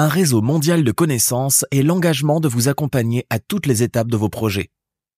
[0.00, 4.16] un réseau mondial de connaissances et l'engagement de vous accompagner à toutes les étapes de
[4.16, 4.70] vos projets.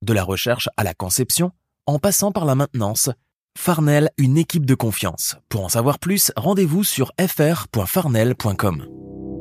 [0.04, 1.52] De la recherche à la conception,
[1.86, 3.08] en passant par la maintenance,
[3.56, 5.36] Farnell, une équipe de confiance.
[5.48, 9.31] Pour en savoir plus, rendez-vous sur fr.farnell.com.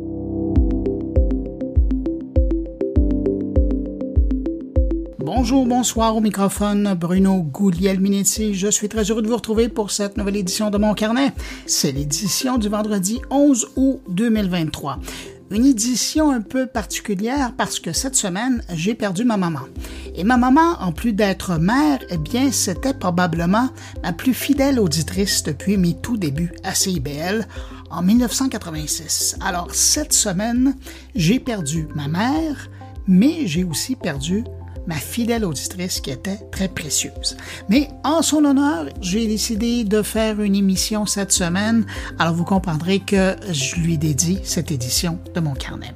[5.42, 8.54] Bonjour, bonsoir au microphone, Bruno Gouliel-Minetti.
[8.54, 11.34] Je suis très heureux de vous retrouver pour cette nouvelle édition de mon carnet.
[11.66, 15.00] C'est l'édition du vendredi 11 août 2023.
[15.50, 19.62] Une édition un peu particulière parce que cette semaine, j'ai perdu ma maman.
[20.14, 23.70] Et ma maman, en plus d'être mère, eh bien, c'était probablement
[24.04, 27.48] ma plus fidèle auditrice depuis mes tout débuts à CIBL
[27.90, 29.38] en 1986.
[29.42, 30.76] Alors, cette semaine,
[31.16, 32.70] j'ai perdu ma mère,
[33.08, 34.44] mais j'ai aussi perdu
[34.92, 37.38] ma fidèle auditrice qui était très précieuse.
[37.70, 41.86] Mais en son honneur, j'ai décidé de faire une émission cette semaine,
[42.20, 45.94] alors vous comprendrez que je lui dédie cette édition de mon carnet.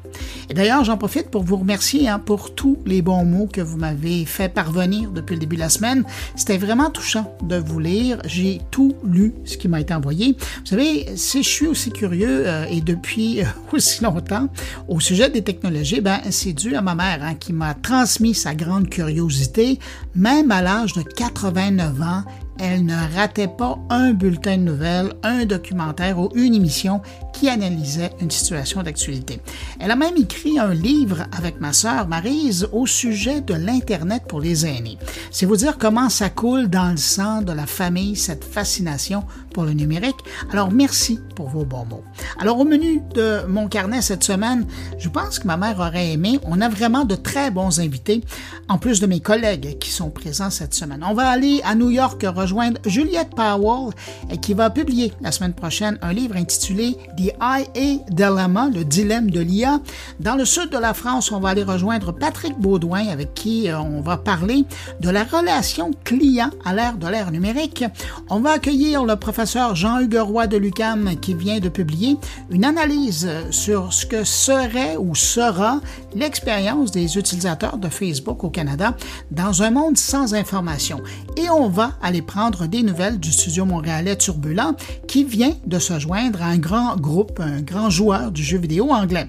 [0.49, 3.75] Et d'ailleurs, j'en profite pour vous remercier hein, pour tous les bons mots que vous
[3.75, 6.05] m'avez fait parvenir depuis le début de la semaine.
[6.37, 8.19] C'était vraiment touchant de vous lire.
[8.23, 10.37] J'ai tout lu ce qui m'a été envoyé.
[10.59, 14.47] Vous savez, si je suis aussi curieux euh, et depuis euh, aussi longtemps
[14.87, 18.55] au sujet des technologies, ben c'est dû à ma mère hein, qui m'a transmis sa
[18.55, 19.79] grande curiosité,
[20.15, 22.23] même à l'âge de 89 ans,
[22.59, 27.01] elle ne ratait pas un bulletin de nouvelles, un documentaire ou une émission
[27.49, 29.39] analysait une situation d'actualité.
[29.79, 34.39] Elle a même écrit un livre avec ma sœur Marise au sujet de l'Internet pour
[34.39, 34.97] les aînés.
[35.31, 39.23] C'est vous dire comment ça coule dans le sang de la famille, cette fascination
[39.53, 40.17] pour le numérique.
[40.51, 42.03] Alors merci pour vos bons mots.
[42.39, 44.65] Alors au menu de mon carnet cette semaine,
[44.97, 46.39] je pense que ma mère aurait aimé.
[46.43, 48.21] On a vraiment de très bons invités,
[48.67, 51.05] en plus de mes collègues qui sont présents cette semaine.
[51.07, 53.93] On va aller à New York rejoindre Juliette Powell
[54.41, 59.39] qui va publier la semaine prochaine un livre intitulé The IA Dilemma, le dilemme de
[59.39, 59.79] l'IA.
[60.19, 63.79] Dans le sud de la France, on va aller rejoindre Patrick Baudouin avec qui euh,
[63.79, 64.65] on va parler
[64.99, 67.83] de la relation client à l'ère de l'ère numérique.
[68.29, 72.17] On va accueillir le professeur Jean-Hugues Roy de l'UCAM qui vient de publier
[72.49, 75.79] une analyse sur ce que serait ou sera
[76.15, 78.95] l'expérience des utilisateurs de Facebook au Canada
[79.31, 81.01] dans un monde sans information.
[81.37, 84.75] Et on va aller prendre des nouvelles du studio montréalais Turbulent
[85.07, 88.91] qui vient de se joindre à un grand groupe, un grand joueur du jeu vidéo
[88.91, 89.27] anglais.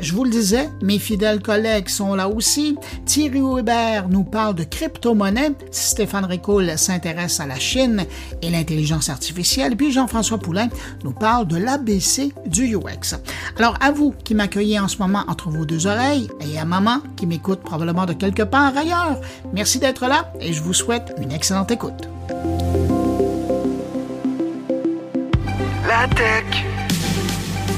[0.00, 2.76] Je vous le disais, mes fidèles collègues sont là aussi.
[3.04, 5.52] Thierry Weber nous parle de crypto-monnaie.
[5.70, 8.04] Stéphane Ricoul s'intéresse à la Chine
[8.42, 9.76] et l'intelligence artificielle.
[9.76, 10.68] Puis Jean-François Poulain
[11.04, 13.16] nous parle de l'ABC du UX.
[13.56, 16.98] Alors, à vous qui m'accueillez en ce moment entre vos deux oreilles et à maman
[17.16, 19.20] qui m'écoute probablement de quelque part ailleurs,
[19.52, 22.08] merci d'être là et je vous souhaite une excellente écoute.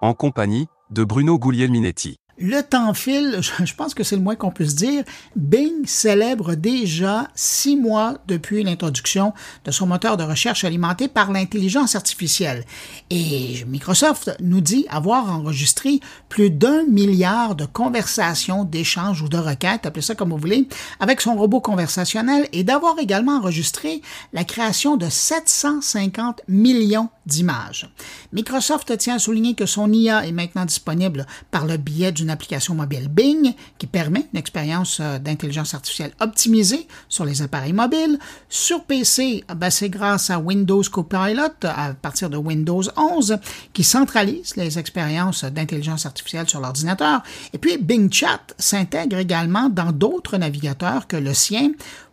[0.00, 2.18] en compagnie de Bruno Guglielminetti.
[2.40, 5.02] Le temps file, je pense que c'est le moins qu'on puisse dire.
[5.34, 9.32] Bing célèbre déjà six mois depuis l'introduction
[9.64, 12.64] de son moteur de recherche alimenté par l'intelligence artificielle.
[13.10, 15.98] Et Microsoft nous dit avoir enregistré
[16.28, 20.68] plus d'un milliard de conversations, d'échanges ou de requêtes, appelez ça comme vous voulez,
[21.00, 24.00] avec son robot conversationnel et d'avoir également enregistré
[24.32, 27.88] la création de 750 millions d'images.
[28.32, 32.74] Microsoft tient à souligner que son IA est maintenant disponible par le biais d'une application
[32.74, 38.18] mobile Bing qui permet une expérience euh, d'intelligence artificielle optimisée sur les appareils mobiles.
[38.48, 43.38] Sur PC, ben, c'est grâce à Windows Copilot à partir de Windows 11
[43.72, 47.22] qui centralise les expériences d'intelligence artificielle sur l'ordinateur.
[47.52, 51.72] Et puis Bing Chat s'intègre également dans d'autres navigateurs que le sien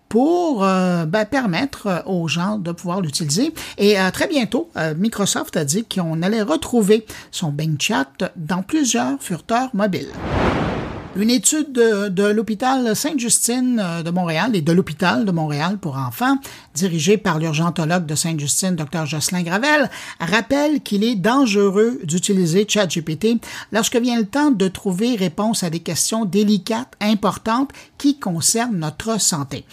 [0.09, 3.53] pour euh, ben, permettre aux gens de pouvoir l'utiliser.
[3.77, 8.61] Et euh, très bientôt, euh, Microsoft a dit qu'on allait retrouver son Bing Chat dans
[8.61, 10.09] plusieurs furteurs mobiles.
[11.17, 16.37] Une étude de, l'hôpital Sainte-Justine de Montréal et de l'hôpital de Montréal pour enfants,
[16.73, 19.89] dirigée par l'urgentologue de Sainte-Justine, Dr Jocelyn Gravel,
[20.19, 23.37] rappelle qu'il est dangereux d'utiliser ChatGPT
[23.71, 29.17] lorsque vient le temps de trouver réponse à des questions délicates, importantes, qui concernent notre
[29.21, 29.63] santé.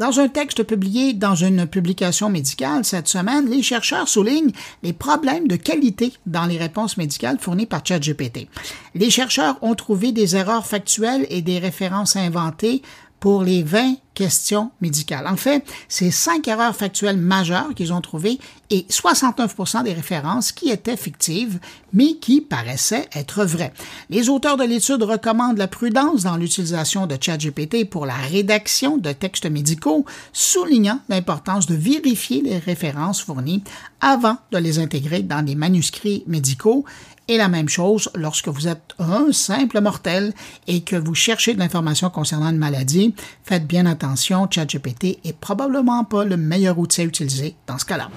[0.00, 4.52] Dans un texte publié dans une publication médicale cette semaine, les chercheurs soulignent
[4.82, 8.48] les problèmes de qualité dans les réponses médicales fournies par ChatGPT.
[8.94, 12.80] Les chercheurs ont trouvé des erreurs factuelles et des références inventées
[13.20, 15.26] pour les 20 questions médicales.
[15.26, 18.38] En fait, c'est cinq erreurs factuelles majeures qu'ils ont trouvées
[18.68, 21.58] et 69% des références qui étaient fictives,
[21.92, 23.72] mais qui paraissaient être vraies.
[24.10, 29.12] Les auteurs de l'étude recommandent la prudence dans l'utilisation de ChatGPT pour la rédaction de
[29.12, 33.62] textes médicaux, soulignant l'importance de vérifier les références fournies
[34.00, 36.84] avant de les intégrer dans des manuscrits médicaux
[37.30, 40.34] et la même chose lorsque vous êtes un simple mortel
[40.66, 43.14] et que vous cherchez de l'information concernant une maladie.
[43.44, 48.10] Faites bien attention, ChatGPT est probablement pas le meilleur outil à utiliser dans ce cas-là.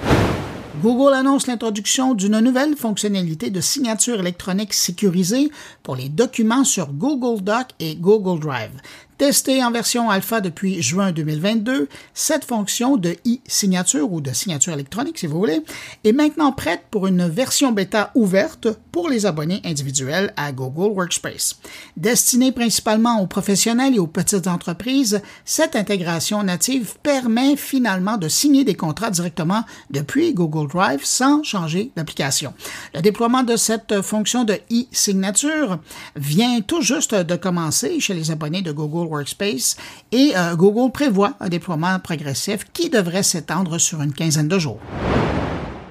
[0.81, 5.51] Google annonce l'introduction d'une nouvelle fonctionnalité de signature électronique sécurisée
[5.83, 8.71] pour les documents sur Google Doc et Google Drive.
[9.17, 15.19] Testée en version alpha depuis juin 2022, cette fonction de e-signature ou de signature électronique,
[15.19, 15.61] si vous voulez,
[16.03, 21.59] est maintenant prête pour une version bêta ouverte pour les abonnés individuels à Google Workspace.
[21.95, 28.63] Destinée principalement aux professionnels et aux petites entreprises, cette intégration native permet finalement de signer
[28.63, 32.53] des contrats directement depuis Google Drive sans changer d'application.
[32.95, 35.79] Le déploiement de cette fonction de e-signature
[36.15, 39.77] vient tout juste de commencer chez les abonnés de Google Workspace
[40.11, 44.79] et euh, Google prévoit un déploiement progressif qui devrait s'étendre sur une quinzaine de jours.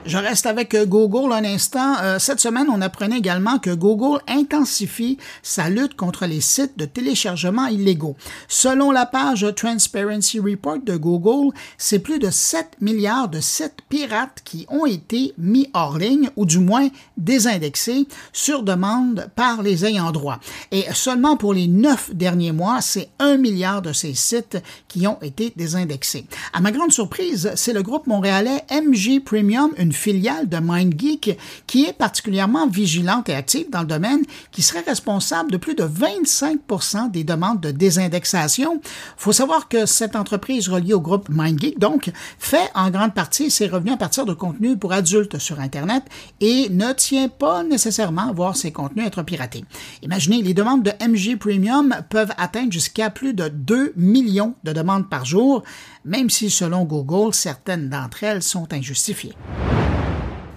[0.04, 1.94] Je reste avec euh, Google un instant.
[2.02, 6.87] Euh, cette semaine, on apprenait également que Google intensifie sa lutte contre les sites de
[6.87, 8.16] téléchargement illégaux.
[8.49, 14.40] Selon la page Transparency Report de Google, c'est plus de 7 milliards de sites pirates
[14.44, 20.10] qui ont été mis hors ligne ou du moins désindexés sur demande par les ayants
[20.10, 20.40] droit.
[20.72, 24.58] Et seulement pour les neuf derniers mois, c'est un milliard de ces sites
[24.88, 26.26] qui ont été désindexés.
[26.52, 31.84] À ma grande surprise, c'est le groupe montréalais MG Premium, une filiale de MindGeek qui
[31.84, 37.10] est particulièrement vigilante et active dans le domaine, qui serait responsable de plus de 25%
[37.10, 38.80] des demandes de désindexation.
[38.82, 43.50] Il faut savoir que cette entreprise reliée au groupe MindGeek, donc, fait en grande partie
[43.50, 46.04] ses revenus à partir de contenus pour adultes sur Internet
[46.40, 49.64] et ne tient pas nécessairement à voir ses contenus être piratés.
[50.02, 55.08] Imaginez, les demandes de MG Premium peuvent atteindre jusqu'à plus de 2 millions de demandes
[55.08, 55.62] par jour,
[56.04, 59.34] même si selon Google, certaines d'entre elles sont injustifiées.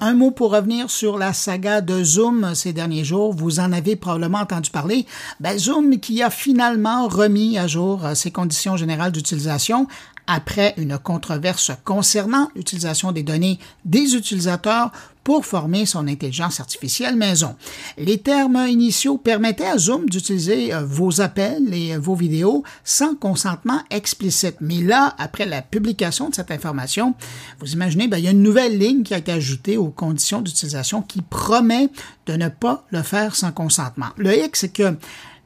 [0.01, 3.33] Un mot pour revenir sur la saga de Zoom ces derniers jours.
[3.33, 5.05] Vous en avez probablement entendu parler.
[5.39, 9.87] Ben, Zoom qui a finalement remis à jour ses conditions générales d'utilisation
[10.27, 14.91] après une controverse concernant l'utilisation des données des utilisateurs
[15.25, 17.55] pour former son intelligence artificielle maison.
[17.97, 23.15] Les termes initiaux permettaient à Zoom d'utiliser euh, vos appels et euh, vos vidéos sans
[23.15, 24.57] consentement explicite.
[24.61, 27.15] Mais là, après la publication de cette information,
[27.59, 30.41] vous imaginez, ben, il y a une nouvelle ligne qui a été ajoutée aux conditions
[30.41, 31.89] d'utilisation qui promet
[32.27, 34.09] de ne pas le faire sans consentement.
[34.17, 34.95] Le hic, c'est que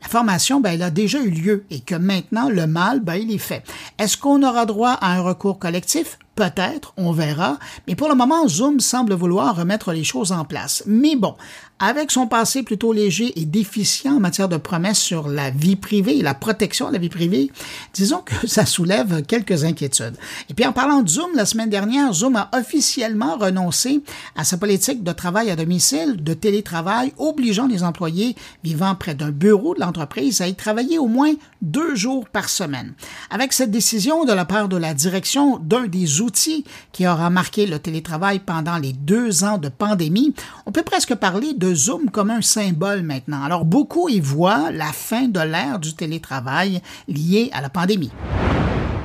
[0.02, 3.32] la formation, ben, elle a déjà eu lieu et que maintenant, le mal, ben, il
[3.32, 3.64] est fait.
[3.98, 6.18] Est-ce qu'on aura droit à un recours collectif?
[6.36, 10.84] Peut-être, on verra, mais pour le moment, Zoom semble vouloir remettre les choses en place.
[10.86, 11.36] Mais bon,
[11.80, 16.18] avec son passé plutôt léger et déficient en matière de promesses sur la vie privée
[16.18, 17.52] et la protection de la vie privée,
[17.94, 20.18] disons que ça soulève quelques inquiétudes.
[20.50, 24.02] Et puis en parlant de Zoom, la semaine dernière, Zoom a officiellement renoncé
[24.36, 29.32] à sa politique de travail à domicile, de télétravail, obligeant les employés vivant près d'un
[29.32, 32.94] bureau de l'entreprise à y travailler au moins deux jours par semaine.
[33.30, 37.66] Avec cette décision de la part de la direction d'un des outils qui aura marqué
[37.66, 40.34] le télétravail pendant les deux ans de pandémie,
[40.66, 43.44] on peut presque parler de Zoom comme un symbole maintenant.
[43.44, 48.12] Alors beaucoup y voient la fin de l'ère du télétravail lié à la pandémie.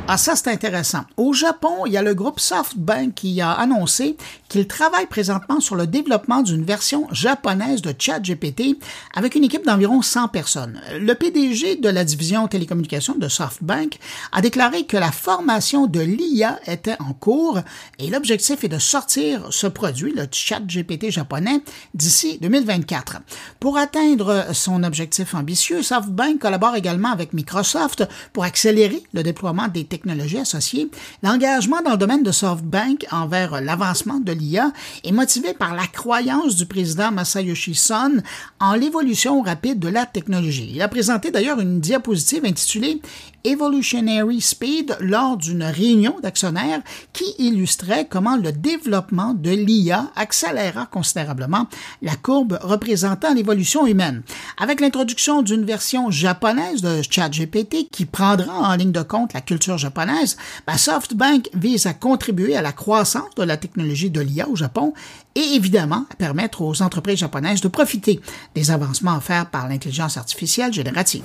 [0.06, 1.04] Ah, ça, c'est intéressant.
[1.16, 4.18] Au Japon, il y a le groupe SoftBank qui a annoncé
[4.50, 8.78] qu'il travaille présentement sur le développement d'une version japonaise de ChatGPT
[9.14, 10.78] avec une équipe d'environ 100 personnes.
[11.00, 13.98] Le PDG de la division télécommunications de SoftBank
[14.32, 17.60] a déclaré que la formation de l'IA était en cours
[17.98, 21.62] et l'objectif est de sortir ce produit, le ChatGPT japonais,
[21.94, 23.22] d'ici 2024.
[23.58, 29.93] Pour atteindre son objectif ambitieux, SoftBank collabore également avec Microsoft pour accélérer le déploiement des
[29.94, 30.90] technologies associées,
[31.22, 34.72] l'engagement dans le domaine de SoftBank envers l'avancement de l'IA
[35.04, 38.20] est motivé par la croyance du président Masayoshi Son
[38.58, 40.72] en l'évolution rapide de la technologie.
[40.74, 43.00] Il a présenté d'ailleurs une diapositive intitulée
[43.44, 46.80] Evolutionary Speed lors d'une réunion d'actionnaires
[47.12, 51.66] qui illustrait comment le développement de l'IA accéléra considérablement
[52.00, 54.22] la courbe représentant l'évolution humaine.
[54.56, 59.78] Avec l'introduction d'une version japonaise de ChatGPT qui prendra en ligne de compte la culture
[59.78, 60.36] japonaise,
[60.66, 64.94] ben, SoftBank vise à contribuer à la croissance de la technologie de l'IA au Japon
[65.34, 68.20] et évidemment à permettre aux entreprises japonaises de profiter
[68.54, 71.24] des avancements offerts par l'intelligence artificielle générative.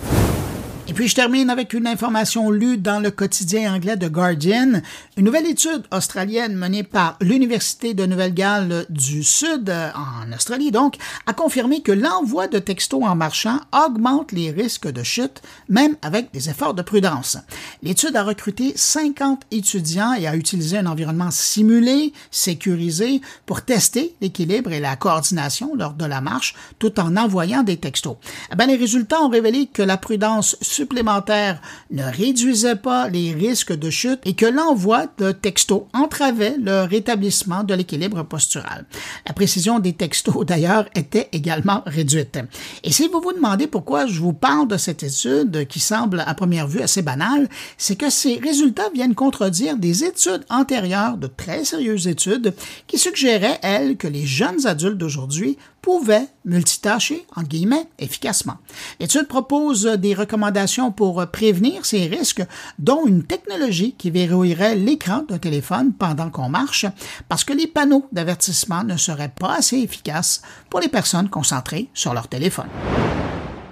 [0.89, 4.81] Et puis je termine avec une information lue dans le quotidien anglais The Guardian.
[5.17, 10.96] Une nouvelle étude australienne menée par l'Université de Nouvelle-Galles du Sud, euh, en Australie donc,
[11.27, 16.31] a confirmé que l'envoi de textos en marchant augmente les risques de chute, même avec
[16.31, 17.38] des efforts de prudence.
[17.84, 24.72] L'étude a recruté 50 étudiants et a utilisé un environnement simulé, sécurisé, pour tester l'équilibre
[24.72, 28.17] et la coordination lors de la marche, tout en envoyant des textos.
[28.51, 31.59] Eh bien, les résultats ont révélé que la prudence supplémentaire
[31.91, 37.65] ne réduisait pas les risques de chute et que l'envoi de textos entravait le rétablissement
[37.65, 38.86] de l'équilibre postural.
[39.27, 42.39] La précision des textos, d'ailleurs, était également réduite.
[42.86, 46.33] Et si vous vous demandez pourquoi je vous parle de cette étude qui semble à
[46.33, 51.65] première vue assez banale, c'est que ces résultats viennent contredire des études antérieures, de très
[51.65, 52.53] sérieuses études,
[52.88, 58.57] qui suggéraient, elles, que les jeunes adultes d'aujourd'hui pouvaient multitâcher, entre guillemets, efficacement.
[59.00, 62.43] L'étude propose des recommandations pour prévenir ces risques,
[62.77, 66.86] dont une technologie qui verrouillerait l'écran d'un téléphone pendant qu'on marche,
[67.27, 72.13] parce que les panneaux d'avertissement ne seraient pas assez efficaces pour les personnes concentrées sur
[72.13, 72.67] leur téléphone.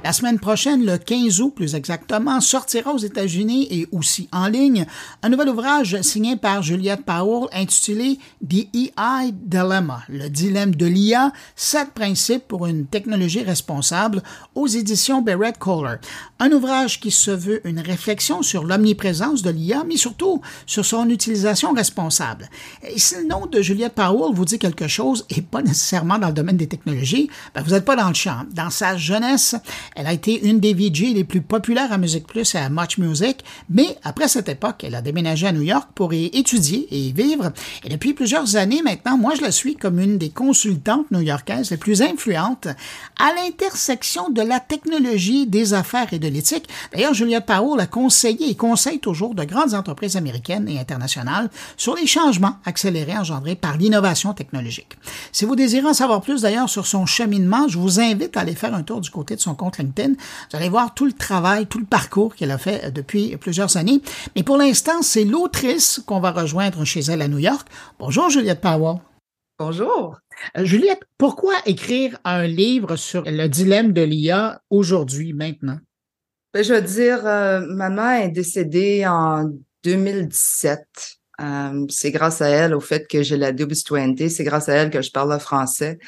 [0.07, 4.85] La semaine prochaine, le 15 août plus exactement, sortira aux États-Unis et aussi en ligne
[5.21, 11.33] un nouvel ouvrage signé par Juliette Powell intitulé The EI Dilemma, le dilemme de l'IA,
[11.57, 14.23] sept principes pour une technologie responsable
[14.55, 15.97] aux éditions Barrett Kohler.
[16.39, 21.09] Un ouvrage qui se veut une réflexion sur l'omniprésence de l'IA, mais surtout sur son
[21.09, 22.47] utilisation responsable.
[22.89, 26.27] Et si le nom de Juliette Powell vous dit quelque chose et pas nécessairement dans
[26.27, 28.45] le domaine des technologies, ben vous n'êtes pas dans le champ.
[28.53, 29.57] Dans sa jeunesse,
[29.97, 32.99] elle a été une des VJ les plus populaires à Music Plus et à Much
[32.99, 36.99] Music, mais après cette époque, elle a déménagé à New York pour y étudier et
[36.99, 37.51] y vivre.
[37.83, 41.77] Et depuis plusieurs années maintenant, moi je la suis comme une des consultantes new-yorkaises les
[41.77, 42.67] plus influentes
[43.19, 46.69] à l'intersection de la technologie, des affaires et de l'éthique.
[46.93, 51.95] D'ailleurs, Juliette Powell a conseillé et conseille toujours de grandes entreprises américaines et internationales sur
[51.95, 54.95] les changements accélérés engendrés par l'innovation technologique.
[55.31, 58.53] Si vous désirez en savoir plus d'ailleurs sur son cheminement, je vous invite à aller
[58.53, 61.79] faire un tour du côté de son compte Vous allez voir tout le travail, tout
[61.79, 64.01] le parcours qu'elle a fait euh, depuis plusieurs années.
[64.35, 67.67] Mais pour l'instant, c'est l'autrice qu'on va rejoindre chez elle à New York.
[67.99, 68.97] Bonjour Juliette Powell.
[69.59, 70.17] Bonjour.
[70.57, 75.79] Euh, Juliette, pourquoi écrire un livre sur le dilemme de l'IA aujourd'hui, maintenant?
[76.53, 79.49] Ben, je veux dire, euh, maman est décédée en
[79.83, 80.79] 2017.
[81.89, 84.89] c'est grâce à elle, au fait que j'ai la double citoyenneté, c'est grâce à elle
[84.89, 85.99] que je parle le français.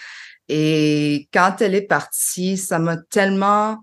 [0.50, 3.78] Et quand elle est partie, ça m'a tellement,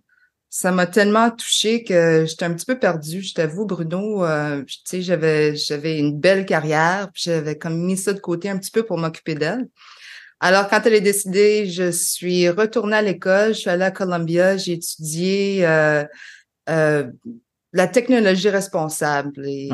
[0.51, 3.23] ça m'a tellement touchée que j'étais un petit peu perdue.
[3.23, 7.97] Je t'avoue, Bruno, euh, tu sais, j'avais, j'avais une belle carrière, puis j'avais comme mis
[7.97, 9.69] ça de côté un petit peu pour m'occuper d'elle.
[10.41, 14.57] Alors, quand elle est décidée, je suis retournée à l'école, je suis allée à Columbia,
[14.57, 16.05] j'ai étudié euh,
[16.69, 17.11] euh,
[17.73, 19.47] la technologie responsable.
[19.47, 19.71] Et,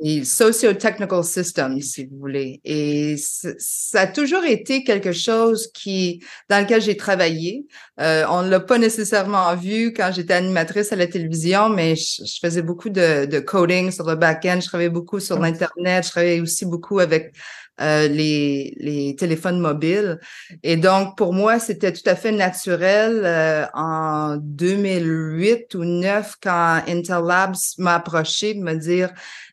[0.00, 2.60] et socio-technical system, si vous voulez.
[2.64, 7.66] Et ça a toujours été quelque chose qui, dans lequel j'ai travaillé.
[8.00, 12.38] Euh, on ne l'a pas nécessairement vu quand j'étais animatrice à la télévision, mais je,
[12.40, 14.60] faisais beaucoup de, de, coding sur le back-end.
[14.60, 16.04] Je travaillais beaucoup sur l'Internet.
[16.04, 17.34] Je travaillais aussi beaucoup avec
[17.80, 20.18] euh, les, téléphones mobiles.
[20.64, 26.82] Et donc, pour moi, c'était tout à fait naturel euh, en 2008 ou 2009 quand
[26.88, 29.10] Intel Labs m'a approché de me dire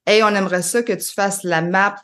[0.08, 1.98] Hey, on aimerait ça que tu fasses la map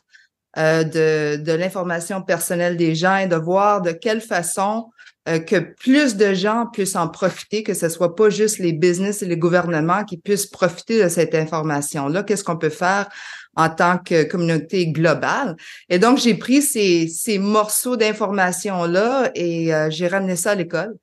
[0.58, 4.90] euh, de, l'information personnelle des gens et de voir de quelle façon
[5.24, 9.26] que plus de gens puissent en profiter, que ce soit pas juste les business et
[9.26, 12.24] les gouvernements qui puissent profiter de cette information-là.
[12.24, 13.08] Qu'est-ce qu'on peut faire
[13.56, 15.56] en tant que communauté globale?
[15.88, 20.96] Et donc, j'ai pris ces, ces morceaux d'informations-là et euh, j'ai ramené ça à l'école.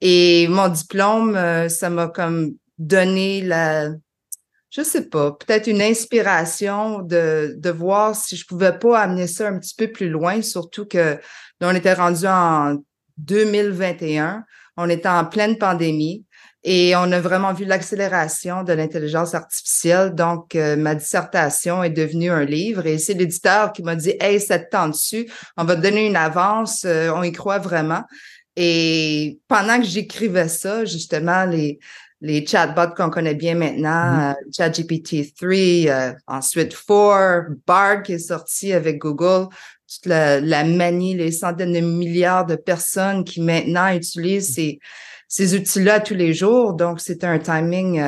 [0.00, 1.38] Et mon diplôme,
[1.68, 3.90] ça m'a comme donné la,
[4.70, 9.48] je sais pas, peut-être une inspiration de, de voir si je pouvais pas amener ça
[9.48, 11.18] un petit peu plus loin, surtout que
[11.60, 12.76] on était rendu en
[13.18, 14.44] 2021,
[14.76, 16.24] on était en pleine pandémie
[16.62, 20.14] et on a vraiment vu l'accélération de l'intelligence artificielle.
[20.14, 24.40] Donc, euh, ma dissertation est devenue un livre et c'est l'éditeur qui m'a dit, Hey,
[24.40, 28.02] ça te tend dessus, on va te donner une avance, euh, on y croit vraiment.
[28.56, 31.78] Et pendant que j'écrivais ça, justement, les,
[32.20, 34.54] les chatbots qu'on connaît bien maintenant, mm-hmm.
[34.54, 39.48] ChatGPT 3, ensuite 4, Bard qui est sorti avec Google,
[39.88, 44.78] toute la, la, manie, les centaines de milliards de personnes qui maintenant utilisent ces,
[45.30, 46.74] ces outils-là tous les jours.
[46.74, 48.02] Donc, c'est un timing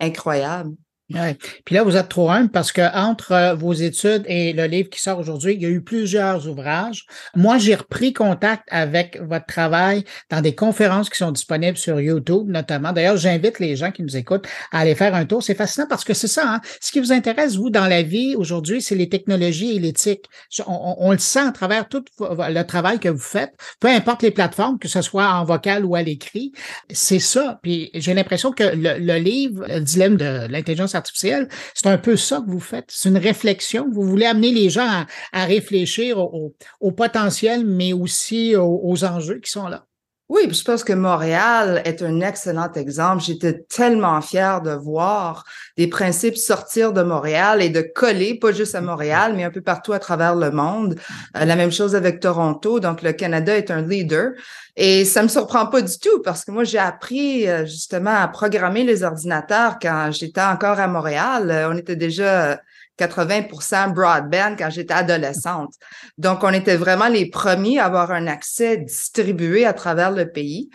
[0.00, 0.74] incroyable.
[1.12, 1.36] Ouais.
[1.66, 4.88] Puis là, vous êtes trop humble parce que entre euh, vos études et le livre
[4.88, 7.04] qui sort aujourd'hui, il y a eu plusieurs ouvrages.
[7.36, 12.48] Moi, j'ai repris contact avec votre travail dans des conférences qui sont disponibles sur YouTube,
[12.48, 12.92] notamment.
[12.92, 15.42] D'ailleurs, j'invite les gens qui nous écoutent à aller faire un tour.
[15.42, 16.54] C'est fascinant parce que c'est ça.
[16.54, 16.60] Hein?
[16.80, 20.24] Ce qui vous intéresse, vous, dans la vie aujourd'hui, c'est les technologies et l'éthique.
[20.66, 24.78] On, le sent à travers tout le travail que vous faites, peu importe les plateformes,
[24.78, 26.52] que ce soit en vocal ou à l'écrit.
[26.90, 27.60] C'est ça.
[27.62, 31.48] Puis j'ai l'impression que le, le livre, le dilemme de l'intelligence artificielle.
[31.74, 32.86] C'est un peu ça que vous faites.
[32.88, 33.88] C'est une réflexion.
[33.92, 39.68] Vous voulez amener les gens à, réfléchir au, potentiel, mais aussi aux, enjeux qui sont
[39.68, 39.86] là.
[40.30, 43.22] Oui, je pense que Montréal est un excellent exemple.
[43.22, 45.44] J'étais tellement fière de voir
[45.76, 49.60] des principes sortir de Montréal et de coller, pas juste à Montréal, mais un peu
[49.60, 50.98] partout à travers le monde.
[51.36, 52.80] Euh, la même chose avec Toronto.
[52.80, 54.30] Donc, le Canada est un leader.
[54.76, 58.26] Et ça me surprend pas du tout parce que moi, j'ai appris euh, justement à
[58.26, 61.50] programmer les ordinateurs quand j'étais encore à Montréal.
[61.50, 62.58] Euh, on était déjà
[62.98, 65.74] 80% broadband quand j'étais adolescente.
[66.18, 70.70] Donc, on était vraiment les premiers à avoir un accès distribué à travers le pays.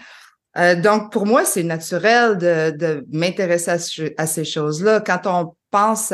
[0.58, 5.00] Euh, donc, pour moi, c'est naturel de, de m'intéresser à, ces choses-là.
[5.02, 6.14] Quand on pense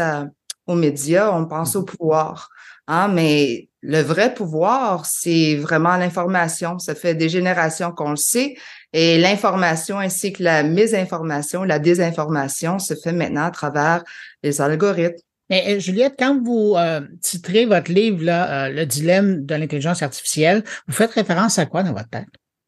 [0.68, 2.50] aux médias, on pense au pouvoir.
[2.88, 6.78] Hein, mais le vrai pouvoir, c'est vraiment l'information.
[6.80, 8.56] Ça fait des générations qu'on le sait.
[8.94, 14.04] Et l'information ainsi que la mésinformation, la désinformation se fait maintenant à travers
[14.44, 15.25] les algorithmes.
[15.50, 20.02] Mais euh, Juliette, quand vous euh, titrez votre livre, là, euh, Le dilemme de l'intelligence
[20.02, 22.28] artificielle, vous faites référence à quoi dans votre tête?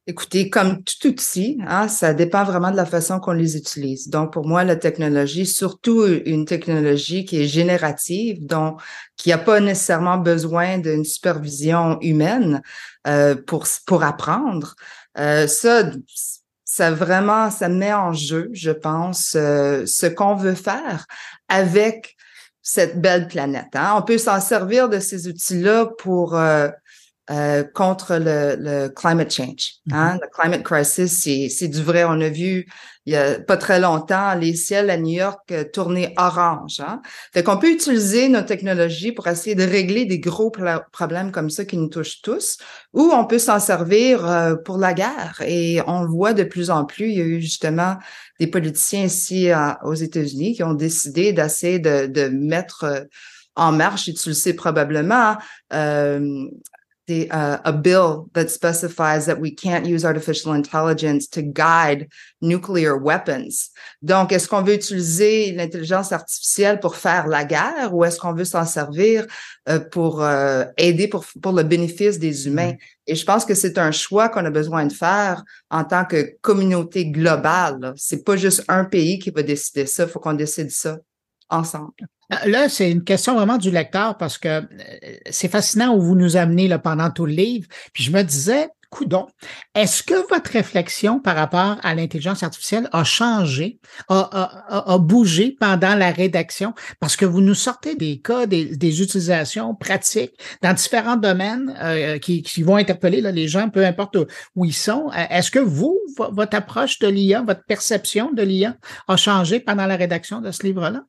[0.09, 4.07] Écoutez, comme tout outil, hein, ça dépend vraiment de la façon qu'on les utilise.
[4.07, 8.81] Donc, pour moi, la technologie, surtout une technologie qui est générative, donc
[9.17, 12.61] qui n'a pas nécessairement besoin d'une supervision humaine
[13.05, 14.75] euh, pour pour apprendre,
[15.17, 15.91] euh, ça,
[16.63, 21.05] ça vraiment, ça met en jeu, je pense, ce qu'on veut faire
[21.49, 22.16] avec
[22.69, 23.75] cette belle planète.
[23.75, 23.93] Hein.
[23.95, 26.67] On peut s'en servir de ces outils-là pour euh,
[27.29, 29.75] euh, contre le, le, climate change.
[29.91, 30.15] Hein.
[30.15, 30.19] Mm-hmm.
[30.21, 32.03] Le climate crisis, c'est du vrai.
[32.03, 32.65] On a vu
[33.07, 36.81] il y a pas très longtemps les ciels à New York euh, tourner orange.
[36.81, 37.01] Hein.
[37.33, 40.51] Fait qu'on peut utiliser nos technologies pour essayer de régler des gros
[40.91, 42.57] problèmes comme ça qui nous touchent tous,
[42.93, 45.41] ou on peut s'en servir euh, pour la guerre.
[45.45, 47.09] Et on le voit de plus en plus.
[47.09, 47.95] Il y a eu justement
[48.41, 49.51] des politiciens ici
[49.83, 53.01] aux États-Unis qui ont décidé d'essayer de, de mettre euh,
[53.57, 55.35] en marche, et tu le sais probablement,
[55.73, 56.45] euh,
[57.07, 62.09] the, uh, a bill that specifies that we can't use artificial intelligence to guide
[62.41, 63.71] nuclear weapons.
[64.01, 68.45] Donc, est-ce qu'on veut utiliser l'intelligence artificielle pour faire la guerre ou est-ce qu'on veut
[68.45, 69.25] s'en servir
[69.69, 72.73] euh, pour euh, aider pour, pour le bénéfice des humains?
[72.73, 72.77] Mm.
[73.07, 76.35] Et je pense que c'est un choix qu'on a besoin de faire en tant que
[76.41, 77.93] communauté globale.
[77.95, 80.97] C'est pas juste un pays qui va décider ça, il faut qu'on décide ça
[81.49, 81.93] ensemble.
[82.33, 84.61] Euh, là, c'est une question vraiment du lecteur parce que euh,
[85.29, 87.67] c'est fascinant où vous nous amenez là, pendant tout le livre.
[87.93, 89.27] Puis je me disais, coudon,
[89.75, 95.95] est-ce que votre réflexion par rapport à l'intelligence artificielle a changé, a, a, bougé pendant
[95.95, 96.73] la rédaction?
[96.99, 102.41] Parce que vous nous sortez des cas, des, utilisations pratiques dans différents domaines euh, qui,
[102.41, 104.17] qui, vont interpeller là, les gens, peu importe
[104.55, 105.11] où ils sont.
[105.29, 109.95] Est-ce que vous, votre approche de l'IA, votre perception de l'IA a changé pendant la
[109.95, 111.03] rédaction de ce livre-là?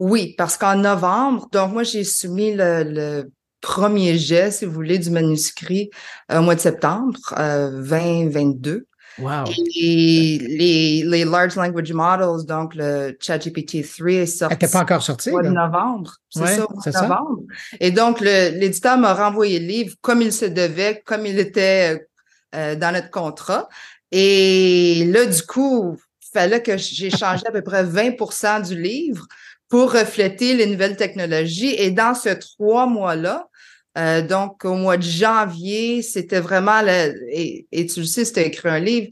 [0.00, 3.30] Oui, parce qu'en novembre, donc moi, j'ai soumis le,
[3.60, 5.88] premier jet, si vous voulez, du manuscrit
[6.30, 8.70] euh, au mois de septembre 2022.
[8.72, 9.44] Euh, wow.
[9.74, 14.54] Et les, les large language models, donc le ChatGPT 3 est sorti.
[14.54, 15.30] n'était pas encore sorti.
[15.30, 16.12] Au mois de novembre.
[16.28, 17.42] C'est ça, au mois de novembre.
[17.80, 22.06] Et donc, l'éditeur m'a renvoyé le livre comme il se devait, comme il était
[22.54, 23.68] euh, dans notre contrat.
[24.12, 29.26] Et là, du coup, il fallait que j'ai changé à peu près 20% du livre
[29.74, 31.74] pour refléter les nouvelles technologies.
[31.76, 33.48] Et dans ce trois mois-là,
[33.98, 38.68] euh, donc au mois de janvier, c'était vraiment, le, et, tu le sais, c'était écrit
[38.68, 39.08] un livre,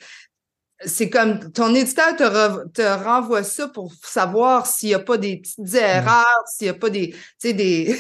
[0.85, 5.39] c'est comme ton éditeur te, te, renvoie ça pour savoir s'il n'y a pas des
[5.39, 7.97] petites erreurs, s'il n'y a pas des, des,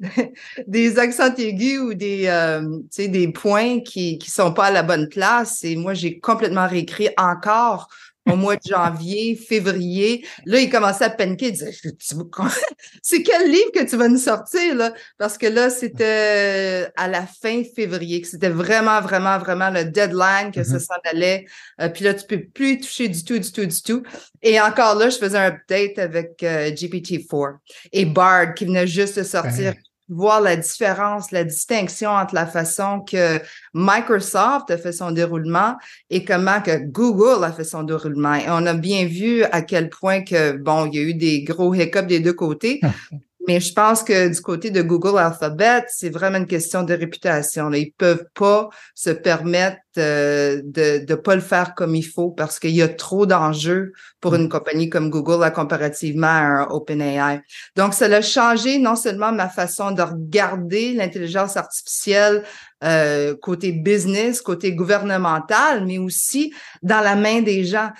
[0.66, 5.08] des accents aigus ou des, euh, des points qui ne sont pas à la bonne
[5.08, 5.62] place.
[5.62, 7.86] Et moi, j'ai complètement réécrit encore
[8.26, 10.26] au mois de janvier, février.
[10.44, 11.46] Là, il commençait à paniquer.
[11.46, 11.72] Il disait,
[13.02, 14.92] c'est quel livre que tu vas nous sortir, là?
[15.18, 20.50] Parce que là, c'était à la fin février, que c'était vraiment, vraiment, vraiment le deadline,
[20.52, 20.80] que ça mm-hmm.
[20.80, 21.46] s'en allait.
[21.80, 24.02] Euh, puis là, tu peux plus toucher du tout, du tout, du tout.
[24.42, 27.56] Et encore là, je faisais un update avec euh, GPT-4
[27.92, 29.74] et Bard qui venait juste de sortir
[30.08, 33.40] voir la différence, la distinction entre la façon que
[33.74, 35.76] Microsoft a fait son déroulement
[36.10, 38.34] et comment que Google a fait son déroulement.
[38.34, 41.42] Et on a bien vu à quel point que, bon, il y a eu des
[41.42, 42.80] gros hiccups des deux côtés,
[43.46, 47.72] Mais je pense que du côté de Google Alphabet, c'est vraiment une question de réputation.
[47.72, 52.58] Ils peuvent pas se permettre euh, de ne pas le faire comme il faut parce
[52.58, 57.40] qu'il y a trop d'enjeux pour une compagnie comme Google là, comparativement à un OpenAI.
[57.76, 62.42] Donc, ça a changé non seulement ma façon de regarder l'intelligence artificielle
[62.84, 67.90] euh, côté business, côté gouvernemental, mais aussi dans la main des gens.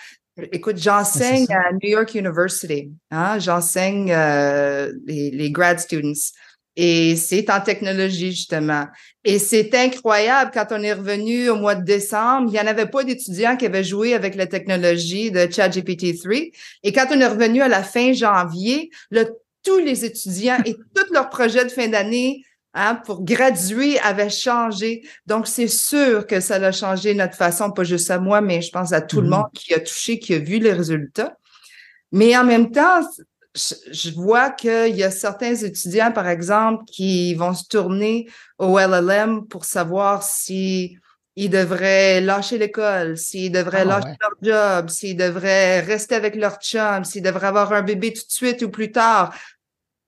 [0.53, 2.93] Écoute, j'enseigne à New York University.
[3.11, 3.39] Hein?
[3.39, 6.33] J'enseigne euh, les, les, grad students.
[6.77, 8.87] Et c'est en technologie, justement.
[9.25, 12.87] Et c'est incroyable, quand on est revenu au mois de décembre, il n'y en avait
[12.87, 16.35] pas d'étudiants qui avaient joué avec la technologie de ChatGPT 3.
[16.83, 19.25] Et quand on est revenu à la fin janvier, là,
[19.63, 22.43] tous les étudiants et tous leurs projets de fin d'année
[22.79, 25.01] Hein, pour graduer avait changé.
[25.25, 28.71] Donc, c'est sûr que ça a changé notre façon, pas juste à moi, mais je
[28.71, 29.31] pense à tout le mm-hmm.
[29.31, 31.39] monde qui a touché, qui a vu les résultats.
[32.13, 33.01] Mais en même temps,
[33.55, 39.47] je vois qu'il y a certains étudiants, par exemple, qui vont se tourner au LLM
[39.47, 40.99] pour savoir si
[41.35, 46.57] ils devraient lâcher l'école, s'ils devraient ah, lâcher leur job, s'ils devraient rester avec leur
[46.57, 49.35] chum, s'ils devraient avoir un bébé tout de suite ou plus tard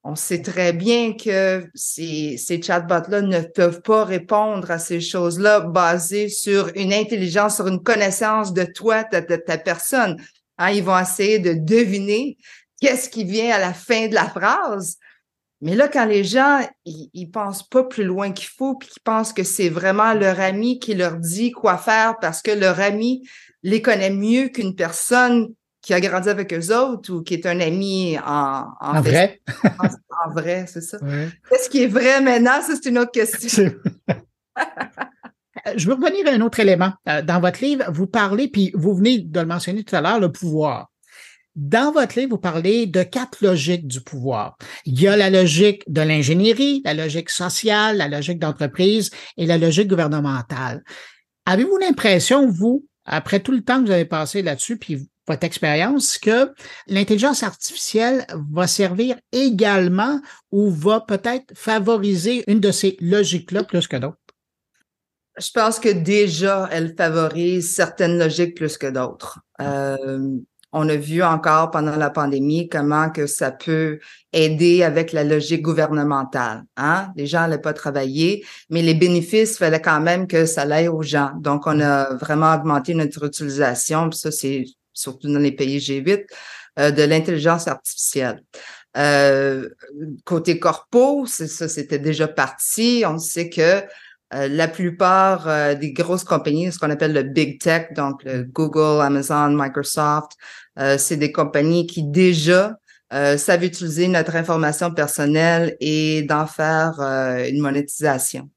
[0.05, 6.29] on sait très bien que ces, chatbots-là ne peuvent pas répondre à ces choses-là basées
[6.29, 10.17] sur une intelligence, sur une connaissance de toi, de, ta personne.
[10.57, 12.37] Hein, ils vont essayer de deviner
[12.81, 14.97] qu'est-ce qui vient à la fin de la phrase.
[15.61, 19.03] Mais là, quand les gens, ils, ils pensent pas plus loin qu'il faut, puis qu'ils
[19.03, 23.29] pensent que c'est vraiment leur ami qui leur dit quoi faire parce que leur ami
[23.65, 25.53] les connaît mieux qu'une personne
[25.88, 29.40] qui a grandi avec eux autres ou qui est un ami en, en, vrai?
[30.27, 30.98] en, vrai, c'est ça.
[31.48, 32.61] Qu'est-ce qui est vrai maintenant?
[32.61, 33.72] Ça, c'est une autre question.
[35.77, 36.92] Je veux revenir à un autre élément.
[37.09, 40.20] Euh, dans votre livre, vous parlez, puis vous venez de le mentionner tout à l'heure,
[40.20, 40.90] le pouvoir.
[41.57, 44.59] Dans votre livre, vous parlez de quatre logiques du pouvoir.
[44.85, 49.57] Il y a la logique de l'ingénierie, la logique sociale, la logique d'entreprise et la
[49.57, 50.83] logique gouvernementale.
[51.46, 56.19] Avez-vous l'impression, vous, après tout le temps que vous avez passé là-dessus, puis votre expérience
[56.19, 56.53] que
[56.87, 63.97] l'intelligence artificielle va servir également ou va peut-être favoriser une de ces logiques-là plus que
[63.97, 64.19] d'autres?
[65.38, 69.38] Je pense que déjà, elle favorise certaines logiques plus que d'autres.
[69.61, 70.38] Euh,
[70.73, 74.01] on a vu encore pendant la pandémie comment que ça peut
[74.33, 76.64] aider avec la logique gouvernementale.
[76.77, 77.11] Hein?
[77.17, 80.88] Les gens n'allaient pas travailler, mais les bénéfices, il fallait quand même que ça aille
[80.88, 81.31] aux gens.
[81.38, 84.11] Donc, on a vraiment augmenté notre utilisation.
[84.11, 84.64] Puis ça, c'est
[84.99, 86.27] surtout dans les pays G8,
[86.79, 88.43] euh, de l'intelligence artificielle.
[88.97, 89.69] Euh,
[90.25, 93.05] côté corpo, ça, c'était déjà parti.
[93.07, 93.83] On sait que
[94.35, 99.51] euh, la plupart des grosses compagnies, ce qu'on appelle le big tech, donc Google, Amazon,
[99.51, 100.33] Microsoft,
[100.99, 102.77] c'est des compagnies qui déjà
[103.11, 107.01] savent utiliser notre information personnelle et d'en faire
[107.49, 108.51] une monétisation.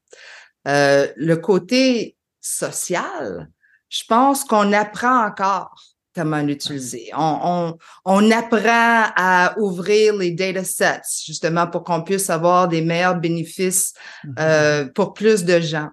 [0.66, 3.50] le côté social,
[3.90, 7.10] je pense qu'on apprend encore comment l'utiliser.
[7.16, 13.16] On, on, on, apprend à ouvrir les datasets justement pour qu'on puisse avoir des meilleurs
[13.16, 13.94] bénéfices
[14.26, 14.34] mm-hmm.
[14.40, 15.90] euh, pour plus de gens.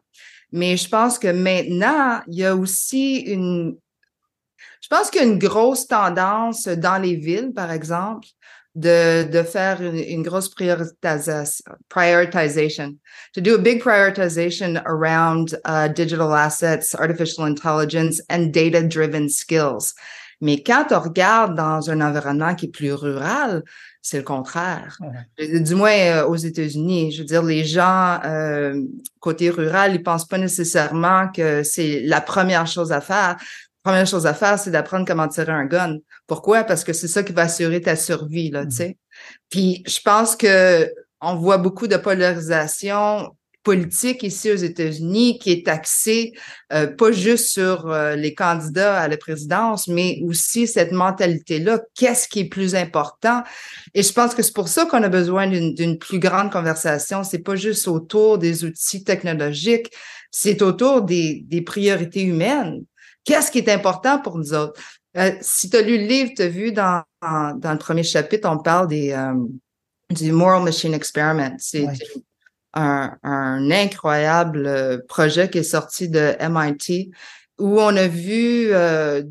[0.52, 3.76] Mais je pense que maintenant, il y a aussi une...
[4.80, 8.26] Je pense qu'il y a une grosse tendance dans les villes, par exemple,
[8.78, 12.96] de, de faire une, une grosse priorisation, prioritization,
[13.34, 19.94] to do a big prioritization around uh, digital assets, artificial intelligence, and data-driven skills.
[20.40, 23.64] Mais quand on regarde dans un environnement qui est plus rural,
[24.00, 24.96] c'est le contraire.
[25.36, 27.10] Du moins euh, aux États-Unis.
[27.10, 28.80] Je veux dire, les gens euh,
[29.18, 33.36] côté rural, ils pensent pas nécessairement que c'est la première chose à faire
[33.82, 35.98] première chose à faire, c'est d'apprendre comment tirer un gun.
[36.26, 36.64] Pourquoi?
[36.64, 38.70] Parce que c'est ça qui va assurer ta survie, là, tu mmh.
[38.70, 38.96] sais.
[39.50, 43.34] Puis je pense que on voit beaucoup de polarisation
[43.68, 46.32] politique ici aux États-Unis qui est axée
[46.72, 51.80] euh, pas juste sur euh, les candidats à la présidence, mais aussi cette mentalité-là.
[51.94, 53.42] Qu'est-ce qui est plus important?
[53.92, 57.24] Et je pense que c'est pour ça qu'on a besoin d'une plus grande conversation.
[57.24, 59.92] C'est pas juste autour des outils technologiques,
[60.30, 62.84] c'est autour des, des priorités humaines.
[63.28, 64.80] Qu'est-ce qui est important pour nous autres?
[65.18, 68.48] Euh, si tu as lu le livre, tu as vu dans, dans, le premier chapitre,
[68.50, 69.34] on parle des, euh,
[70.08, 71.54] du Moral Machine Experiment.
[71.58, 71.86] C'est
[72.72, 77.10] un, un, incroyable euh, projet qui est sorti de MIT
[77.58, 78.70] où on a vu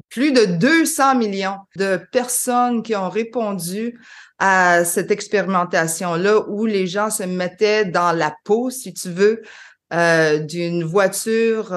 [0.09, 3.97] plus de 200 millions de personnes qui ont répondu
[4.37, 9.41] à cette expérimentation-là où les gens se mettaient dans la peau, si tu veux,
[9.89, 11.73] d'une voiture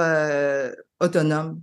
[0.99, 1.61] autonome.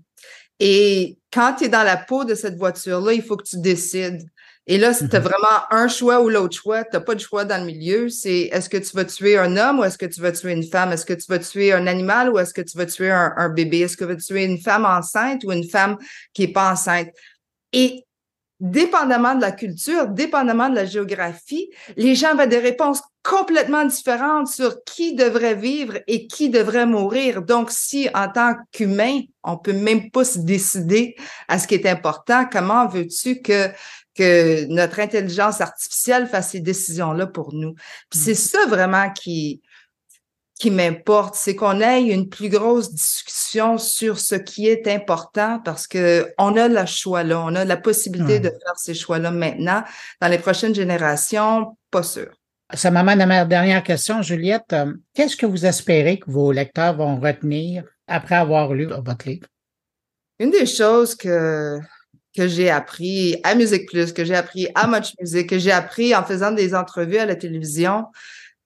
[0.60, 4.22] Et quand tu es dans la peau de cette voiture-là, il faut que tu décides.
[4.70, 5.24] Et là, si tu as mm-hmm.
[5.24, 8.10] vraiment un choix ou l'autre choix, tu pas de choix dans le milieu.
[8.10, 10.64] C'est est-ce que tu vas tuer un homme ou est-ce que tu vas tuer une
[10.64, 10.92] femme?
[10.92, 13.50] Est-ce que tu vas tuer un animal ou est-ce que tu vas tuer un, un
[13.50, 13.80] bébé?
[13.80, 15.98] Est-ce que tu vas tuer une femme enceinte ou une femme
[16.34, 17.10] qui est pas enceinte?
[17.72, 18.04] Et
[18.60, 24.48] dépendamment de la culture, dépendamment de la géographie, les gens avaient des réponses complètement différentes
[24.48, 27.42] sur qui devrait vivre et qui devrait mourir.
[27.42, 31.16] Donc, si en tant qu'humain, on peut même pas se décider
[31.50, 33.68] à ce qui est important, comment veux-tu que
[34.16, 37.76] que notre intelligence artificielle fasse ces décisions-là pour nous?
[38.10, 38.36] Puis c'est mm.
[38.36, 39.62] ça vraiment qui
[40.60, 45.86] qui m'importe, c'est qu'on ait une plus grosse discussion sur ce qui est important parce
[45.86, 49.84] que on a le choix là, on a la possibilité de faire ces choix-là maintenant.
[50.20, 52.37] Dans les prochaines générations, pas sûr.
[52.74, 54.74] Ça m'amène à ma dernière question, Juliette.
[54.74, 59.48] Euh, qu'est-ce que vous espérez que vos lecteurs vont retenir après avoir lu votre livre?
[60.40, 61.80] Une des choses que
[62.36, 66.16] que j'ai appris à Musique Plus, que j'ai appris à Much Music, que j'ai appris
[66.16, 68.06] en faisant des entrevues à la télévision,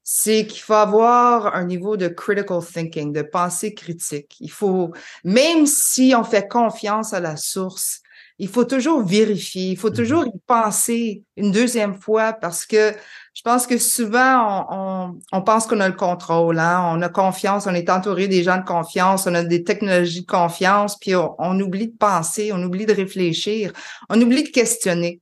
[0.03, 4.35] c'est qu'il faut avoir un niveau de critical thinking, de pensée critique.
[4.41, 4.91] Il faut,
[5.23, 8.01] même si on fait confiance à la source,
[8.39, 9.95] il faut toujours vérifier, il faut mm-hmm.
[9.95, 12.93] toujours y penser une deuxième fois parce que
[13.34, 16.91] je pense que souvent on, on, pense qu'on a le contrôle, hein?
[16.94, 20.26] on a confiance, on est entouré des gens de confiance, on a des technologies de
[20.28, 23.72] confiance, puis on, on oublie de penser, on oublie de réfléchir,
[24.10, 25.22] on oublie de questionner.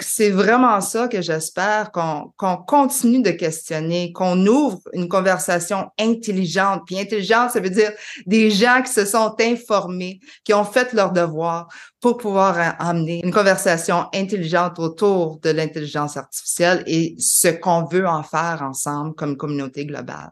[0.00, 6.82] C'est vraiment ça que j'espère qu'on continue de questionner, qu'on ouvre une conversation intelligente.
[6.86, 7.92] Puis intelligente, ça veut dire
[8.26, 11.68] des gens qui se sont informés, qui ont fait leur devoir
[12.00, 18.22] pour pouvoir amener une conversation intelligente autour de l'intelligence artificielle et ce qu'on veut en
[18.22, 20.30] faire ensemble comme communauté globale.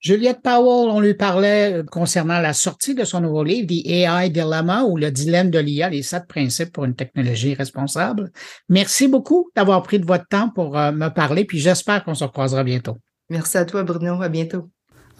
[0.00, 4.30] Juliette Powell, on lui parlait euh, concernant la sortie de son nouveau livre, The AI
[4.30, 8.30] Dilemma ou le dilemme de l'IA, les sept principes pour une technologie responsable.
[8.68, 12.24] Merci beaucoup d'avoir pris de votre temps pour euh, me parler, puis j'espère qu'on se
[12.24, 12.96] croisera bientôt.
[13.28, 14.22] Merci à toi, Bruno.
[14.22, 14.70] À bientôt.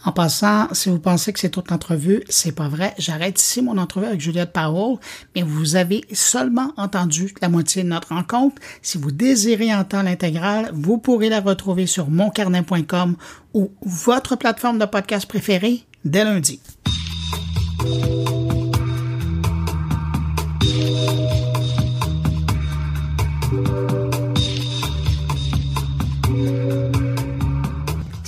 [0.05, 2.95] En passant, si vous pensez que c'est toute entrevue, c'est pas vrai.
[2.99, 4.99] J'arrête ici mon entrevue avec Juliette Powell,
[5.35, 8.61] mais vous avez seulement entendu la moitié de notre rencontre.
[8.81, 13.17] Si vous désirez entendre l'intégrale, vous pourrez la retrouver sur moncarnet.com
[13.55, 16.61] ou votre plateforme de podcast préférée dès lundi.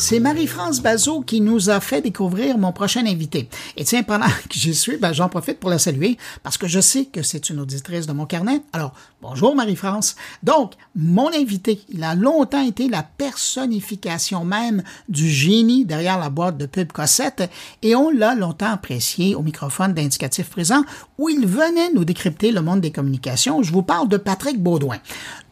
[0.00, 3.50] C'est Marie-France Bazot qui nous a fait découvrir mon prochain invité.
[3.76, 6.80] Et tiens, pendant que j'y suis, ben, j'en profite pour la saluer parce que je
[6.80, 8.62] sais que c'est une auditrice de mon carnet.
[8.72, 10.16] Alors, bonjour Marie-France.
[10.42, 16.56] Donc, mon invité, il a longtemps été la personnification même du génie derrière la boîte
[16.56, 17.50] de pub Cossette
[17.82, 20.82] et on l'a longtemps apprécié au microphone d'indicatif présent
[21.18, 23.62] où il venait nous décrypter le monde des communications.
[23.62, 24.98] Je vous parle de Patrick Baudouin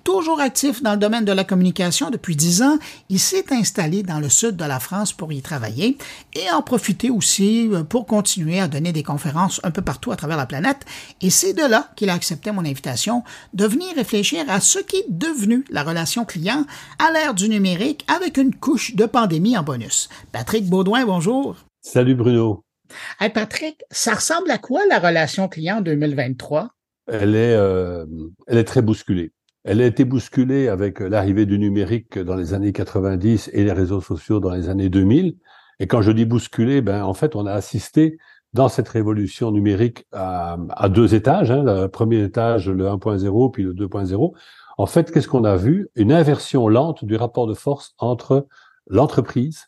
[0.05, 4.21] toujours actif dans le domaine de la communication depuis dix ans, il s'est installé dans
[4.21, 5.99] le sud de la France pour y travailler
[6.35, 10.17] et en profiter aussi euh, pour continuer à donner des conférences un peu partout à
[10.17, 10.85] travers la planète.
[11.21, 13.23] Et c'est de là qu'il a accepté mon invitation
[13.55, 16.65] de venir réfléchir à ce qui est devenu la relation client
[16.99, 20.09] à l'ère du numérique avec une couche de pandémie en bonus.
[20.33, 21.57] Patrick Baudouin, bonjour.
[21.81, 22.65] Salut Bruno.
[23.21, 26.71] Hey Patrick, ça ressemble à quoi la relation client 2023?
[27.07, 28.05] Elle est, euh,
[28.47, 29.33] elle est très bousculée.
[29.65, 34.01] Elle a été bousculée avec l'arrivée du numérique dans les années 90 et les réseaux
[34.01, 35.37] sociaux dans les années 2000.
[35.81, 38.19] Et quand je dis bousculée, ben en fait, on a assisté
[38.53, 40.57] dans cette révolution numérique à,
[40.89, 41.51] deux étages.
[41.51, 44.33] Hein, le premier étage, le 1.0, puis le 2.0.
[44.79, 45.89] En fait, qu'est-ce qu'on a vu?
[45.97, 48.47] Une inversion lente du rapport de force entre
[48.87, 49.67] l'entreprise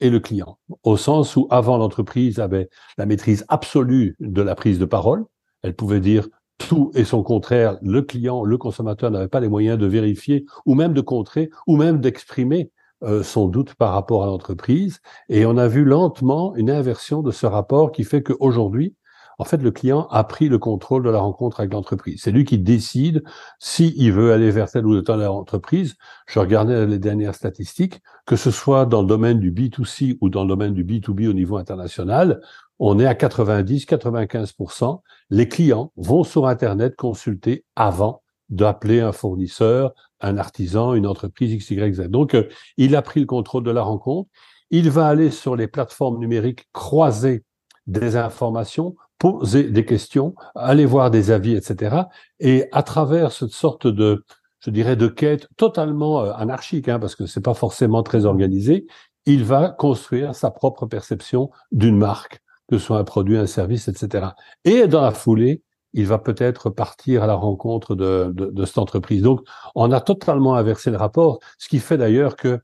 [0.00, 4.78] et le client, au sens où avant l'entreprise avait la maîtrise absolue de la prise
[4.78, 5.24] de parole.
[5.62, 9.78] Elle pouvait dire tout et son contraire, le client, le consommateur n'avait pas les moyens
[9.78, 12.70] de vérifier ou même de contrer ou même d'exprimer
[13.02, 15.00] euh, son doute par rapport à l'entreprise.
[15.28, 18.94] Et on a vu lentement une inversion de ce rapport qui fait qu'aujourd'hui,
[19.38, 22.20] en fait, le client a pris le contrôle de la rencontre avec l'entreprise.
[22.22, 23.24] C'est lui qui décide
[23.58, 25.96] s'il veut aller vers telle ou telle entreprise.
[26.28, 30.42] Je regardais les dernières statistiques, que ce soit dans le domaine du B2C ou dans
[30.42, 32.40] le domaine du B2B au niveau international,
[32.84, 35.02] on est à 90-95%.
[35.30, 42.08] Les clients vont sur Internet consulter avant d'appeler un fournisseur, un artisan, une entreprise XYZ.
[42.08, 44.28] Donc, euh, il a pris le contrôle de la rencontre.
[44.70, 47.44] Il va aller sur les plateformes numériques, croiser
[47.86, 51.96] des informations, poser des questions, aller voir des avis, etc.
[52.40, 54.24] Et à travers cette sorte de,
[54.58, 58.88] je dirais, de quête totalement euh, anarchique, hein, parce que c'est pas forcément très organisé,
[59.24, 63.88] il va construire sa propre perception d'une marque, que ce soit un produit, un service,
[63.88, 64.28] etc.
[64.64, 68.78] Et dans la foulée, il va peut-être partir à la rencontre de, de, de, cette
[68.78, 69.22] entreprise.
[69.22, 69.40] Donc,
[69.74, 72.60] on a totalement inversé le rapport, ce qui fait d'ailleurs que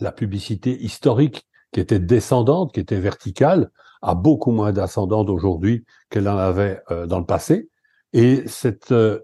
[0.00, 3.70] la publicité historique, qui était descendante, qui était verticale,
[4.02, 7.70] a beaucoup moins d'ascendante aujourd'hui qu'elle en avait euh, dans le passé.
[8.12, 9.20] Et cette, euh,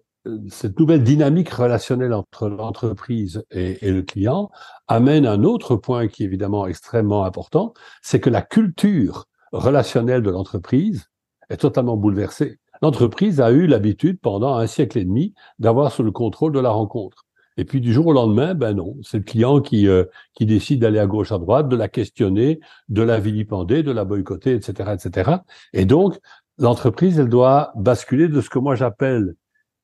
[0.49, 4.51] cette nouvelle dynamique relationnelle entre l'entreprise et, et, le client
[4.89, 10.31] amène un autre point qui est évidemment extrêmement important, c'est que la culture relationnelle de
[10.31, 11.11] l'entreprise
[11.49, 12.59] est totalement bouleversée.
[12.83, 16.71] L'entreprise a eu l'habitude pendant un siècle et demi d'avoir sous le contrôle de la
[16.71, 17.25] rencontre.
[17.57, 20.81] Et puis du jour au lendemain, ben non, c'est le client qui, euh, qui décide
[20.81, 24.93] d'aller à gauche, à droite, de la questionner, de la vilipender, de la boycotter, etc.,
[24.95, 25.33] etc.
[25.75, 26.19] Et donc,
[26.59, 29.35] l'entreprise, elle doit basculer de ce que moi j'appelle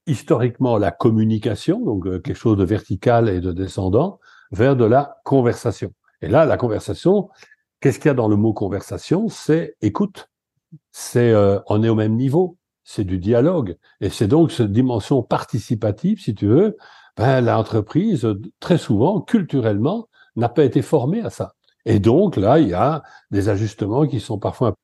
[0.06, 4.20] historiquement la communication, donc euh, quelque chose de vertical et de descendant,
[4.52, 5.92] vers de la conversation.
[6.22, 7.28] Et là, la conversation,
[7.80, 9.28] qu'est-ce qu'il y a dans le mot conversation?
[9.28, 10.28] C'est écoute.
[10.92, 12.56] C'est euh, on est au même niveau.
[12.84, 13.76] C'est du dialogue.
[14.00, 16.76] Et c'est donc cette dimension participative, si tu veux,
[17.16, 18.28] ben, l'entreprise,
[18.60, 21.54] très souvent, culturellement, n'a pas été formée à ça.
[21.84, 24.74] Et donc, là, il y a des ajustements qui sont parfois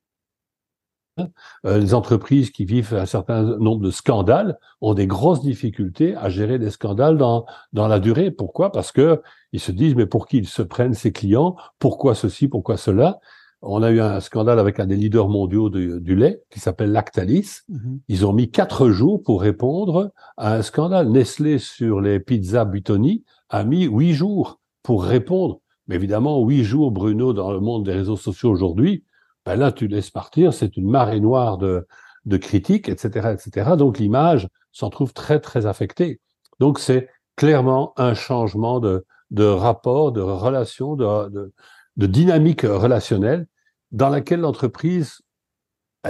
[1.67, 6.29] euh, les entreprises qui vivent un certain nombre de scandales ont des grosses difficultés à
[6.29, 8.31] gérer des scandales dans, dans la durée.
[8.31, 8.73] Pourquoi?
[8.73, 9.21] Parce que
[9.53, 11.57] ils se disent mais pour qui ils se prennent ces clients?
[11.79, 12.49] Pourquoi ceci?
[12.49, 13.21] Pourquoi cela?
[13.65, 17.61] On a eu un scandale avec un des leaders mondiaux du, lait qui s'appelle Lactalis.
[17.69, 18.01] Mhm.
[18.09, 21.11] Ils ont mis quatre jours pour répondre à un scandale.
[21.11, 25.61] Nestlé sur les pizzas Butoni a mis huit jours pour répondre.
[25.87, 29.05] Mais évidemment, huit jours, Bruno, dans le monde des réseaux sociaux aujourd'hui,
[29.45, 31.87] ben là, tu laisses partir, c'est une marée noire de,
[32.25, 33.73] de critiques, etc., etc.
[33.77, 36.21] Donc l'image s'en trouve très, très affectée.
[36.61, 39.05] Donc c'est clairement un changement de,
[39.45, 41.53] rapport, de relation, de,
[41.97, 43.47] dynamique relationnelle
[43.91, 45.21] dans laquelle l'entreprise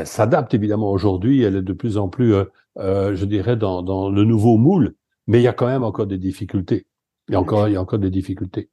[0.04, 2.44] s'adapte évidemment aujourd'hui, elle est de plus en plus, euh,
[2.78, 4.94] euh, je dirais, dans, le nouveau moule,
[5.26, 6.86] mais il y a quand même encore des difficultés.
[7.28, 8.70] Il encore, il y a encore des difficultés.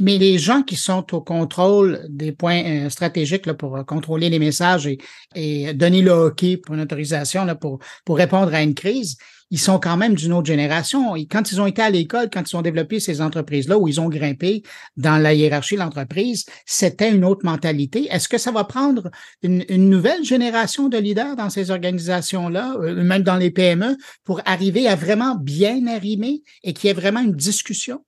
[0.00, 4.40] Mais les gens qui sont au contrôle des points euh, stratégiques là, pour contrôler les
[4.40, 4.88] messages
[5.34, 9.16] et, donner le hockey pour une autorisation là, pour, pour répondre à une crise,
[9.52, 11.14] ils sont quand même d'une autre génération.
[11.30, 14.08] Quand ils ont été à l'école, quand ils ont développé ces entreprises-là, où ils ont
[14.08, 14.62] grimpé
[14.96, 18.08] dans la hiérarchie de l'entreprise, c'était une autre mentalité.
[18.10, 19.10] Est-ce que ça va prendre
[19.42, 24.40] une, une, nouvelle génération de leaders dans ces organisations-là, euh, même dans les PME, pour
[24.46, 28.02] arriver à vraiment bien arrimer et qu'il y ait vraiment une discussion?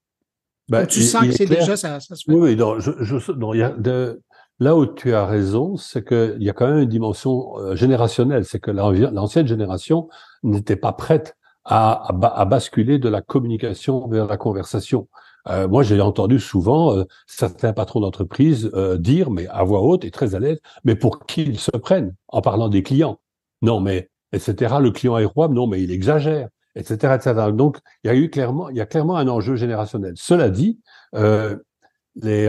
[0.69, 2.33] Ben, tu sens que c'est déjà ça, ça se fait.
[2.33, 4.23] Oui, non, je, je, non, il y a de,
[4.61, 8.45] là où tu as raison, c'est qu'il y a quand même une dimension euh, générationnelle.
[8.45, 10.09] C'est que l'ancienne génération
[10.43, 15.09] n'était pas prête à, à, basculer de la communication vers la conversation.
[15.49, 20.05] Euh, moi, j'ai entendu souvent euh, certains patrons d'entreprise euh, dire, mais à voix haute
[20.05, 23.21] et très à l'aise, mais pour qui ils se prennent en parlant des clients?
[23.63, 24.77] Non, mais etc.
[24.81, 27.35] Le client est roi, non, mais il exagère, etc., etc.
[27.53, 30.15] Donc, il y a eu clairement, il y a clairement un enjeu générationnel.
[30.17, 30.81] Cela dit,
[31.15, 32.49] les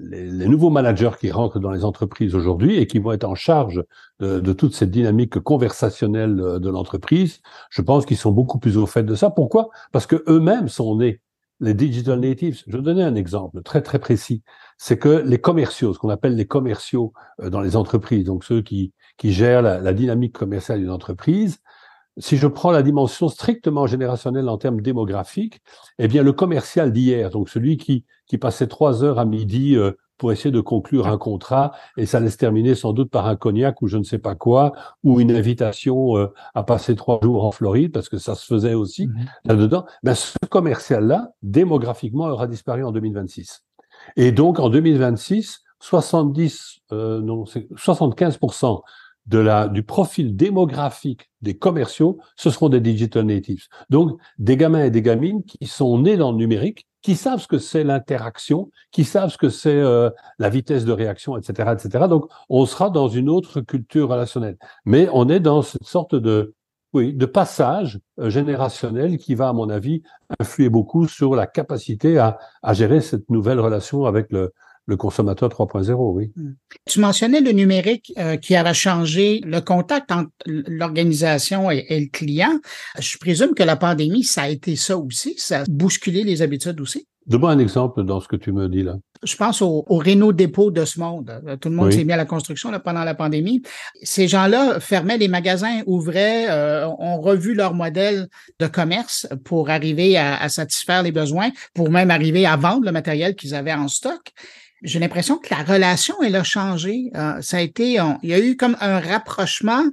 [0.00, 3.82] les, nouveaux managers qui rentrent dans les entreprises aujourd'hui et qui vont être en charge
[4.20, 8.76] de, de toute cette dynamique conversationnelle euh, de l'entreprise, je pense qu'ils sont beaucoup plus
[8.76, 9.30] au fait de ça.
[9.30, 9.68] Pourquoi?
[9.92, 11.20] Parce que eux-mêmes sont nés
[11.60, 12.62] les digital natives.
[12.68, 14.42] Je donner un exemple très très précis.
[14.76, 18.62] C'est que les commerciaux, ce qu'on appelle les commerciaux euh, dans les entreprises, donc ceux
[18.62, 21.58] qui, qui gèrent la dynamique commerciale d'une entreprise,
[22.18, 25.60] si je prends la dimension strictement générationnelle en termes démographiques,
[25.98, 29.92] eh bien le commercial d'hier, donc celui qui, qui passait trois heures à midi euh,
[30.18, 33.80] pour essayer de conclure un contrat et ça laisse terminer sans doute par un cognac
[33.82, 34.72] ou je ne sais pas quoi
[35.04, 38.74] ou une invitation euh, à passer trois jours en Floride parce que ça se faisait
[38.74, 39.26] aussi mhm.
[39.44, 39.86] là-dedans.
[40.02, 43.62] Ben, ce commercial-là, démographiquement, aura disparu en 2026.
[44.16, 48.82] Et donc en 2026, 70, euh, non, 75%
[49.28, 53.66] de la, du profil démographique des commerciaux, ce seront des digital natives.
[53.90, 57.46] Donc, des gamins et des gamines qui sont nés dans le numérique, qui savent ce
[57.46, 62.06] que c'est l'interaction, qui savent ce que c'est euh, la vitesse de réaction, etc., etc.
[62.08, 64.56] Donc, on sera dans une autre culture relationnelle.
[64.84, 66.54] Mais on est dans cette sorte de,
[66.94, 70.02] oui, de passage euh, générationnel qui va, à mon avis,
[70.40, 74.52] influer beaucoup sur la capacité à, à gérer cette nouvelle relation avec le,
[74.88, 76.32] le consommateur 3.0, oui.
[76.86, 82.58] Tu mentionnais le numérique euh, qui avait changé le contact entre l'organisation et, le client.
[82.98, 86.80] Je présume que la pandémie, ça a été ça aussi, ça a bousculé les habitudes
[86.80, 87.06] aussi.
[87.26, 88.96] Donne-moi un exemple dans ce que tu me dis là.
[89.22, 91.58] Je pense au, au Renault dépôt de ce monde.
[91.60, 93.60] Tout le monde s'est mis à la construction là, pendant la pandémie.
[94.02, 100.16] Ces gens-là fermaient les magasins, ouvraient, euh, ont revu leur modèle de commerce pour arriver
[100.16, 103.88] à, à, satisfaire les besoins, pour même arriver à vendre le matériel qu'ils avaient en
[103.88, 104.32] stock
[104.82, 107.10] j'ai l'impression que la relation, elle a changé.
[107.16, 109.84] Euh, ça a été, il y a eu comme un rapprochement.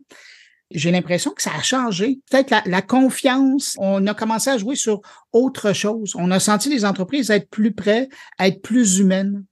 [0.72, 2.20] J'ai l'impression que ça a changé.
[2.30, 6.14] Peut-être la, confiance, on a commencé à jouer sur autre chose.
[6.16, 8.10] On a senti les entreprises être plus près,
[8.40, 9.46] être plus humaines.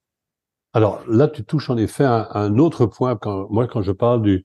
[0.73, 3.17] Alors là, tu touches en effet un, un autre point.
[3.49, 4.43] Moi, quand je parle du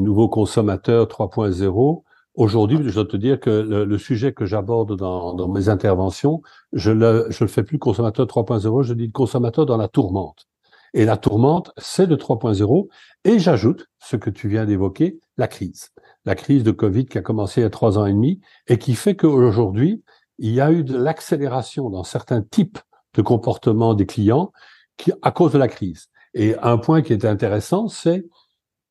[0.00, 2.02] nouveau consommateur 3.0,
[2.34, 6.90] Aujourd'hui, je dois te dire que le, sujet que j'aborde dans, dans, mes interventions, je
[6.90, 10.48] le, je le fais plus consommateur 3.0, je dis consommateur dans la tourmente.
[10.94, 12.88] Et la tourmente, c'est le 3.0.
[13.24, 15.90] Et j'ajoute ce que tu viens d'évoquer, la crise.
[16.24, 18.78] La crise de Covid qui a commencé il y a trois ans et demi et
[18.78, 20.02] qui fait qu'aujourd'hui,
[20.38, 22.78] il y a eu de l'accélération dans certains types
[23.14, 24.52] de comportements des clients
[24.96, 26.08] qui, à cause de la crise.
[26.32, 28.24] Et un point qui est intéressant, c'est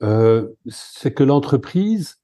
[0.01, 2.17] euh, c'est que l'entreprise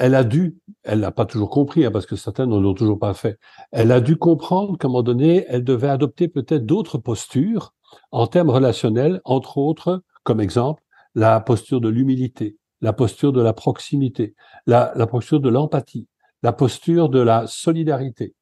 [0.00, 2.98] elle a dû, elle n'a pas toujours compris, hein, parce que certains n'en ont toujours
[2.98, 3.38] pas fait,
[3.70, 7.74] elle a dû comprendre qu'à un moment donné, elle devait adopter peut-être d'autres postures
[8.10, 10.82] en termes relationnels, entre autres, comme exemple,
[11.14, 14.34] la posture de l'humilité, la posture de la proximité,
[14.66, 16.08] la, la posture de l'empathie,
[16.42, 18.34] la posture de la solidarité,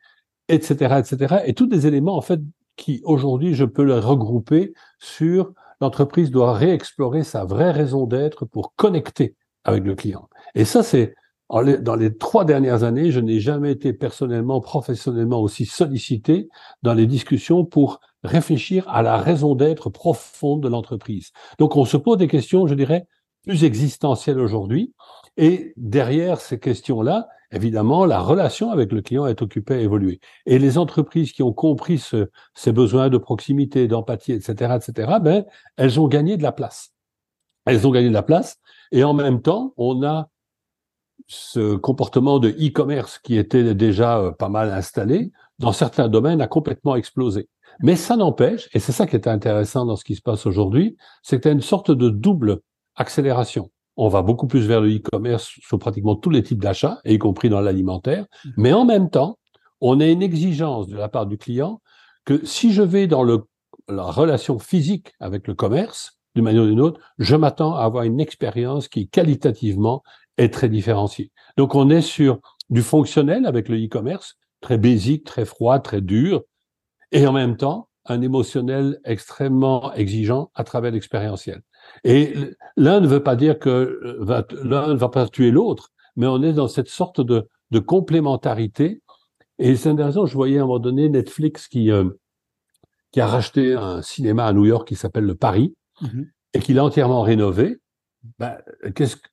[0.49, 1.43] etc., etc.
[1.45, 2.41] Et tous des éléments, en fait,
[2.77, 8.75] qui aujourd'hui, je peux les regrouper sur l'entreprise doit réexplorer sa vraie raison d'être pour
[8.77, 9.35] connecter
[9.65, 10.29] avec le client.
[10.55, 11.17] Et ça, c'est
[11.51, 16.49] dans les trois dernières années, je n'ai jamais été personnellement, professionnellement aussi sollicité
[16.83, 21.31] dans les discussions pour réfléchir à la raison d'être profonde de l'entreprise.
[21.59, 23.07] Donc, on se pose des questions, je dirais,
[23.45, 24.93] plus existentielles aujourd'hui.
[25.37, 30.21] Et derrière ces questions-là, évidemment, la relation avec le client est occupée à évoluer.
[30.45, 35.45] Et les entreprises qui ont compris ce, ces besoins de proximité, d'empathie, etc., etc., ben,
[35.77, 36.93] elles ont gagné de la place.
[37.65, 38.57] Elles ont gagné de la place.
[38.93, 40.29] Et en même temps, on a
[41.27, 46.47] ce comportement de e-commerce qui était déjà euh, pas mal installé, dans certains domaines, a
[46.47, 47.49] complètement explosé.
[47.81, 50.97] Mais ça n'empêche, et c'est ça qui est intéressant dans ce qui se passe aujourd'hui,
[51.23, 52.61] c'est que tu as une sorte de double
[52.97, 53.71] accélération.
[53.97, 57.49] On va beaucoup plus vers le e-commerce sur pratiquement tous les types d'achats, y compris
[57.49, 58.51] dans l'alimentaire, mmh.
[58.57, 59.39] mais en même temps,
[59.81, 61.81] on a une exigence de la part du client
[62.25, 63.45] que si je vais dans le,
[63.89, 68.05] la relation physique avec le commerce, d'une manière ou d'une autre, je m'attends à avoir
[68.05, 70.03] une expérience qui qualitativement
[70.39, 71.31] est très différencié.
[71.57, 76.43] Donc on est sur du fonctionnel avec le e-commerce, très basique, très froid, très dur,
[77.13, 81.61] et en même temps un émotionnel extrêmement exigeant à travers l'expérientiel.
[82.05, 82.33] Et
[82.77, 86.43] l'un ne veut pas dire que euh, l'un ne va pas tuer l'autre, mais on
[86.43, 89.03] est dans cette sorte de, de complémentarité.
[89.59, 92.09] Et c'est intéressant, je voyais à un moment donné Netflix qui, euh,
[93.13, 96.27] qui a racheté un cinéma à New York qui s'appelle le Paris, mm-hmm.
[96.55, 97.79] et qui l'a entièrement rénové
[98.39, 98.59] bah,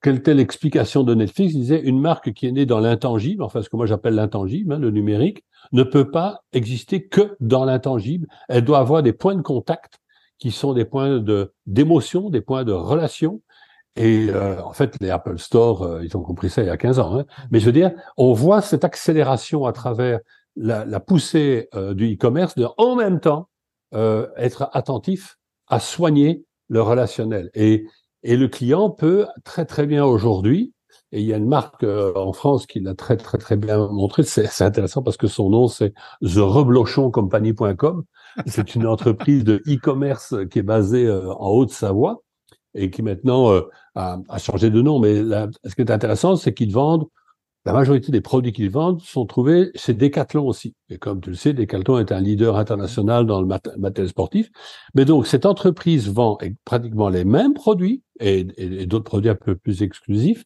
[0.01, 3.61] quelle était l'explication de Netflix Il disait une marque qui est née dans l'intangible, enfin
[3.61, 8.27] ce que moi j'appelle l'intangible, hein, le numérique, ne peut pas exister que dans l'intangible.
[8.47, 9.99] Elle doit avoir des points de contact
[10.37, 13.41] qui sont des points de d'émotion, des points de relation.
[13.95, 16.77] Et euh, en fait, les Apple Store, euh, ils ont compris ça il y a
[16.77, 17.19] 15 ans.
[17.19, 17.25] Hein.
[17.51, 20.19] Mais je veux dire, on voit cette accélération à travers
[20.55, 23.49] la, la poussée euh, du e-commerce de en même temps
[24.35, 27.49] être attentif à soigner le relationnel.
[27.53, 27.85] Et
[28.25, 30.73] et le client peut très très bien aujourd'hui,
[31.11, 33.87] et il y a une marque euh, en France qui l'a très très très bien
[33.87, 38.03] montré, c'est intéressant parce que son nom c'est TheReblochonCompany.com.
[38.47, 42.21] C'est une entreprise de e-commerce qui est basée euh, en Haute-Savoie
[42.73, 43.61] et qui maintenant euh,
[43.93, 44.99] a, a, changé de nom.
[44.99, 45.15] Mais
[45.63, 47.07] ce qui est intéressant, c'est qu'ils vendent
[47.65, 50.75] la majorité des produits qu'ils vendent sont trouvés chez Decathlon aussi.
[50.89, 54.51] Et comme tu le sais, Decathlon est un leader international dans le matériel sportif.
[54.93, 58.43] Mais donc, cette entreprise vend pratiquement les mêmes produits et,
[58.85, 60.43] d'autres produits un peu plus exclusifs.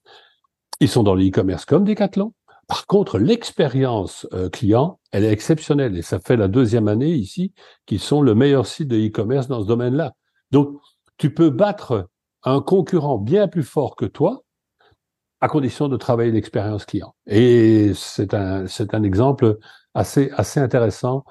[0.80, 2.34] Ils sont dans le e-commerce comme Decathlon.
[2.68, 5.98] Par contre, l'expérience euh, client, elle est exceptionnelle.
[5.98, 7.52] Et ça fait la deuxième année ici
[7.86, 10.14] qu'ils sont le meilleur site de e-commerce dans ce domaine-là.
[10.52, 10.80] Donc,
[11.18, 12.08] tu peux battre
[12.44, 14.44] un concurrent bien plus fort que toi
[15.42, 17.16] à condition de travailler l'expérience client.
[17.28, 19.58] Et c'est un, c'est un exemple
[19.94, 21.24] assez, assez intéressant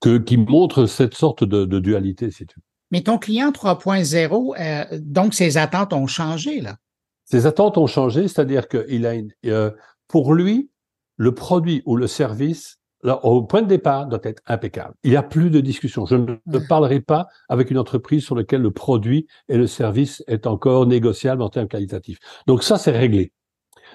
[0.00, 2.62] que, qui montre cette sorte de, de dualité, si tu veux.
[2.92, 6.76] Mais ton client 3.0, euh, donc ses attentes ont changé, là.
[7.24, 9.70] Ses attentes ont changé, c'est-à-dire qu'il a une, euh,
[10.08, 10.70] pour lui,
[11.16, 14.94] le produit ou le service alors, au point de départ, doit être impeccable.
[15.04, 16.04] Il n'y a plus de discussion.
[16.04, 20.46] Je ne parlerai pas avec une entreprise sur laquelle le produit et le service est
[20.46, 22.18] encore négociable en termes qualitatifs.
[22.46, 23.32] Donc ça, c'est réglé.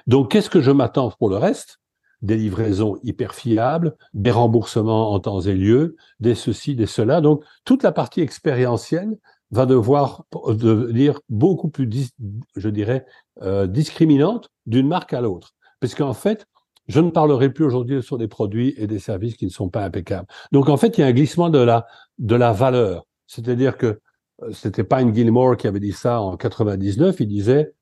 [0.07, 1.79] Donc, qu'est-ce que je m'attends pour le reste?
[2.21, 7.21] Des livraisons hyper fiables, des remboursements en temps et lieu, des ceci, des cela.
[7.21, 9.17] Donc, toute la partie expérientielle
[9.51, 12.11] va devoir devenir beaucoup plus,
[12.55, 13.05] je dirais,
[13.43, 15.53] euh, discriminante d'une marque à l'autre.
[15.79, 16.47] Parce qu'en fait,
[16.87, 19.83] je ne parlerai plus aujourd'hui sur des produits et des services qui ne sont pas
[19.83, 20.27] impeccables.
[20.51, 21.87] Donc en fait, il y a un glissement de la
[22.19, 23.05] de la valeur.
[23.27, 23.99] C'est-à-dire que
[24.43, 27.19] euh, c'était pas une Gilmore qui avait dit ça en 99.
[27.19, 27.73] Il disait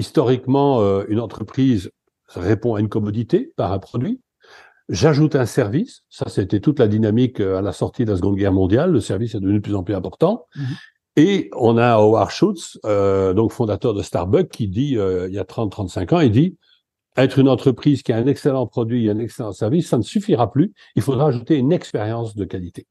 [0.00, 1.90] historiquement, euh, une entreprise
[2.28, 4.20] répond à une commodité par un produit.
[4.88, 6.02] J'ajoute un service.
[6.08, 8.90] Ça, c'était toute la dynamique euh, à la sortie de la Seconde Guerre mondiale.
[8.90, 10.46] Le service est devenu de plus en plus important.
[10.56, 10.64] Mhm.
[11.16, 15.44] Et on a Howard Schultz, euh, donc fondateur de Starbucks, qui dit, il y a
[15.44, 16.56] 30-35 ans, il dit,
[17.16, 20.50] être une entreprise qui a un excellent produit et un excellent service, ça ne suffira
[20.50, 20.72] plus.
[20.96, 22.86] Il faudra ajouter une expérience de qualité.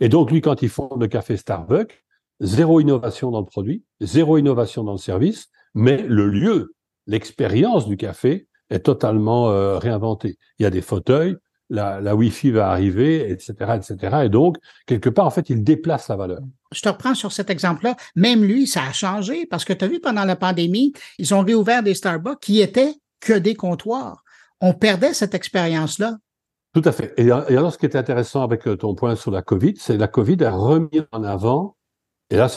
[0.00, 2.04] Et donc, lui, quand il fonde le café Starbucks,
[2.40, 6.74] zéro innovation dans le produit, zéro innovation dans le service, mais le lieu,
[7.06, 10.38] l'expérience du café est totalement euh, réinventée.
[10.58, 11.36] Il y a des fauteuils,
[11.70, 14.24] la, la Wi-Fi va arriver, etc., etc.
[14.24, 14.56] Et donc,
[14.86, 16.40] quelque part, en fait, il déplace la valeur.
[16.72, 17.96] Je te reprends sur cet exemple-là.
[18.14, 21.40] Même lui, ça a changé parce que tu as vu pendant la pandémie, ils ont
[21.40, 24.22] réouvert des Starbucks qui étaient que des comptoirs.
[24.60, 26.18] On perdait cette expérience-là.
[26.74, 27.14] Tout à fait.
[27.16, 30.08] Et, alors, ce qui est intéressant avec euh, ton point sur la COVID, c'est la
[30.08, 31.76] COVID a remis en avant,
[32.30, 32.48] et là,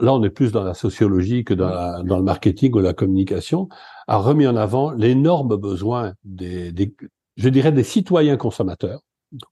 [0.00, 3.68] là, on est plus dans la sociologie que dans, dans le marketing ou la communication,
[4.08, 6.94] a remis en avant l'énorme besoin des, des,
[7.36, 9.00] je dirais, des citoyens consommateurs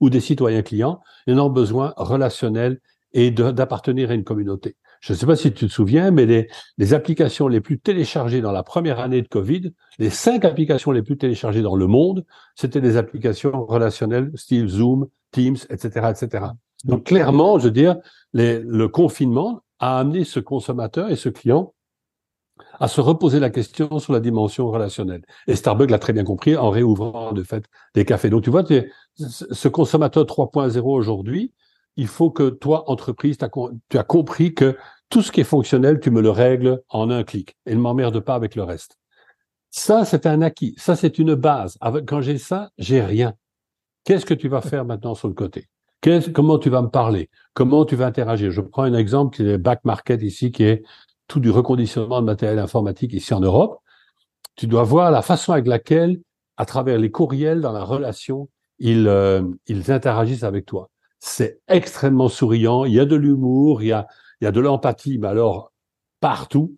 [0.01, 2.81] ou des citoyens clients, l'énorme besoin relationnel
[3.13, 4.77] et d'appartenir à une communauté.
[5.01, 8.41] Je ne sais pas si tu te souviens, mais les, les, applications les plus téléchargées
[8.41, 12.25] dans la première année de Covid, les cinq applications les plus téléchargées dans le monde,
[12.55, 16.47] c'était des applications relationnelles, style Zoom, Teams, etc., etc.
[16.85, 17.97] Donc clairement, je veux dire,
[18.33, 21.75] les, le confinement a amené ce consommateur et ce client
[22.81, 25.23] à se reposer la question sur la dimension relationnelle.
[25.47, 28.31] Et Starbucks l'a très bien compris en réouvrant de fait des cafés.
[28.31, 28.65] Donc tu vois,
[29.17, 31.53] ce consommateur 3.0 aujourd'hui,
[31.99, 34.79] il faut que toi, entreprise, tu as compris que
[35.11, 38.21] tout ce qui est fonctionnel, tu me le règles en un clic et ne m'emmerde
[38.21, 38.99] pas avec le reste.
[39.71, 40.75] Ça, c'est un acquis.
[40.79, 41.77] Ça, c'est une base.
[42.07, 43.35] Quand j'ai ça, j'ai rien.
[44.05, 45.67] Qu'est-ce que tu vas faire maintenant sur le côté?
[46.33, 47.31] Comment tu vas me parler?
[47.53, 48.53] Comment tu vas interagir?
[48.53, 50.85] Je prends un exemple qui est Back Market ici, qui est
[51.27, 53.81] tout du reconditionnement de matériel informatique ici en Europe.
[54.55, 56.21] Tu dois voir la façon avec laquelle,
[56.57, 60.89] à travers les courriels dans la relation, ils, euh, ils interagissent avec toi
[61.21, 64.07] c'est extrêmement souriant, il y a de l'humour, il y a,
[64.41, 65.73] il y a de l'empathie, mais alors
[66.21, 66.77] partout.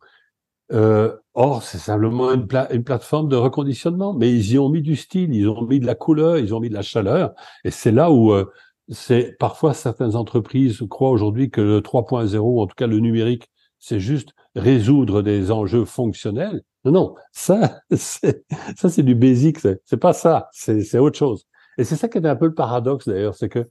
[0.73, 4.95] Euh, or, c'est simplement une, une, plateforme de reconditionnement, mais ils y ont mis du
[4.95, 7.33] style, ils ont mis de la couleur, ils ont mis de la chaleur,
[7.65, 8.45] et c'est là où euh,
[8.89, 14.01] c'est parfois certaines entreprises croient aujourd'hui que le 3.0, en tout cas le numérique, c'est
[14.01, 16.63] juste résoudre des enjeux fonctionnels.
[16.85, 18.45] Non, non, ça, c'est,
[18.77, 21.47] ça c'est du basic, c'est pas ça, c'est autre chose.
[21.79, 23.69] Et c'est ça qui est un peu le paradoxe d'ailleurs, c'est que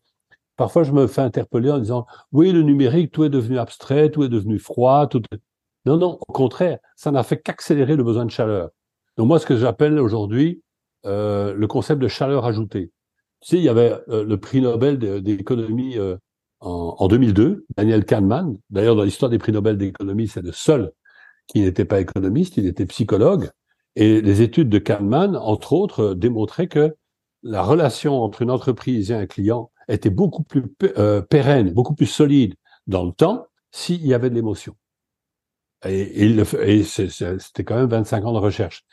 [0.60, 4.26] Parfois, je me fais interpeller en disant, oui, le numérique, tout est devenu abstrait, tout
[4.26, 5.08] est devenu froid,
[5.86, 8.70] Non, non, au contraire, ça n'a fait qu'accélérer le besoin de chaleur.
[9.16, 10.62] Donc moi, ce que j'appelle aujourd'hui
[11.06, 12.92] euh, le concept de chaleur ajoutée.
[13.40, 16.18] Tu sais, il y avait euh, le prix Nobel d'économie euh,
[16.60, 18.58] en, 2002, Daniel Kahneman.
[18.70, 20.92] D'ailleurs, dans l'histoire des prix Nobel d'économie, c'est le seul
[21.48, 23.50] qui n'était pas économiste, il était psychologue.
[23.96, 26.98] Et les études de Kahneman, entre autres, démontraient que
[27.44, 30.64] la relation entre une entreprise et un client était beaucoup plus
[30.98, 32.56] euh, pérenne, beaucoup plus solide
[32.88, 34.76] dans le temps s'il y avait de l'émotion.
[35.86, 38.84] Et, et, c'était quand même 25 ans de recherche.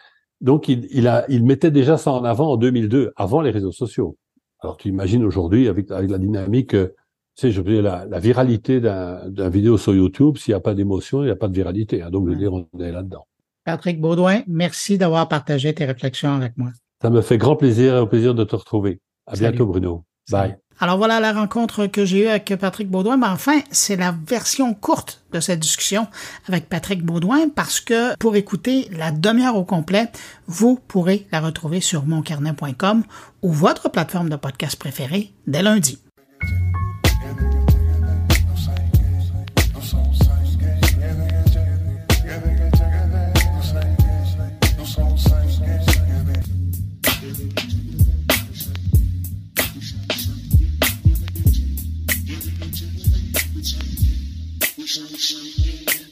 [0.40, 3.72] Donc, il, il, a, il mettait déjà ça en avant en 2002, avant les réseaux
[3.72, 4.16] sociaux.
[4.61, 6.94] Alors, tu imagines aujourd'hui, avec, avec la dynamique, euh,
[7.36, 10.61] tu sais, je veux dire, la, la viralité d'un vidéo sur YouTube, s'il n'y a
[10.61, 12.03] pas d'émotion, il n'y a pas de viralité.
[12.03, 12.11] Hein.
[12.11, 13.26] donc, je veux dire, on est là-dedans.
[13.64, 16.70] Patrick Baudouin, merci d'avoir partagé tes réflexions avec moi.
[17.03, 19.01] Ça me fait grand plaisir et au plaisir de te retrouver.
[19.26, 20.05] À bientôt, Bruno.
[20.30, 20.57] Bye.
[20.79, 23.16] Alors voilà la rencontre que j'ai eue avec Patrick Baudouin.
[23.16, 26.07] Mais enfin, c'est la version courte de cette discussion
[26.49, 30.11] avec Patrick Baudouin parce que pour écouter la demi-heure au complet,
[30.47, 33.05] vous pourrez la retrouver sur moncarnet.com
[33.43, 35.99] ou votre plateforme de podcast préférée dès lundi.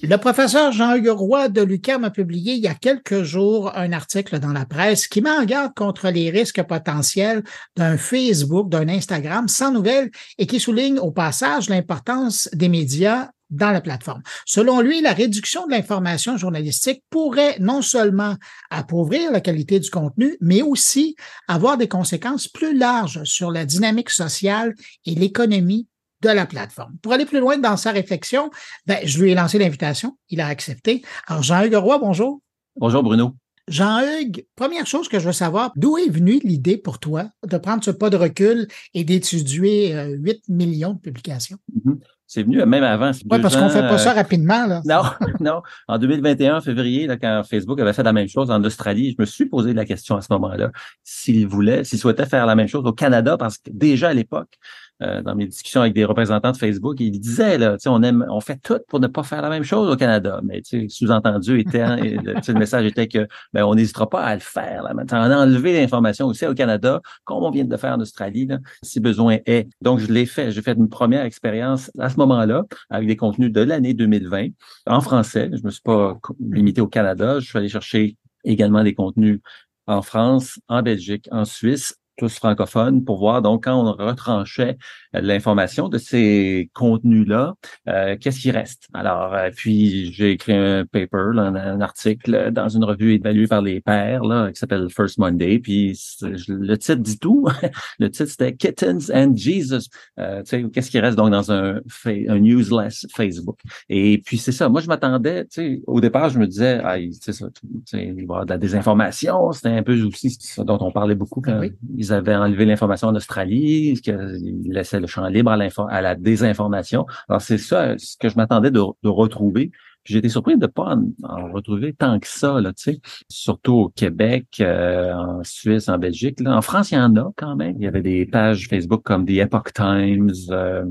[0.06, 4.52] Le professeur Jean-Hugues de l'UQAM a publié il y a quelques jours un article dans
[4.52, 7.42] la presse qui met en garde contre les risques potentiels
[7.74, 13.70] d'un Facebook, d'un Instagram sans nouvelles et qui souligne au passage l'importance des médias dans
[13.70, 14.22] la plateforme.
[14.44, 18.34] Selon lui, la réduction de l'information journalistique pourrait non seulement
[18.68, 21.16] appauvrir la qualité du contenu, mais aussi
[21.48, 24.74] avoir des conséquences plus larges sur la dynamique sociale
[25.06, 25.88] et l'économie
[26.24, 26.96] de la plateforme.
[27.02, 28.50] Pour aller plus loin dans sa réflexion,
[28.86, 30.16] ben, je lui ai lancé l'invitation.
[30.30, 31.02] Il a accepté.
[31.26, 32.40] Alors, Jean-Hugues Roy, bonjour.
[32.76, 33.36] Bonjour, Bruno.
[33.68, 37.82] Jean-Hugues, première chose que je veux savoir, d'où est venue l'idée pour toi de prendre
[37.82, 41.56] ce pas de recul et d'étudier 8 euh, millions de publications?
[41.74, 41.98] Mm-hmm.
[42.26, 43.12] C'est venu même avant.
[43.30, 44.66] Oui, parce qu'on ne fait pas ça euh, rapidement.
[44.66, 44.82] Là.
[44.84, 45.02] Non,
[45.40, 45.62] non.
[45.86, 49.26] En 2021, février, là, quand Facebook avait fait la même chose en Australie, je me
[49.26, 50.70] suis posé la question à ce moment-là
[51.02, 54.58] s'il voulait, s'il souhaitait faire la même chose au Canada, parce que déjà à l'époque,
[55.02, 58.40] euh, dans mes discussions avec des représentants de Facebook, ils disaient là, on aime, on
[58.40, 60.40] fait tout pour ne pas faire la même chose au Canada.
[60.44, 64.84] Mais sous-entendu était, le, message était que ben, on n'hésitera pas à le faire.
[64.84, 64.92] Là.
[64.94, 68.46] On a enlevé l'information aussi au Canada, comme on vient de le faire en Australie,
[68.46, 69.68] là, si besoin est.
[69.80, 70.52] Donc je l'ai fait.
[70.52, 74.48] J'ai fait une première expérience à ce moment-là avec des contenus de l'année 2020
[74.86, 75.50] en français.
[75.52, 77.40] Je me suis pas limité au Canada.
[77.40, 79.40] Je suis allé chercher également des contenus
[79.86, 84.76] en France, en Belgique, en Suisse, tous francophones, pour voir donc quand on retranchait
[85.20, 87.54] l'information de ces contenus-là,
[87.88, 88.88] euh, qu'est-ce qui reste?
[88.94, 93.80] Alors, euh, puis j'ai écrit un paper, un, article dans une revue évaluée par les
[93.80, 95.58] pairs là, qui s'appelle First Monday.
[95.58, 97.46] Puis le titre dit tout.
[97.98, 99.88] le titre c'était Kittens and Jesus.
[100.18, 100.42] Euh,
[100.72, 103.58] qu'est-ce qui reste donc dans un, un newsless Facebook?
[103.88, 104.68] Et puis c'est ça.
[104.68, 105.46] Moi, je m'attendais,
[105.86, 107.46] au départ, je me disais, ah, c'est ça,
[107.92, 109.52] il va y avoir de la désinformation.
[109.52, 111.60] C'était un peu aussi ce dont on parlait beaucoup quand
[111.96, 115.58] ils avaient enlevé l'information en Australie, qu'ils laissaient le champ libre à,
[115.90, 117.06] à la désinformation.
[117.28, 119.70] Alors, c'est ça ce que je m'attendais de, de retrouver.
[120.04, 123.00] J'ai été surpris de ne pas en, retrouver tant que ça, là, tu sais.
[123.30, 126.40] Surtout au Québec, euh, en Suisse, en Belgique.
[126.40, 126.56] Là.
[126.58, 127.76] En France, il y en a quand même.
[127.78, 130.84] Il y avait des pages Facebook comme The Epoch Times, euh,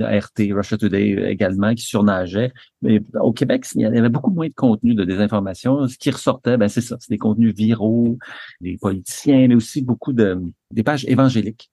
[0.00, 2.52] RT, Russia Today également, qui surnageaient.
[2.80, 5.86] Mais au Québec, il y avait beaucoup moins de contenu de désinformation.
[5.86, 8.16] Ce qui ressortait, ben c'est ça, c'est des contenus viraux,
[8.62, 10.40] des politiciens, mais aussi beaucoup de
[10.70, 11.70] des pages évangéliques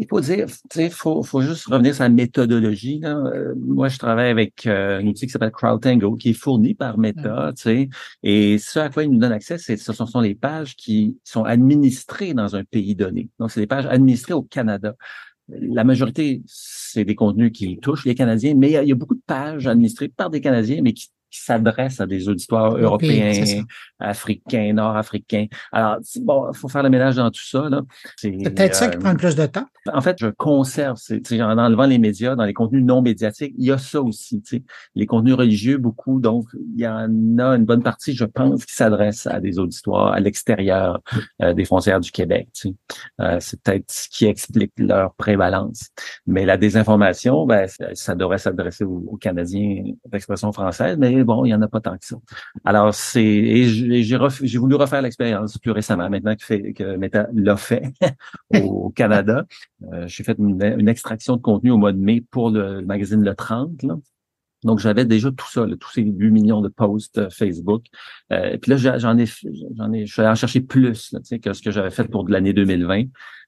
[0.00, 0.46] il faut dire,
[0.76, 3.00] il faut, faut juste revenir sur la méthodologie.
[3.00, 3.18] Là.
[3.18, 6.96] Euh, moi, je travaille avec euh, un outil qui s'appelle CrowdTango, qui est fourni par
[6.96, 7.90] Meta, sais.
[8.22, 11.44] et ce à quoi il nous donne accès, c'est ce sont les pages qui sont
[11.44, 13.28] administrées dans un pays donné.
[13.38, 14.94] Donc, c'est des pages administrées au Canada.
[15.48, 19.22] La majorité, c'est des contenus qui touchent les Canadiens, mais il y a beaucoup de
[19.26, 23.32] pages administrées par des Canadiens, mais qui qui s'adresse à des auditoires européens,
[23.98, 25.46] africains, nord-africains.
[25.72, 27.68] Alors, bon, il faut faire le ménage dans tout ça.
[28.16, 29.66] C'est peut-être ça qui euh, prend le plus de temps.
[29.92, 30.98] En fait, je conserve,
[31.32, 34.42] en enlevant les médias, dans les contenus non médiatiques, il y a ça aussi.
[34.94, 38.74] Les contenus religieux, beaucoup, donc il y en a une bonne partie, je pense, qui
[38.74, 41.00] s'adresse à des auditoires à l'extérieur
[41.42, 42.48] euh, des frontières du Québec.
[43.20, 45.88] Euh, c'est peut-être ce qui explique leur prévalence.
[46.26, 51.50] Mais la désinformation, ben, ça devrait s'adresser aux, aux Canadiens d'expression française, mais bon, il
[51.50, 52.16] y en a pas tant que ça.
[52.64, 57.92] Alors, c'est et j'ai voulu refaire l'expérience plus récemment, maintenant que, que Meta l'a fait
[58.54, 59.46] au Canada.
[59.92, 63.34] Euh, j'ai fait une, extraction de contenu au mois de mai pour le, magazine Le
[63.34, 63.82] 30.
[63.82, 63.96] Là.
[64.64, 67.84] Donc, j'avais déjà tout ça, tous ces 8 millions de posts euh, Facebook.
[68.32, 69.26] Euh, puis là, j'en ai,
[69.76, 72.28] j'en ai, je suis allé en chercher plus là, que ce que j'avais fait pour
[72.28, 73.04] l'année 2020.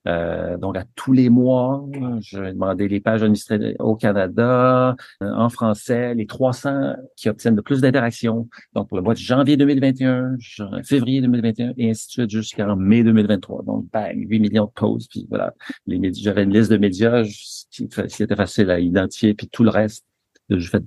[0.09, 1.85] Euh, donc, à tous les mois,
[2.21, 7.63] je demander les pages administrées au Canada, euh, en français, les 300 qui obtiennent le
[7.63, 8.49] plus d'interactions.
[8.75, 10.37] Donc, pour le mois de janvier 2021,
[10.85, 13.63] février 2021, et ainsi de suite jusqu'en mai 2023.
[13.63, 15.11] Donc, bang, 8 millions de posts.
[15.11, 15.55] Puis voilà,
[15.87, 17.23] j'avais une liste de médias
[17.71, 19.35] qui, qui était facile à identifier.
[19.35, 20.05] Puis tout le reste,
[20.51, 20.81] je fais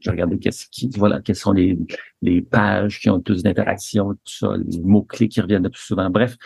[0.00, 1.78] j'ai regardé qu'est-ce qui, voilà, quelles sont les,
[2.22, 6.08] les pages qui ont plus d'interactions, tout ça, les mots-clés qui reviennent le plus souvent.
[6.10, 6.36] Bref,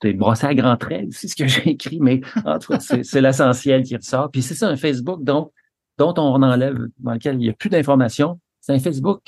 [0.00, 3.20] c'est brossé à grands traits, c'est ce que j'ai écrit, mais en tout cas, c'est
[3.20, 4.30] l'essentiel qui ressort.
[4.30, 5.52] Puis c'est ça, un Facebook dont,
[5.98, 8.40] dont on enlève, dans lequel il n'y a plus d'informations.
[8.60, 9.22] C'est un Facebook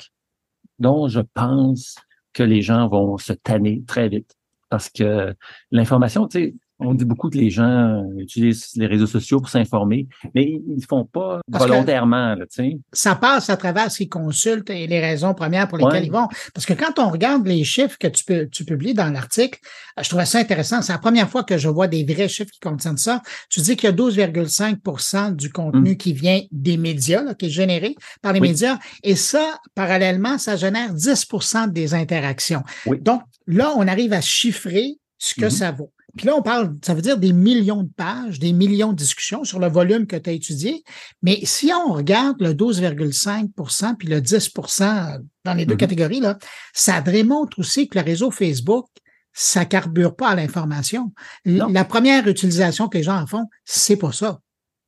[0.79, 1.95] dont je pense
[2.33, 4.35] que les gens vont se tanner très vite.
[4.69, 5.33] Parce que
[5.71, 10.07] l'information, tu sais, on dit beaucoup que les gens utilisent les réseaux sociaux pour s'informer,
[10.33, 12.35] mais ils ne font pas volontairement.
[12.35, 12.45] Là,
[12.93, 16.27] ça passe à travers ce qu'ils consultent et les raisons premières pour lesquelles ils vont.
[16.53, 19.59] Parce que quand on regarde les chiffres que tu, publies dans l'article,
[19.97, 20.81] euh, je trouvais ça intéressant.
[20.81, 23.21] C'est la première fois que je vois des vrais chiffres qui contiennent ça.
[23.49, 25.97] Tu dis qu'il y a 12,5% du contenu mm.
[25.97, 28.77] qui vient des médias, qui est généré par les médias.
[29.03, 32.63] Et ça, parallèlement, ça génère 10% des interactions.
[33.01, 35.49] Donc, là, on arrive à chiffrer ce que mm-hmm.
[35.49, 35.91] ça vaut.
[36.17, 39.43] Puis là, on parle, ça veut dire des millions de pages, des millions de discussions
[39.43, 40.83] sur le volume que tu as étudié.
[41.21, 45.79] Mais si on regarde le 12,5% puis le 10% dans les deux Mhm.
[45.79, 46.37] catégories, là,
[46.73, 48.85] ça démontre aussi que le réseau Facebook,
[49.33, 51.11] ça carbure pas à l'information.
[51.43, 54.39] La première utilisation que les gens en font, c'est pas ça.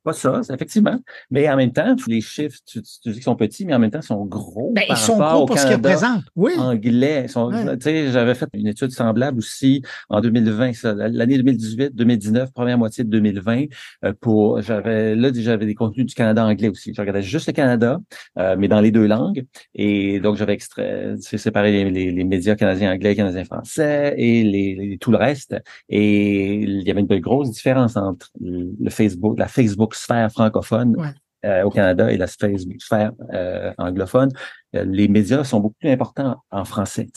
[0.04, 0.98] Pas ça, effectivement.
[1.30, 3.98] Mais en même temps, les chiffres, tu, dis qu'ils sont petits, mais en même temps,
[4.00, 4.72] ils sont gros.
[4.74, 6.24] Ben, ils par sont rapport gros pour ce qu'ils représentent.
[6.36, 6.52] Oui.
[6.58, 7.22] Anglais.
[7.24, 8.10] Ils sont- Ouais.
[8.12, 13.10] J'avais fait une étude semblable aussi en 2020, ça, l'année 2018, 2019, première moitié de
[13.10, 13.64] 2020.
[14.04, 16.92] euh, pour, j'avais là, j'avais des contenus du Canada anglais aussi.
[16.94, 17.98] Je regardais juste le Canada,
[18.38, 19.44] euh, mais dans les deux langues.
[19.74, 24.74] Et donc, j'avais extrait, séparé les, les, les médias canadiens anglais, canadiens français et les,
[24.74, 25.56] les- tout le reste.
[25.88, 31.14] Et il y avait une grosse différence entre le Facebook, la Facebook sphère francophone Ouais.
[31.44, 34.30] Euh, au Canada et la sphère euh, anglophone.
[34.76, 37.08] Euh, les médias sont beaucoup plus importants en français.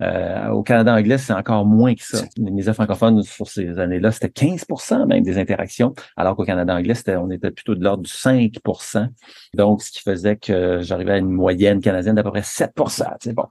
[0.00, 2.24] Euh, au Canada anglais, c'est encore moins que ça.
[2.36, 6.94] Les médias francophones, sur ces années-là, c'était 15% même des interactions, alors qu'au Canada anglais,
[7.18, 9.08] on était plutôt de l'ordre du 5%
[9.54, 12.72] Donc, ce qui faisait que j'arrivais à une moyenne canadienne d'à peu près 7
[13.20, 13.46] C'est bon.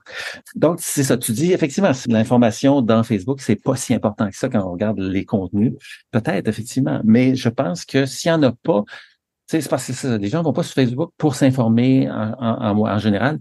[0.56, 1.16] Donc, c'est ça.
[1.16, 4.98] Tu dis, effectivement, l'information dans Facebook, c'est pas si important que ça quand on regarde
[4.98, 5.74] les contenus.
[6.10, 7.00] Peut-être, effectivement.
[7.04, 8.84] Mais je pense que s'il y en a pas,
[9.46, 12.86] c'est parce que ça, les gens vont pas sur Facebook pour s'informer en, en, en,
[12.88, 13.38] en général,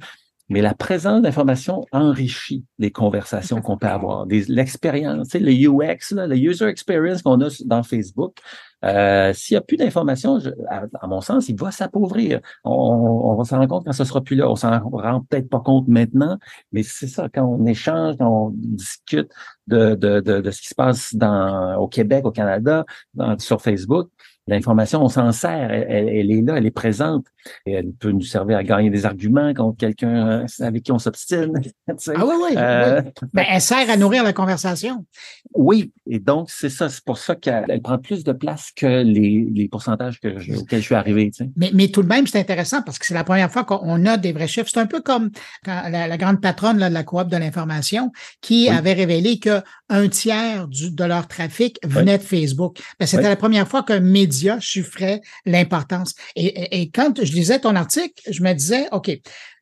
[0.50, 6.38] mais la présence d'informations enrichit les conversations qu'on peut avoir, l'expérience, le UX, là, le
[6.38, 8.38] user experience qu'on a dans Facebook.
[8.84, 10.38] Euh, S'il y a plus d'informations,
[10.70, 12.42] à, à mon sens, il va s'appauvrir.
[12.64, 14.48] On, on va s'en rendre compte quand ce sera plus là.
[14.48, 16.38] On s'en rend peut-être pas compte maintenant,
[16.72, 19.32] mais c'est ça, quand on échange, quand on discute
[19.66, 22.86] de, de, de, de ce qui se passe dans, au Québec, au Canada,
[23.16, 24.10] dans- sur Facebook,
[24.48, 27.26] L'information, on s'en sert, elle, est là, elle est présente.
[27.66, 31.00] Et elle peut nous servir à gagner des arguments contre quelqu'un euh, avec qui on
[31.00, 31.52] s'obstine.
[31.62, 32.14] tu sais.
[32.16, 32.56] Ah oui, oui.
[32.58, 33.12] Euh, oui.
[33.34, 35.06] Ben, elle sert à nourrir la conversation.
[35.54, 39.04] oui, et donc c'est ça, c'est pour ça qu'elle elle prend plus de place que
[39.04, 41.32] les, les pourcentages que je, auxquels je suis arrivé.
[41.32, 41.50] Tu sais.
[41.56, 44.18] Mais, mais tout de même, c'est intéressant parce que c'est la première fois qu'on a
[44.18, 44.70] des vrais chiffres.
[44.72, 45.32] C'est un peu comme
[45.64, 48.76] quand la, la grande patronne là, de la coop de l'information qui Oui.
[48.76, 52.80] avait révélé que un tiers du, de leur trafic venait de Facebook.
[53.00, 56.16] Ben, C'était la première fois qu'un média chiffrait l'importance.
[56.36, 59.12] Et, et, et quand je lisais ton article, je me disais, OK,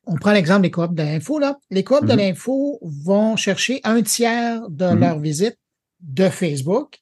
[0.06, 1.38] on prend l'exemple des coops de l'info.
[1.38, 1.58] Là.
[1.70, 2.18] Les coops de Mhm.
[2.18, 5.00] l'info vont chercher un tiers de Mhm.
[5.00, 5.56] leur visite
[6.00, 6.98] de Facebook,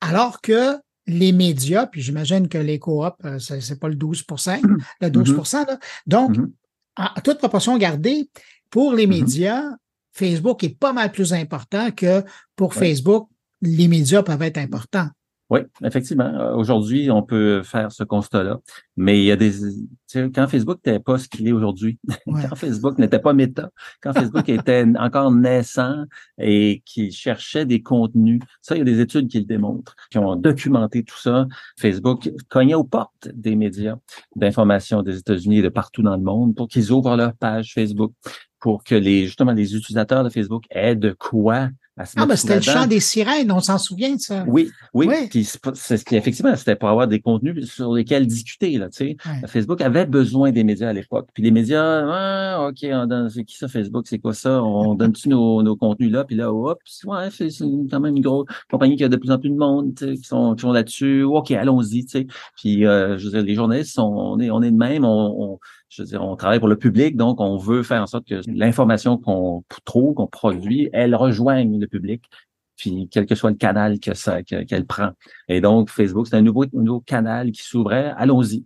[0.00, 4.60] alors que les médias, puis j'imagine que les coops, euh, c'est pas le 12%
[5.00, 5.34] le 12
[5.66, 5.78] là.
[6.06, 6.52] Donc, Mhm.
[6.96, 8.28] à toute proportion gardée,
[8.70, 9.18] pour les Mhm.
[9.20, 9.64] médias,
[10.12, 12.22] Facebook est pas mal plus important que
[12.56, 12.78] pour Ouais.
[12.88, 13.28] Facebook,
[13.62, 15.08] les médias peuvent être importants.
[15.50, 16.24] Oui, effectivement.
[16.32, 18.60] Euh, Aujourd'hui, on peut faire ce constat-là.
[18.96, 19.50] Mais il y a des.
[19.50, 19.58] tu
[20.06, 22.42] sais, Quand Facebook n'était pas ce qu'il est aujourd'hui, Ouais.
[22.48, 23.70] quand Facebook n'était pas méta,
[24.00, 26.04] quand Facebook était encore naissant
[26.38, 30.18] et qui cherchait des contenus, ça, il y a des études qui le démontrent, qui
[30.18, 31.46] ont documenté tout ça.
[31.78, 33.96] Facebook cognait aux portes des médias
[34.36, 38.12] d'information des États-Unis et de partout dans le monde pour qu'ils ouvrent leur page Facebook,
[38.60, 42.62] pour que les justement les utilisateurs de Facebook aient de quoi Ah, ben, c'était le
[42.62, 44.44] chant des sirènes, on s'en souvient de ça.
[44.46, 45.06] Oui, oui.
[45.06, 45.28] Oui.
[45.28, 48.78] Puis c'est effectivement, c'était pour avoir des contenus sur lesquels discuter.
[48.78, 49.46] Là, tu sais.
[49.46, 51.28] Facebook avait besoin des médias à l'époque.
[51.34, 54.62] Puis les médias, ah, ok, on donne, c'est qui ça Facebook, c'est quoi ça?
[54.62, 57.48] On donne-tu nos, nos contenus là Puis là, hop, ouais, c'est
[57.90, 60.14] quand même une grosse compagnie qui a de plus en plus de monde tu sais,
[60.16, 61.22] qui sont qui sont là-dessus.
[61.24, 62.04] Ok, allons-y.
[62.06, 62.26] Tu sais.
[62.56, 65.04] Puis euh, je veux dire, les journalistes, sont, on est on est de même.
[65.04, 65.58] On, on-
[65.90, 68.40] je veux dire, on travaille pour le public, donc on veut faire en sorte que
[68.46, 72.22] l'information qu'on trouve, qu'on produit, elle rejoigne le public
[72.76, 75.10] puis quel que soit le canal que ça que- qu'elle prend.
[75.48, 78.14] Et donc Facebook, c'est un nouveau nouveau canal qui s'ouvrait.
[78.16, 78.64] Allons-y.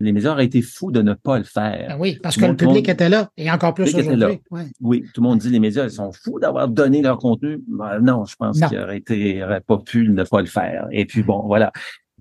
[0.00, 1.88] Les médias auraient été fous de ne pas le faire.
[1.88, 4.40] Ben oui, parce Tout que le monde- public était là, et encore plus aujourd'hui.
[4.50, 4.64] Ouais.
[4.80, 7.62] Oui, tout le monde dit les médias, ils sont fous d'avoir donné leur contenu.
[7.68, 10.86] Ben, non, je pense qu'ils auraient été, auraient pas pu ne pas le faire.
[10.90, 11.70] Et puis bon, voilà.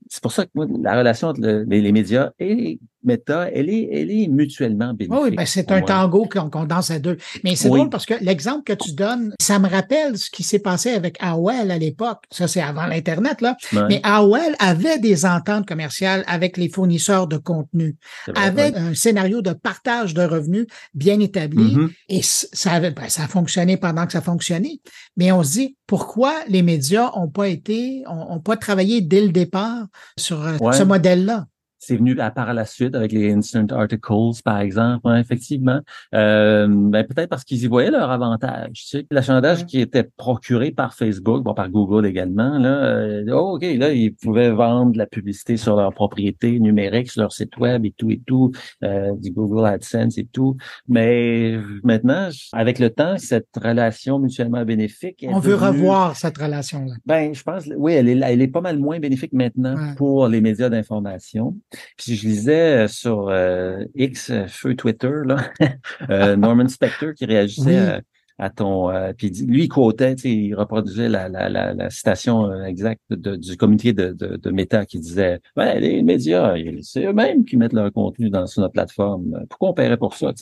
[0.09, 3.69] C'est pour ça que moi, la relation entre le- les, les médias et Meta, elle
[3.69, 5.23] est, elle est mutuellement bénéfique.
[5.23, 7.17] Oui, ben c'est un tango qu'on qu'on danse à deux.
[7.43, 7.79] Mais c'est Oui.
[7.79, 11.17] drôle parce que l'exemple que tu donnes, ça me rappelle ce qui s'est passé avec
[11.19, 12.23] AOL à l'époque.
[12.31, 13.55] Ça, c'est avant l'Internet, là.
[13.89, 17.95] Mais AOL avait des ententes commerciales avec les fournisseurs de contenu,
[18.27, 21.75] vrai, avait un scénario de partage de revenus bien établi.
[21.75, 21.91] Mhm.
[22.09, 24.79] Et ça, avait, ben, ça a fonctionné pendant que ça fonctionnait.
[25.17, 29.21] Mais on se dit, pourquoi les médias ont pas été, ont, ont pas travaillé dès
[29.21, 29.85] le départ
[30.17, 31.45] sur euh, ce modèle-là?
[31.85, 35.79] C'est venu à par la suite avec les instant articles, par exemple, hein, effectivement.
[36.15, 38.71] Euh, ben, peut-être parce qu'ils y voyaient leur avantage.
[38.73, 39.05] Tu sais.
[39.11, 43.91] L'achalandage qui était procuré par Facebook, bon, par Google également, là, euh, oh, OK, là,
[43.91, 47.91] ils pouvaient vendre de la publicité sur leur propriété numérique, sur leur site web et
[47.91, 48.51] tout et tout,
[48.83, 50.55] euh, du Google AdSense et tout.
[50.87, 55.25] Mais maintenant, avec le temps, cette relation mutuellement bénéfique.
[55.29, 56.93] On veut revoir cette relation-là.
[57.05, 60.41] Ben, je pense, oui, elle est, elle est pas mal moins bénéfique maintenant pour les
[60.41, 61.55] médias d'information.
[61.97, 65.37] Puis je lisais euh, sur euh, X, euh, feu Twitter, là,
[66.35, 68.01] Norman Spector qui réagissait
[68.39, 68.91] à, ton...
[69.15, 74.37] puis lui, il quotait, il reproduisait la, la, la, citation exacte du comité de, de,
[74.37, 78.61] de, Meta qui disait ouais, les médias, c'est eux-mêmes qui mettent leur contenu dans, sur
[78.61, 79.45] notre plateforme.
[79.49, 80.33] Pourquoi on paierait pour ça?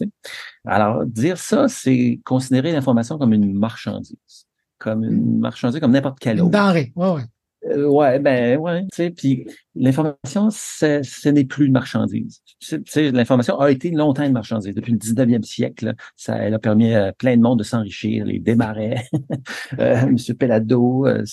[0.65, 4.47] Alors, dire ça, c'est considérer l'information comme une marchandise
[4.81, 6.45] comme une marchandise, comme n'importe quelle autre.
[6.45, 7.21] Une denrée, ouais, ouais.
[7.65, 9.45] Euh, ouais, ben ouais, tu sais, puis
[9.75, 12.41] l'information, ce n'est plus une marchandise.
[12.59, 14.73] Tu sais, l'information a été longtemps une marchandise.
[14.73, 18.39] Depuis le 19e siècle, ça elle a permis à plein de monde de s'enrichir, les
[18.39, 19.05] démarrais.
[19.79, 21.23] euh, Monsieur Pelado, euh,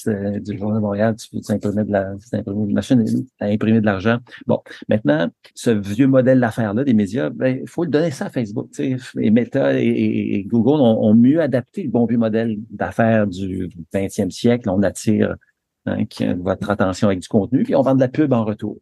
[0.41, 3.05] du Journal de Montréal, tu peux imprimer de la, imprimer une machine
[3.41, 4.18] à imprimer de l'argent.
[4.47, 8.70] Bon, maintenant, ce vieux modèle d'affaires-là des médias, ben, faut le donner ça à Facebook.
[8.72, 13.26] Tu sais, et Meta et, Google ont, ont, mieux adapté le bon vieux modèle d'affaires
[13.26, 14.68] du 20e siècle.
[14.68, 15.37] On attire
[15.87, 16.05] Hein,
[16.41, 18.79] votre attention avec du contenu, puis on vend de la pub en retour.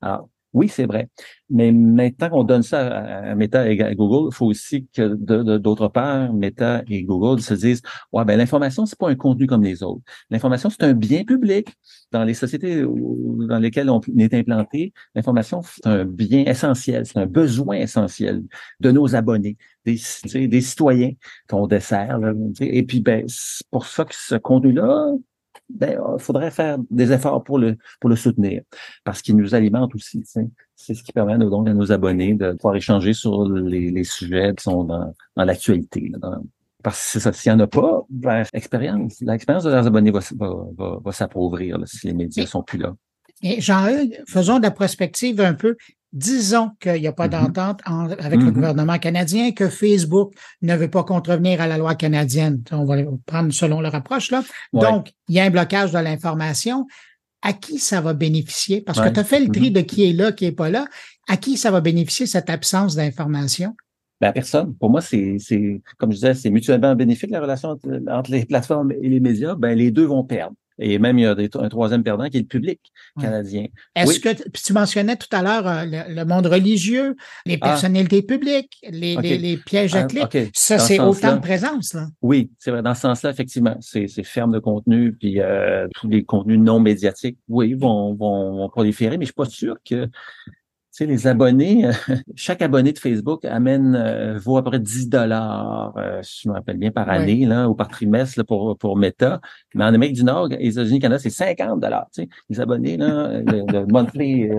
[0.00, 1.08] Alors, oui, c'est vrai.
[1.48, 5.14] Mais maintenant qu'on donne ça à, Meta et à Google, il faut aussi que
[5.58, 7.82] d'autre part, Meta et Google se disent
[8.12, 10.02] Ouais, ben l'information, c'est pas un contenu comme les autres.
[10.28, 11.68] L'information, c'est un bien public.
[12.10, 17.26] Dans les sociétés dans lesquelles on est implanté, l'information, c'est un bien essentiel, c'est un
[17.26, 18.42] besoin essentiel
[18.80, 20.00] de nos abonnés, des,
[20.48, 21.12] des citoyens
[21.48, 22.18] qu'on dessert.
[22.60, 25.12] et puis, ben, c'est pour ça que ce contenu-là,
[25.68, 28.62] ben, il faudrait faire des efforts pour le, pour le soutenir,
[29.04, 30.22] parce qu'il nous alimente aussi.
[30.76, 34.52] C'est ce qui permet donc à nos abonnés de pouvoir échanger sur les, les sujets
[34.56, 36.12] qui sont dans, dans l'actualité.
[36.82, 40.98] Parce que s'il n'y en a pas, ben, l'expérience, l'expérience de leurs abonnés va, va,
[41.04, 42.94] va, s'appauvrir si les médias sont plus là.
[43.42, 43.86] Et jean
[44.26, 45.76] faisons de la prospective un peu
[46.12, 47.52] disons qu'il n'y a pas mm-hmm.
[47.52, 48.52] d'entente avec le mm-hmm.
[48.52, 50.32] gouvernement canadien, que Facebook
[50.62, 52.62] ne veut pas contrevenir à la loi canadienne.
[52.72, 52.96] On va
[53.26, 54.42] prendre selon leur approche là.
[54.72, 56.86] Donc, il y a un blocage de l'information.
[57.42, 58.82] À qui ça va bénéficier?
[58.82, 59.72] Parce que tu as fait le tri mm-hmm.
[59.72, 60.84] de qui est là, qui est pas là.
[61.26, 63.74] À qui ça va bénéficier cette absence d'information?
[64.20, 64.74] Ben, personne.
[64.74, 65.38] Pour moi, c'est,
[65.96, 69.54] comme je disais, c'est mutuellement bénéfique la relation entre, les plateformes et les médias.
[69.54, 70.54] Ben, les deux vont perdre.
[70.80, 72.80] Et même, il y a un troisième perdant qui est le public
[73.20, 73.66] canadien.
[73.94, 77.68] Est-ce que tu mentionnais tout à l'heure euh, le, monde religieux, les ah.
[77.68, 80.50] personnalités publiques, les, les, pièges à ah, clics?
[80.54, 81.94] Ça, c'est autant de présence.
[81.94, 82.06] Là.
[82.22, 82.82] Oui, c'est vrai.
[82.82, 87.38] Dans ce sens-là, effectivement, c'est ferme de contenu, puis euh, tous les contenus non médiatiques,
[87.48, 90.08] oui, vont, vont, vont proliférer, mais je suis pas sûr que
[91.00, 91.92] sais, les abonnés, euh,
[92.36, 96.54] chaque abonné de Facebook amène euh, vaut à peu près 10 dollars, euh, je me
[96.54, 99.40] rappelle bien, par année là, ou par trimestre là, pour, pour Meta.
[99.74, 102.08] Mais en Amérique du Nord, les États-Unis, Canada, c'est 50 dollars.
[102.48, 104.50] Les abonnés, là, le, monthly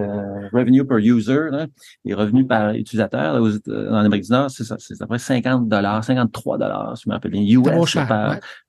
[0.51, 1.67] revenue per user, là,
[2.05, 5.67] les revenus par utilisateur en Amérique du Nord, c'est ça, c'est à peu près 50
[5.67, 7.41] dollars, 53 dollars, je me rappelle bien.
[7.41, 7.67] US,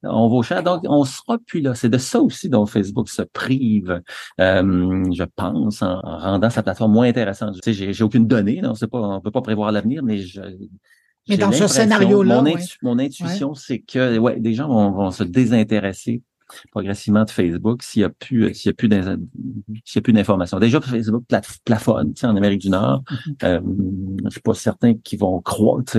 [0.02, 0.62] on vaut cher.
[0.62, 1.74] Donc, on sera plus là.
[1.74, 4.00] C'est de ça aussi dont Facebook se prive,
[4.38, 8.86] je pense, en rendant sa plateforme moins intéressante tu sais, j'ai aucune donnée, on ne
[8.86, 10.40] pas, on peut pas prévoir l'avenir, mais je,
[11.28, 12.42] mais dans ce scénario-là,
[12.82, 16.22] mon, intuition, c'est que ouais, des gens vont, vont se désintéresser
[16.70, 18.88] progressivement de Facebook s'il y a plus euh, s'il y a plus
[19.84, 20.58] s'il y a plus d'informations.
[20.58, 21.24] Déjà Facebook
[21.64, 23.02] plafonne, tu sais, en Amérique du Nord.
[23.02, 23.44] Mm-hmm.
[23.44, 23.60] euh,
[24.24, 25.98] je suis pas certain qu'ils vont croître,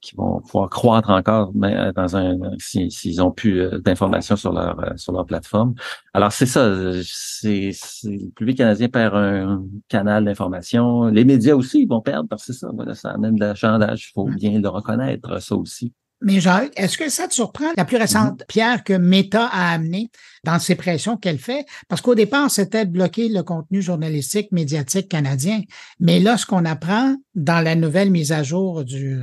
[0.00, 4.78] qu'ils vont pouvoir croître encore mais dans un s'ils ont plus euh, d'informations sur leur
[4.80, 5.74] euh, sur leur plateforme.
[6.14, 7.70] Alors c'est ça, c'est
[8.04, 11.06] le public canadien perd un canal d'information.
[11.06, 13.48] Les médias aussi ils vont perdre parce que c'est ça, voilà, ça amène de.
[13.48, 15.92] Il faut bien le reconnaître, ça aussi.
[16.20, 18.46] Mais Jacques, est-ce que ça te surprend la plus récente mm-hmm.
[18.46, 20.10] pierre que Meta a amenée
[20.44, 21.64] dans ces pressions qu'elle fait?
[21.88, 25.62] Parce qu'au départ, c'était de bloquer le contenu journalistique, médiatique canadien.
[26.00, 29.20] Mais là, ce qu'on apprend dans la nouvelle mise à jour du,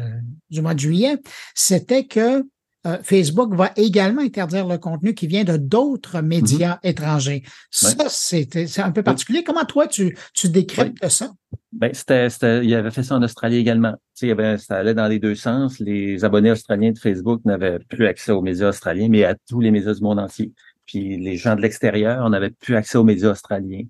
[0.50, 1.18] du mois de juillet,
[1.54, 2.46] c'était que
[2.86, 7.44] euh, Facebook va également interdire le contenu qui vient de d'autres médias étrangers.
[7.72, 9.44] Ça, c'est un peu particulier.
[9.44, 11.32] Comment toi, tu, tu décryptes ça?
[11.72, 13.94] Ben, c'était, il avait fait ça en Australie également.
[14.18, 15.80] Tu sais, ça allait dans les deux sens.
[15.80, 19.72] Les abonnés australiens de Facebook n'avaient plus accès aux médias australiens, mais à tous les
[19.72, 20.54] médias du monde entier.
[20.86, 23.84] Puis les gens de l'extérieur, on n'avait plus accès aux médias australiens.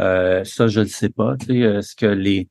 [0.00, 1.36] Euh, ça, je ne sais pas.
[1.38, 2.48] Tu sais, euh, que les,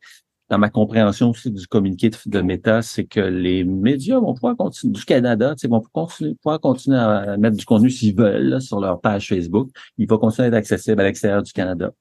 [0.52, 4.92] dans ma compréhension aussi du communiqué de, Meta, c'est que les médias vont pouvoir continuer,
[4.92, 9.70] du Canada, vont pouvoir continuer à mettre du contenu s'ils veulent sur leur page Facebook.
[9.98, 11.94] Il va continuer à être accessible à l'extérieur du Canada.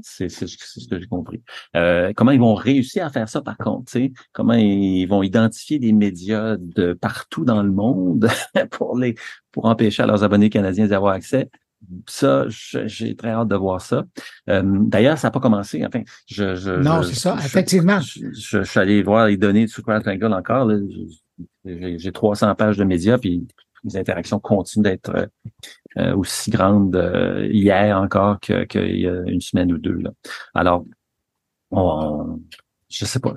[0.00, 0.46] C'est ce
[0.88, 1.42] que j'ai compris.
[1.76, 3.92] Euh, comment ils vont réussir à faire ça, par contre?
[4.32, 8.26] Comment ils vont identifier des médias de partout dans le monde
[8.70, 9.16] pour les
[9.50, 11.50] pour empêcher à leurs abonnés canadiens d'y avoir accès?
[12.08, 14.04] Ça, j'ai très hâte de voir ça.
[14.48, 15.84] Euh, D'ailleurs, ça n'a pas commencé.
[15.84, 18.00] Enfin, je, je Non, c'est ça, je- effectivement.
[18.00, 20.70] Je, je- suis allé voir les données de Super Triangle encore.
[21.64, 23.46] J'ai j'ai 300 pages de médias, puis
[23.84, 25.26] les interactions continuent d'être euh,
[25.98, 29.98] euh, aussi grandes euh, hier encore que- qu'il y a une semaine ou deux.
[29.98, 30.10] Là.
[30.54, 30.84] Alors,
[31.70, 32.40] on,
[32.88, 33.34] je sais pas.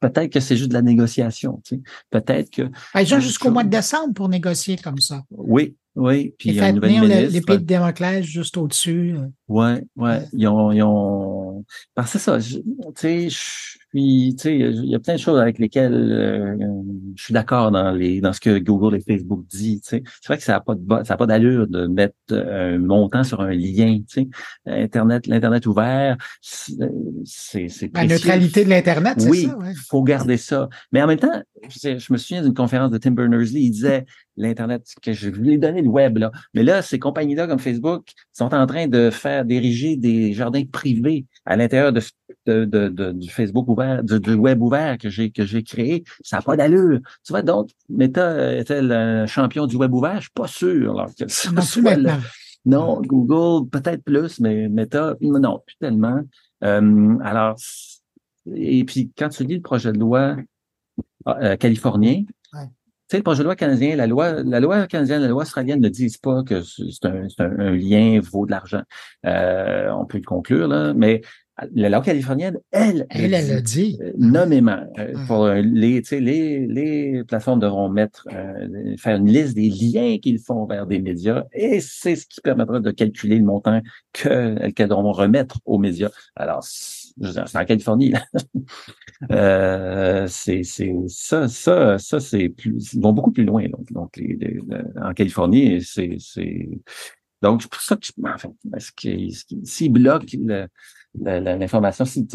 [0.00, 1.60] Peut-être que c'est juste de la négociation.
[1.64, 1.82] Tu sais.
[2.10, 5.22] Peut-être que Ben, Ils ont Ah, jusqu'au mois de décembre pour négocier comme ça.
[5.30, 6.34] oui, oui.
[6.38, 7.32] Puis il y a une nouvelle ministre.
[7.32, 9.14] l'épée de Démoclès juste au-dessus.
[9.16, 9.28] euh.
[9.48, 11.64] Ouais, ouais, ils ont, ils ont,
[11.94, 12.62] parce que c'est ça, tu
[12.96, 13.28] sais,
[13.94, 16.56] je suis, tu sais, il y a plein de choses avec lesquelles euh,
[17.16, 20.02] je suis d'accord dans les, dans ce que Google et Facebook disent, tu sais.
[20.20, 22.78] C'est vrai que ça a pas de, ça a pas d'allure de mettre euh, un
[22.78, 24.28] montant sur un lien, tu sais.
[24.66, 26.74] Internet, l'internet ouvert, c'est,
[27.24, 29.72] c'est c'est La neutralité de l'Internet, c'est Oui, ça, ouais.
[29.88, 30.68] faut garder ça.
[30.92, 34.04] Mais en même temps, je, me souviens d'une conférence de Tim Berners-Lee, il disait
[34.36, 36.30] l'Internet, que je lui ai donné le web, là.
[36.54, 41.26] Mais là, ces compagnies-là comme Facebook sont en train de faire d'ériger des jardins privés
[41.44, 42.00] à l'intérieur de,
[42.46, 46.04] de, de- de- du Facebook ouvert, du, du web ouvert que j'ai que j'ai créé.
[46.22, 47.00] Ça n'a pas d'allure.
[47.24, 50.16] Tu vois, donc, Meta est-elle un champion du web ouvert?
[50.16, 50.92] Je suis pas sûr.
[50.98, 52.10] Alors, que ça Non soit le-
[52.64, 56.20] non, Google, peut-être plus, mais Meta, non, plus tellement.
[56.62, 57.56] Euh, alors,
[58.54, 60.36] et puis quand tu lis le projet de loi
[61.28, 62.22] euh, californien,
[63.12, 65.88] sais, le projet de loi canadien, la loi, la loi canadienne, la loi australienne ne
[65.88, 68.82] disent pas que c'est un, un, un lien vaut de l'argent.
[69.24, 71.20] Euh, on peut le conclure, là, mais
[71.74, 73.98] la loi californienne, elle, Elle, elle dit a dit.
[74.02, 74.80] euh, nommément.
[74.98, 75.26] euh, Ouais.
[75.26, 79.68] pour euh, les, tu sais, les, les plateformes devront mettre, euh, faire une liste des
[79.68, 83.80] liens qu'ils font vers des médias et c'est ce qui permettra de calculer le montant
[84.14, 86.10] que qu'elles devront remettre aux médias.
[86.36, 86.64] Alors,
[87.20, 88.22] c'est en Californie, là.
[89.30, 94.16] Euh, c'est, c'est, ça, ça, ça, c'est plus, ils vont beaucoup plus loin, donc, donc
[94.16, 96.68] les, les- le- en Californie, c'est, c'est,
[97.40, 100.26] donc, c'est pour ça que, je- enfin, est-ce que, s'ils bloquent
[101.14, 102.26] l'information, si,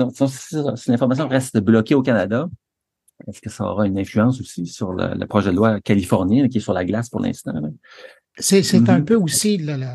[0.87, 2.47] l'information reste bloquée au Canada,
[3.27, 6.59] est-ce que ça aura une influence aussi sur le, le projet de loi californien qui
[6.59, 7.53] est sur la glace pour l'instant?
[8.39, 9.05] C'est c'est un Mhm.
[9.05, 9.87] peu aussi le, le,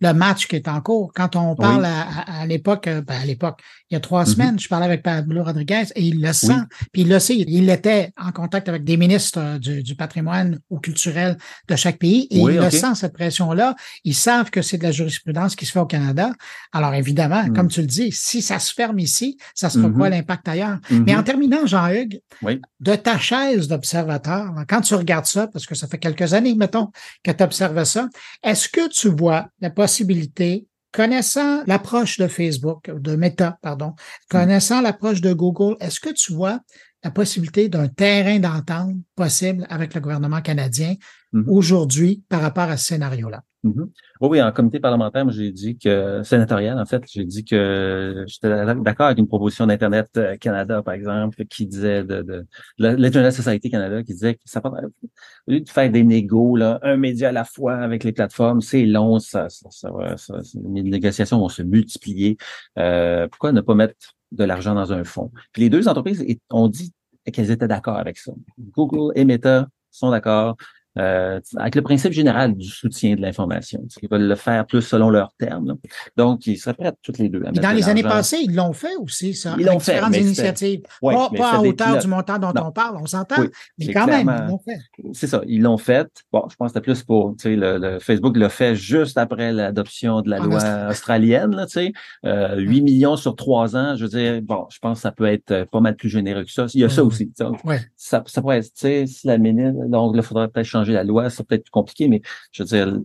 [0.00, 1.12] le match qui est en cours.
[1.12, 1.88] Quand on parle Oui.
[1.88, 3.60] à, à- à l'époque, euh, ben à l'époque,
[3.90, 4.32] il y a trois Mhm.
[4.32, 6.60] semaines, je parlais avec Pablo Rodriguez et il le sent.
[6.92, 7.36] Puis il le sait.
[7.36, 11.98] Il était en contact avec des ministres euh, du, du patrimoine ou culturel de chaque
[11.98, 13.74] pays et Oui, il le sent, cette pression-là.
[14.04, 16.32] Ils savent que c'est de la jurisprudence qui se fait au Canada.
[16.72, 17.54] Alors évidemment, Mhm.
[17.54, 19.94] comme tu le dis, si ça se ferme ici, ça sera Mhm.
[19.96, 20.78] quoi l'impact ailleurs?
[20.90, 22.60] Mais en terminant, Jean-Hugues, Oui.
[22.80, 26.54] de ta chaise d'observateur, là, quand tu regardes ça, parce que ça fait quelques années,
[26.54, 26.90] mettons,
[27.24, 28.08] que tu observes ça,
[28.42, 33.94] est-ce que tu vois la possibilité, connaissant l'approche de Facebook, de Meta, pardon,
[34.30, 36.60] connaissant l'approche de Google, est-ce que tu vois
[37.04, 40.94] la possibilité d'un terrain d'entente possible avec le gouvernement canadien
[41.32, 41.44] Mhm.
[41.48, 43.42] aujourd'hui par rapport à ce scénario-là?
[43.64, 43.90] Mhm.
[44.20, 49.06] Oui, en comité parlementaire, j'ai dit que, sénatorial, en fait, j'ai dit que j'étais d'accord
[49.06, 52.46] avec une proposition d'Internet euh, Canada, par exemple, qui disait de, de
[52.78, 56.78] l'Internet Society Canada, qui disait que ça pas, au lieu de faire des négos, là,
[56.82, 60.40] un média à la fois avec les plateformes, c'est long, ça, ça, ça, ça-
[60.72, 62.36] les négociations vont se multiplier.
[62.78, 63.94] Euh, pourquoi ne pas mettre
[64.30, 65.32] de l'argent dans un fonds?
[65.52, 66.92] Puis les deux entreprises ont dit
[67.32, 68.32] qu'elles étaient d'accord avec ça.
[68.72, 70.56] Google et Meta sont d'accord
[70.98, 73.80] euh, avec le principe général du soutien de l'information.
[74.02, 75.68] Ils veulent le faire plus selon leurs termes.
[75.68, 75.74] là.
[76.16, 78.96] Donc, ils seraient prêts toutes les deux à dans les années passées, ils l'ont fait
[78.96, 79.54] aussi, ça.
[79.58, 80.80] Ils l'ont fait, différentes initiatives.
[81.02, 82.02] Ouais, pas à hauteur pilotes.
[82.02, 82.66] du montant dont Non.
[82.68, 84.78] on parle, on s'entend, Oui, mais quand même, ils l'ont fait.
[85.12, 86.08] C'est ça, ils l'ont fait.
[86.32, 89.18] Bon, je pense que c'était plus pour, tu sais, le, le Facebook l'a fait juste
[89.18, 90.90] après l'adoption de la En loi Australie.
[90.90, 91.92] australienne, là, tu sais.
[92.24, 95.26] Euh, 8 millions sur 3 ans, je veux dire, bon, je pense que ça peut
[95.26, 96.66] être pas mal plus généreux que ça.
[96.74, 97.30] Il y a ça aussi.
[97.64, 97.80] Ouais.
[97.96, 100.87] Ça, ça pourrait être, tu sais, si la ministre, donc là, il faudrait peut-être changer
[100.92, 102.22] la loi, c'est peut-être plus compliqué, mais
[102.52, 103.00] je veux dire,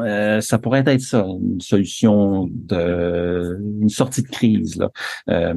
[0.00, 4.90] euh, ça pourrait être ça, une solution de, une sortie de crise, là.
[5.30, 5.54] Euh,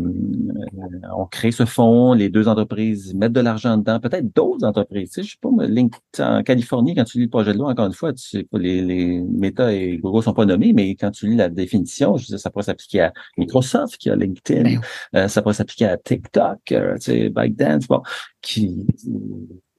[1.15, 5.11] on crée ce fonds, les deux entreprises mettent de l'argent dedans, peut-être d'autres entreprises.
[5.11, 7.87] Tu sais, je sais pas, en Californie, quand tu lis le projet de loi, encore
[7.87, 11.27] une fois, tu sais les, les Meta et Google sont pas nommés, mais quand tu
[11.27, 14.81] lis la définition, je veux dire, ça pourrait s'appliquer à Microsoft, qui a LinkedIn, Ben
[15.15, 18.01] euh, ça pourrait s'appliquer à TikTok, tu sais, ByteDance, bon,
[18.41, 18.85] qui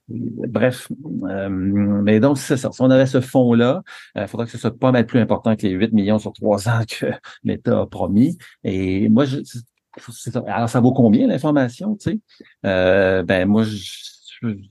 [0.09, 0.87] Bref,
[1.23, 2.71] euh, mais donc c'est ça.
[2.71, 3.83] Si on avait ce fonds-là,
[4.15, 6.69] il faudrait que ce soit pas mal plus important que les 8 millions sur trois
[6.69, 7.07] ans que
[7.43, 8.37] l'État a promis.
[8.63, 10.43] Et moi, je, ça.
[10.47, 12.19] Alors, ça vaut combien l'information, tu sais?
[12.65, 13.77] Euh, ben moi, je,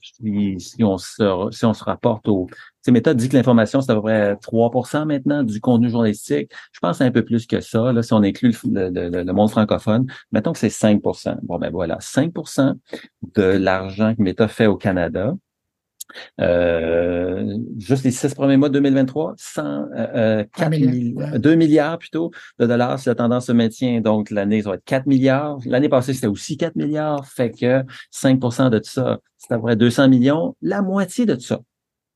[0.02, 2.48] si, on se, si on se rapporte au...
[2.82, 6.52] Ces méthodes dit que l'information, c'est à peu près 3% maintenant du contenu journalistique.
[6.72, 9.50] Je pense un peu plus que ça, là, si on inclut le, le, le monde
[9.50, 10.06] francophone.
[10.30, 12.74] Mettons que c'est 5% Bon, ben voilà, 5%
[13.34, 15.34] de l'argent que Meta fait au Canada,
[16.40, 22.30] euh, juste les six premiers mois de 2023, 100, euh, 4 milliards, 2 milliards plutôt
[22.58, 24.00] de dollars si la tendance se maintient.
[24.00, 25.58] Donc, l'année, ça va être 4 milliards.
[25.64, 27.26] L'année passée, c'était aussi 4 milliards.
[27.26, 27.82] Fait que
[28.12, 30.56] 5% de tout ça, c'est à peu près 200 millions.
[30.62, 31.60] La moitié de tout ça,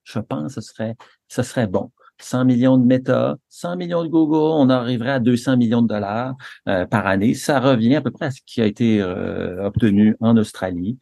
[0.04, 0.94] je pense, ce serait,
[1.28, 1.90] ce serait bon.
[2.22, 6.34] 100 millions de Meta, 100 millions de Google, on arriverait à 200 millions de dollars
[6.68, 7.34] euh, par année.
[7.34, 10.98] Ça revient à peu près à ce qui a été euh, obtenu en Australie.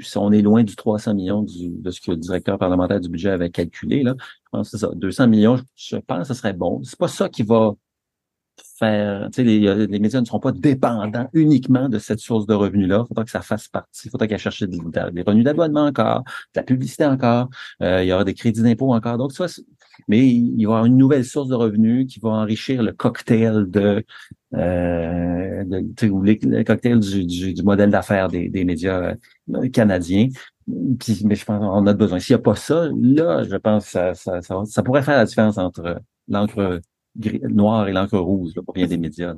[0.00, 3.30] Puis on est loin du 300 millions de ce que le directeur parlementaire du budget
[3.30, 4.02] avait calculé.
[4.02, 4.14] Là.
[4.18, 4.90] Je pense que ça.
[4.94, 6.82] 200 millions, je pense que ce serait bon.
[6.84, 7.74] C'est pas ça qui va
[8.78, 9.28] faire.
[9.30, 12.54] Tu sais, les, euh, les, médias ne seront pas dépendants uniquement de cette source de
[12.54, 13.04] revenus-là.
[13.04, 14.08] Il faudra que ça fasse partie.
[14.08, 14.78] Il faudra qu'elle cherche des,
[15.22, 17.48] revenus d'abonnement encore, de la publicité encore.
[17.82, 19.18] Euh, il y aura des crédits d'impôt encore.
[19.18, 19.46] Donc, ça,
[20.08, 24.04] mais il y aura une nouvelle source de revenus qui va enrichir le cocktail de,
[24.54, 29.16] euh, de le cocktail du, du, du modèle d'affaires des, des, médias
[29.54, 30.28] euh, canadiens.
[30.98, 32.18] Puis, mais je pense qu'on a besoin.
[32.18, 35.16] S'il n'y a pas ça, là, je pense que ça, ça, ça, ça pourrait faire
[35.16, 36.80] la différence entre l'encre
[37.48, 39.34] noire et l'encre rouge là, pour bien des médias.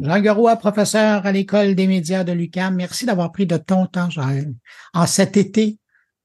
[0.00, 4.10] Jean Garoua, professeur à l'École des médias de l'UQAM, merci d'avoir pris de ton temps,
[4.10, 4.28] Jean,
[4.94, 5.78] en cet été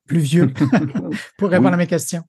[0.05, 0.51] pluvieux
[1.37, 1.73] pour répondre oui.
[1.75, 2.23] à mes questions.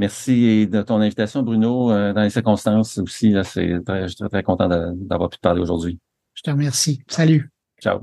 [0.00, 1.92] Merci de ton invitation, Bruno.
[1.92, 5.36] Euh, dans les circonstances aussi, là, c'est très, je suis très, très content d'avoir pu
[5.36, 5.98] te parler aujourd'hui.
[6.32, 7.02] Je te remercie.
[7.06, 7.50] Salut.
[7.82, 8.00] Ciao.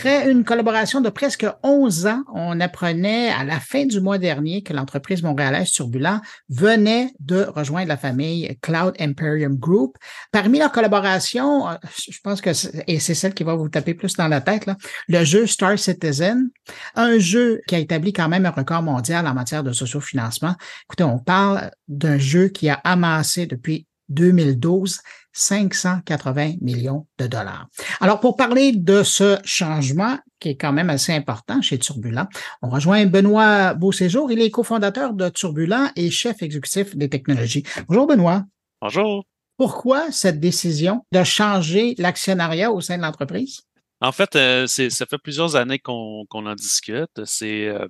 [0.00, 4.62] Après une collaboration de presque 11 ans, on apprenait à la fin du mois dernier
[4.62, 9.98] que l'entreprise montréalaise Turbulent venait de rejoindre la famille Cloud Imperium Group.
[10.32, 12.48] Parmi leurs collaborations, je pense que
[12.86, 14.78] et c'est celle qui va vous taper plus dans la tête, là,
[15.08, 16.48] le jeu Star Citizen,
[16.94, 20.54] un jeu qui a établi quand même un record mondial en matière de sociofinancement.
[20.84, 25.00] Écoutez, on parle d'un jeu qui a amassé depuis 2012
[25.32, 27.68] 580 millions de dollars.
[28.00, 32.26] Alors, pour parler de ce changement, qui est quand même assez important chez Turbulent,
[32.62, 34.32] on rejoint Benoît Beauséjour.
[34.32, 37.62] Il est cofondateur de Turbulent et chef exécutif des technologies.
[37.88, 38.44] Bonjour, Benoît.
[38.80, 39.24] Bonjour.
[39.56, 43.60] Pourquoi cette décision de changer l'actionnariat au sein de l'entreprise?
[44.00, 47.24] En fait, euh, ça fait plusieurs années qu'on qu en discute.
[47.24, 47.86] C'est euh,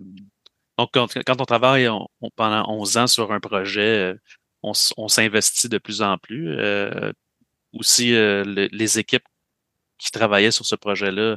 [0.76, 4.14] donc quand, quand, on travaille on, pendant 11 ans sur un projet, euh,
[4.62, 6.56] on, s'investit de plus en plus.
[6.58, 7.12] Euh,
[7.72, 9.26] aussi, euh, le, les équipes
[9.98, 11.36] qui travaillaient sur ce projet-là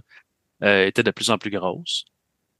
[0.64, 2.06] euh, étaient de plus en plus grosses.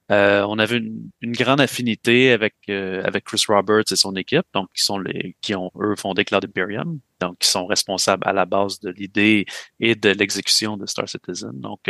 [0.10, 5.00] On avait une, grande affinité avec avec Chris Roberts et son équipe, donc qui sont
[5.00, 8.92] les qui ont eux fondé Cloud Imperium, donc qui sont responsables à la base de
[8.92, 9.46] l'idée
[9.80, 11.54] et de l'exécution de Star Citizen.
[11.54, 11.90] Donc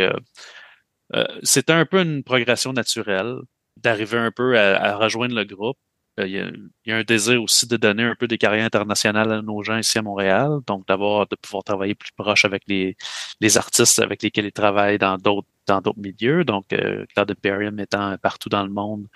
[1.42, 3.36] c'était un peu une progression naturelle
[3.76, 5.78] d'arriver un peu à, rejoindre le groupe
[6.18, 9.42] il y, y, a, un désir aussi de donner un peu des carrières internationales à
[9.42, 12.96] nos gens ici à Montréal, donc d'avoir de pouvoir travailler plus proche avec les,
[13.40, 16.44] les artistes avec lesquels ils travaillent dans d'autres dans d'autres milieux.
[16.44, 19.06] Donc, euh, Cloud Imperium étant partout dans le monde,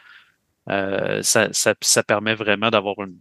[0.70, 3.18] euh, ça, ça, ça, permet vraiment d'avoir une,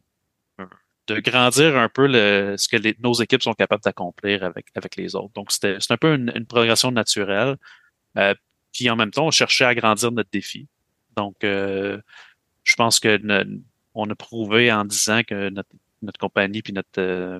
[1.07, 4.95] de grandir un peu le, ce que les, nos équipes sont capables d'accomplir avec, avec
[4.97, 5.33] les autres.
[5.33, 7.57] Donc, c'était c'est un peu une, une, progression naturelle.
[8.17, 8.33] Euh,
[8.73, 10.67] puis en même temps, on cherchait à grandir notre défi.
[11.15, 11.99] Donc, euh,
[12.67, 13.19] je pense que
[13.93, 15.69] on a prouvé en disant que notre,
[16.01, 17.39] notre compagnie puis notre, euh,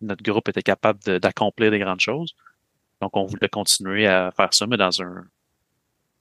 [0.00, 2.36] notre groupe était capable d'accomplir des grandes choses.
[3.00, 5.24] Donc, on voulait continuer à faire ça, mais dans un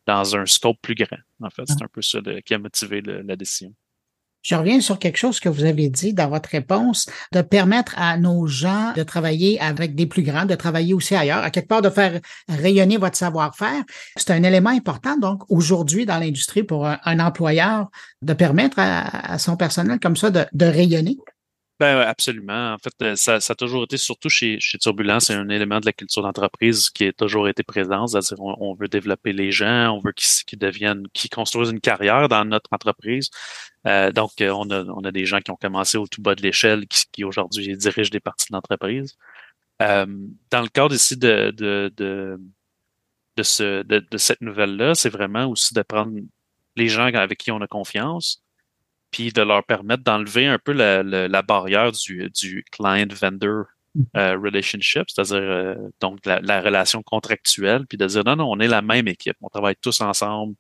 [0.06, 1.20] dans un scope plus grand.
[1.40, 3.74] En fait, c'est un peu ça le, qui a motivé le, la décision.
[4.42, 8.18] Je reviens sur quelque chose que vous avez dit dans votre réponse, de permettre à
[8.18, 11.82] nos gens de travailler avec des plus grands, de travailler aussi ailleurs, à quelque part
[11.82, 13.84] de faire rayonner votre savoir-faire.
[14.16, 17.90] C'est un élément important, donc, aujourd'hui dans l'industrie pour un, employeur
[18.22, 21.18] de permettre à, son personnel comme ça de rayonner.
[21.80, 22.74] Ben, absolument.
[22.74, 25.80] En fait, euh, ça, ça, a toujours été, surtout chez, chez Turbulence, c'est un élément
[25.80, 28.06] de la culture d'entreprise qui a toujours été présent.
[28.06, 32.44] C'est-à-dire, on, veut développer les gens, on veut qu'ils deviennent, qu'ils construisent une carrière dans
[32.44, 33.30] notre entreprise.
[33.88, 36.36] Euh, donc, euh, on a, on a des gens qui ont commencé au tout bas
[36.36, 39.16] de l'échelle, qui, qui aujourd'hui dirigent des parties de l'entreprise.
[39.82, 40.06] Euh,
[40.52, 42.42] dans le cadre ici de, de, de,
[43.38, 46.12] de, ce, de, de cette nouvelle-là, c'est vraiment aussi de prendre
[46.76, 48.44] les gens avec qui on a confiance,
[49.12, 53.66] puis de leur permettre d'enlever un peu la, la, la barrière du, du client-vendor
[54.16, 58.60] euh, relationship, c'est-à-dire euh, donc la, la, relation contractuelle, puis de dire non, non, on
[58.60, 60.56] est la même équipe, on travaille tous ensemble.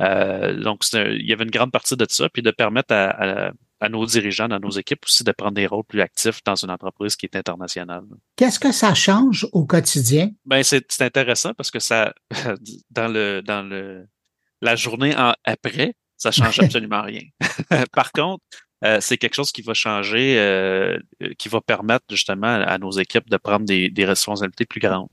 [0.00, 3.52] Euh, donc, il y avait une grande partie de ça, puis de permettre à, à,
[3.80, 6.70] à, nos dirigeants, dans nos équipes aussi, de prendre des rôles plus actifs dans une
[6.70, 8.04] entreprise qui est internationale.
[8.36, 10.30] Qu'est-ce que ça change au quotidien?
[10.46, 12.14] Ben, c'est intéressant parce que ça,
[12.90, 14.06] dans le, dans le,
[14.62, 17.22] la journée en, après, ça change absolument rien.
[17.92, 18.44] Par contre,
[18.84, 20.98] euh, c'est quelque chose qui va changer, euh,
[21.38, 25.08] qui va permettre justement à nos équipes de prendre des, des responsabilités plus grandes.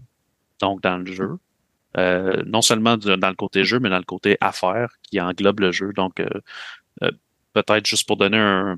[0.62, 1.38] Donc, dans le jeu,
[1.98, 5.72] euh, non seulement dans le côté jeu, mais dans le côté affaires qui englobe le
[5.72, 5.94] jeu.
[5.94, 6.30] Donc, euh,
[7.04, 7.12] euh,
[7.54, 8.78] peut-être juste pour donner un,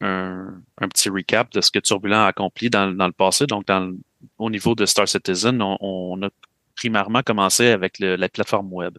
[0.00, 3.46] un, un, petit recap de ce que Turbulent a accompli dans, dans le passé.
[3.46, 3.92] Donc, dans,
[4.38, 6.30] au niveau de Star Citizen, on, on a
[6.74, 8.96] primairement commencé avec le, la plateforme web.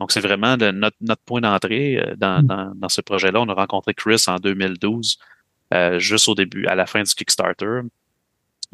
[0.00, 2.46] Donc, c'est vraiment notre, notre point d'entrée euh, dans, mm.
[2.46, 3.40] dans, dans, ce projet-là.
[3.40, 5.18] On a rencontré Chris en 2012,
[5.74, 7.80] euh, juste au début, à la fin du Kickstarter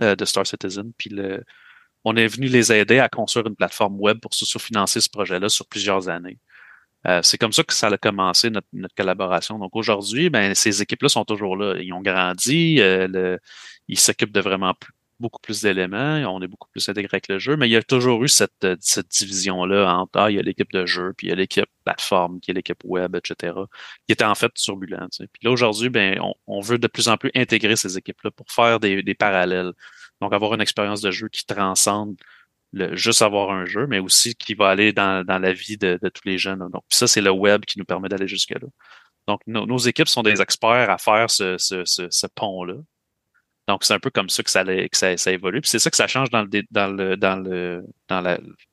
[0.01, 0.93] euh, de Star Citizen.
[0.97, 1.45] Puis le,
[2.05, 5.49] on est venu les aider à construire une plateforme web pour se financer ce projet-là
[5.49, 6.39] sur plusieurs années.
[7.07, 9.59] Euh, c'est comme ça que ça a commencé notre, notre collaboration.
[9.59, 11.77] Donc aujourd'hui, ben, ces équipes-là sont toujours là.
[11.81, 13.41] Ils ont grandi, euh, le,
[13.89, 14.93] ils s'occupent de vraiment plus,
[15.23, 17.83] beaucoup plus d'éléments, on est beaucoup plus intégré avec le jeu, mais il y a
[17.83, 21.31] toujours eu cette, cette division-là entre ah, il y a l'équipe de jeu, puis il
[21.31, 23.55] y a l'équipe plateforme, qui est l'équipe web, etc.,
[24.07, 25.13] qui était en fait turbulente.
[25.13, 25.29] Tu sais.
[25.33, 28.51] Puis là, aujourd'hui, ben, on, on, veut de plus en plus intégrer ces équipes-là pour
[28.51, 29.73] faire des, des parallèles.
[30.21, 32.17] Donc, avoir une expérience de jeu qui transcende
[32.73, 35.99] le, juste avoir un jeu, mais aussi qui va aller dans, dans la vie de,
[36.03, 36.61] de tous les jeunes.
[36.73, 38.69] Donc, ça, c'est le web qui nous permet d'aller jusque-là.
[39.29, 42.75] Donc, no, nos équipes sont des experts à faire ce, ce, ce pont-là.
[43.69, 45.61] Donc, c'est un peu comme ça que ça, que ça, ça évolue.
[45.61, 48.21] Puis c'est ça que ça change dans le dans le dans le dans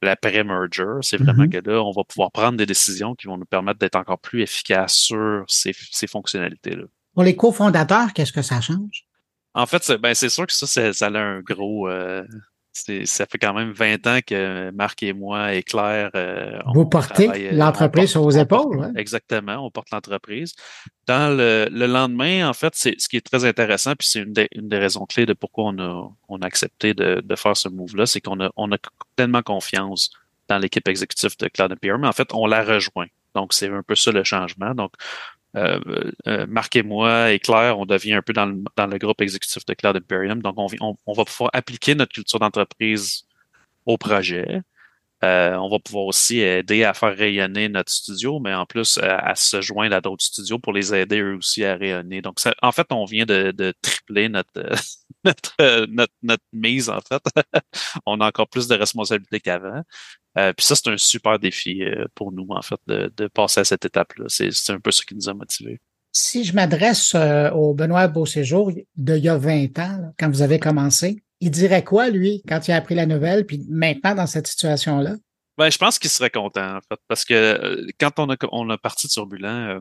[0.01, 0.97] l'après-merger.
[1.01, 1.61] C'est vraiment mm -hmm.
[1.63, 4.41] que là, on va pouvoir prendre des décisions qui vont nous permettre d'être encore plus
[4.41, 6.85] efficaces sur ces, ces fonctionnalités-là.
[7.13, 9.05] Pour les cofondateurs, qu'est-ce que ça change?
[9.53, 11.87] En fait, c'est ben, sûr que ça, ça a un gros.
[11.89, 12.23] Euh,
[12.71, 16.11] ça fait quand même 20 ans que Marc et moi et Claire.
[16.15, 18.77] Euh, Vous portez euh, l'entreprise sur vos épaules.
[18.77, 19.01] Porte, ouais.
[19.01, 20.53] Exactement, on porte l'entreprise.
[21.07, 24.33] Dans le, le, lendemain, en fait, c'est ce qui est très intéressant, puis c'est une,
[24.33, 27.57] des, une des raisons clés de pourquoi on a, on a accepté de, de faire
[27.57, 28.77] ce move-là, c'est qu'on a, on a
[29.15, 30.11] pleinement confiance
[30.47, 33.07] dans l'équipe exécutive de Cloud Imperium, mais en fait, on la rejoint.
[33.35, 34.73] Donc, c'est un peu ça le changement.
[34.73, 34.93] Donc,
[35.55, 35.79] euh,
[36.27, 39.73] euh, Marc et moi et Claire, on devient un peu dans le, groupe exécutif de
[39.73, 40.41] Cloud Imperium.
[40.41, 43.23] Donc, on, on, on va pouvoir appliquer notre culture d'entreprise
[43.85, 44.61] au projet.
[45.23, 49.17] Euh, on va pouvoir aussi aider à faire rayonner notre studio, mais en plus à,
[49.17, 52.21] à se joindre à d'autres studios pour les aider eux aussi à rayonner.
[52.21, 54.51] Donc, en fait, on vient de, de tripler notre,
[55.25, 57.21] notre, notre, notre, mise, en fait.
[58.05, 59.83] on a encore plus de responsabilités qu'avant.
[60.37, 63.61] Euh, puis ça, c'est un super défi euh, pour nous, en fait, de, de passer
[63.61, 64.25] à cette étape-là.
[64.29, 65.81] C'est un peu ce qui nous a motivés.
[66.11, 70.59] Si je m'adresse euh, au Benoît Beauséjour d'il y a 20 ans, quand vous avez
[70.59, 74.47] commencé, il dirait quoi, lui, quand il a appris la nouvelle, puis maintenant dans cette
[74.47, 75.15] situation-là?
[75.57, 78.69] Ben, je pense qu'il serait content, en fait, parce que euh, quand on a, on
[78.69, 79.79] a parti de Turbulent, euh,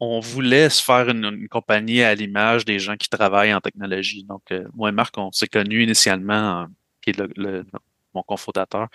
[0.00, 4.24] on voulait se faire une, une compagnie à l'image des gens qui travaillent en technologie.
[4.24, 6.66] Donc, euh, moi et Marc, on s'est connus initialement,
[7.02, 7.66] qui est le, le,
[8.14, 8.86] mon cofondateur,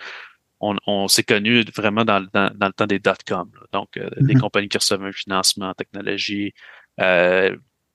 [0.60, 3.50] on, on s'est connus vraiment dans, dans, dans, le temps des dot-com.
[3.72, 4.26] Donc, euh, mm -hmm.
[4.26, 6.54] des compagnies qui recevaient un financement en technologie,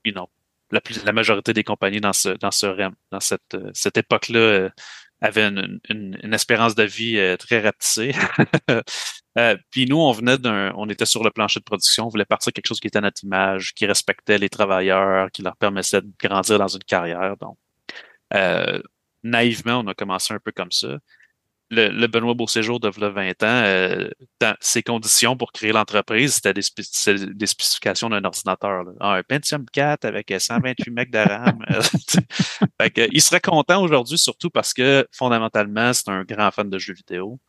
[0.06, 0.30] you know,
[0.72, 2.68] la, plus, la majorité des compagnies dans ce dans ce
[3.12, 4.70] dans cette cette époque-là euh,
[5.22, 8.14] avaient une, une, une, espérance de vie euh, très rapetissée.
[9.38, 12.26] euh, puis nous, on venait d'un, on était sur le plancher de production, on voulait
[12.26, 16.02] partir quelque chose qui était à notre image, qui respectait les travailleurs, qui leur permettait
[16.02, 17.36] de grandir dans une carrière.
[17.38, 17.58] Donc,
[18.34, 18.82] euh,
[19.24, 21.00] naïvement, on a commencé un peu comme ça
[21.70, 24.10] le, le Benoît Beauséjour de 20 ans, euh,
[24.60, 26.84] ses conditions pour créer l'entreprise, c'était des, spé
[27.34, 28.84] des, spécifications d'un ordinateur.
[28.84, 28.92] Là.
[29.00, 31.60] Ah, un Pentium 4 avec 128 mecs de RAM.
[32.82, 36.78] fait que, il serait content aujourd'hui, surtout parce que fondamentalement, c'est un grand fan de
[36.80, 37.40] jeux vidéo.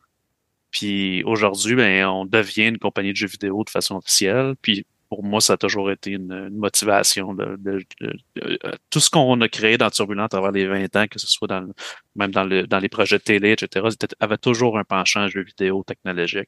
[0.69, 4.55] Puis aujourd'hui, ben, on devient une compagnie de jeux vidéo de façon officielle.
[4.61, 7.33] Puis pour moi, ça a toujours été une, une motivation.
[7.33, 8.59] De, de, de, de,
[8.89, 11.49] tout ce qu'on a créé dans Turbulent à travers les 20 ans, que ce soit
[11.49, 11.67] dans,
[12.15, 13.89] même dans, le, dans les projets de télé, etc.,
[14.21, 16.47] avait toujours un penchant à jeux vidéo technologique.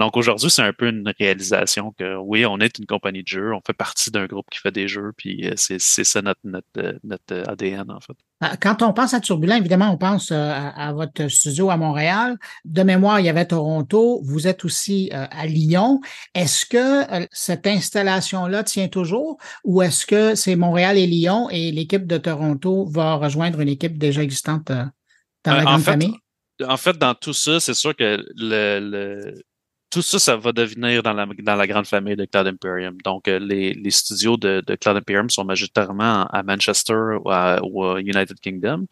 [0.00, 3.52] Donc aujourd'hui, c'est un peu une réalisation que oui, on est une compagnie de jeux,
[3.52, 7.50] on fait partie d'un groupe qui fait des jeux, puis c'est ça notre, notre, notre
[7.50, 8.16] ADN, en fait.
[8.60, 12.36] Quand on pense à Turbulent, évidemment, on pense à, à, votre studio à Montréal.
[12.64, 14.20] De mémoire, il y avait Toronto.
[14.24, 16.00] Vous êtes aussi à Lyon.
[16.34, 22.06] Est-ce que cette installation-là tient toujours ou est-ce que c'est Montréal et Lyon et l'équipe
[22.06, 26.14] de Toronto va rejoindre une équipe déjà existante dans la grande fait, famille?
[26.64, 29.42] En fait, dans tout ça, c'est sûr que le, le
[29.90, 32.96] tout ça, ça va devenir dans la, grande famille de Cloud Imperium.
[33.04, 37.60] Donc, euh, les, studios de, Cloud Imperium sont majoritairement à Manchester ou à,
[38.00, 38.86] United Kingdom.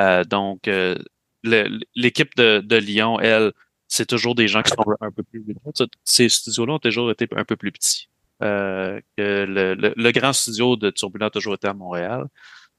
[0.00, 0.96] Euh, donc, euh,
[1.42, 3.52] l'équipe de, Lyon, elle,
[3.86, 5.44] c'est toujours des gens qui sont un peu plus...
[6.04, 8.08] Ces studios-là ont toujours été un peu plus petits.
[8.40, 12.26] Le, le, grand studio de Turbulent a toujours été à Montréal.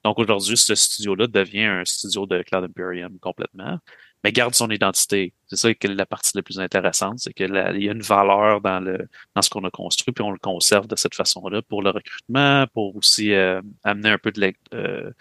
[0.03, 3.80] Donc aujourd'hui, ce studio-là devient un studio de Cloud Imperium complètement
[4.26, 5.35] mais garde son identité.
[5.45, 8.60] C'est ça qui est la partie la plus intéressante, c'est qu'il y a une valeur
[8.60, 11.84] dans le dans ce qu'on a construit, puis on le conserve de cette façon-là pour
[11.84, 14.31] le recrutement, pour aussi euh, amener un peu
[14.73, 15.11] euh,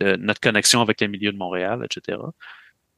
[0.00, 2.16] de, notre connexion avec les milieux de Montréal, etc.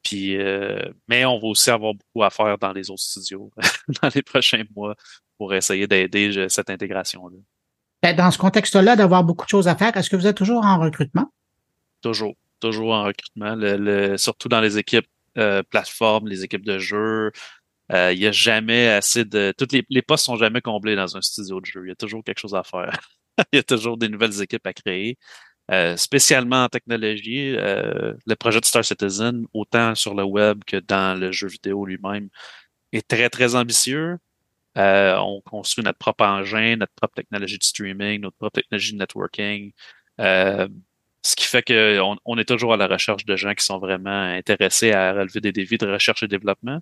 [0.04, 3.50] Puis, euh, mais on va aussi avoir beaucoup à faire dans les autres studios
[4.00, 4.94] dans les prochains mois
[5.38, 7.36] pour essayer d'aider cette intégration-là.
[8.04, 10.64] Ben, dans ce contexte-là, d'avoir beaucoup de choses à faire, est-ce que vous êtes toujours
[10.64, 11.32] en recrutement?
[12.00, 15.08] Toujours, toujours en recrutement, le, surtout dans les équipes
[15.38, 17.32] euh, plateformes, les équipes de jeu.
[17.92, 19.54] Euh, il n'y a jamais assez de.
[19.56, 21.82] Toutes les, postes sont jamais comblés dans un studio de jeu.
[21.84, 22.98] Il y a toujours quelque chose à faire.
[23.52, 25.18] il y a toujours des nouvelles équipes à créer.
[25.70, 31.18] Euh, spécialement en technologie, le projet de Star Citizen, autant sur le web que dans
[31.18, 32.28] le jeu vidéo lui-même,
[32.92, 34.18] est très, très ambitieux.
[34.76, 39.72] on construit notre propre engin, notre propre technologie de streaming, notre propre technologie de networking.
[41.28, 44.22] Ce qui fait qu'on on est toujours à la recherche de gens qui sont vraiment
[44.22, 46.80] intéressés à relever des défis de recherche et développement.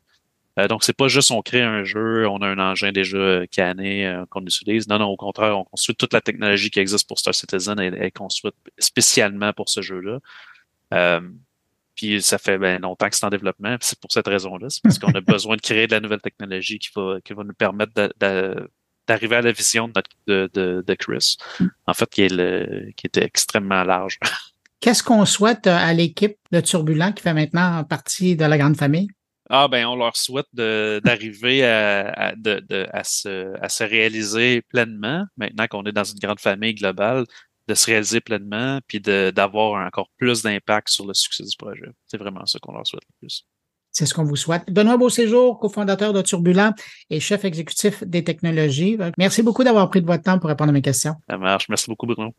[0.60, 4.06] Euh, donc, c'est pas juste on crée un jeu, on a un engin déjà canné
[4.06, 4.86] euh, qu'on utilise.
[4.86, 7.86] Non, non, au contraire, on construit toute la technologie qui existe pour Star Citizen et
[7.86, 10.20] est construite spécialement pour ce jeu-là.
[10.94, 11.20] Euh,
[11.96, 13.76] puis ça fait ben, longtemps que c'est en développement.
[13.80, 14.70] C'est pour cette raison-là.
[14.70, 17.42] C'est parce qu'on a besoin de créer de la nouvelle technologie qui va, qui va
[17.42, 18.70] nous permettre de
[19.06, 21.36] d'arriver à la vision de, de, de, Chris,
[21.86, 24.18] en fait, qui, est le, qui était extrêmement large.
[24.80, 29.08] Qu'est-ce qu'on souhaite à l'équipe de Turbulent qui fait maintenant partie de la grande famille?
[29.48, 34.62] Ah ben, on leur souhaite d'arriver à, à, de, de, à, se, à se réaliser
[34.62, 37.24] pleinement, maintenant qu'on est dans une grande famille globale,
[37.68, 41.86] de se réaliser pleinement, puis d'avoir encore plus d'impact sur le succès du projet.
[42.06, 43.46] C'est vraiment ça qu'on leur souhaite le plus.
[43.96, 44.70] C'est ce qu'on vous souhaite.
[44.70, 46.74] Benoît Beauséjour, cofondateur de Turbulent
[47.08, 48.98] et chef exécutif des technologies.
[49.16, 51.14] Merci beaucoup d'avoir pris de votre temps pour répondre à mes questions.
[51.30, 51.66] Ça marche.
[51.70, 52.34] Merci beaucoup, Bruno.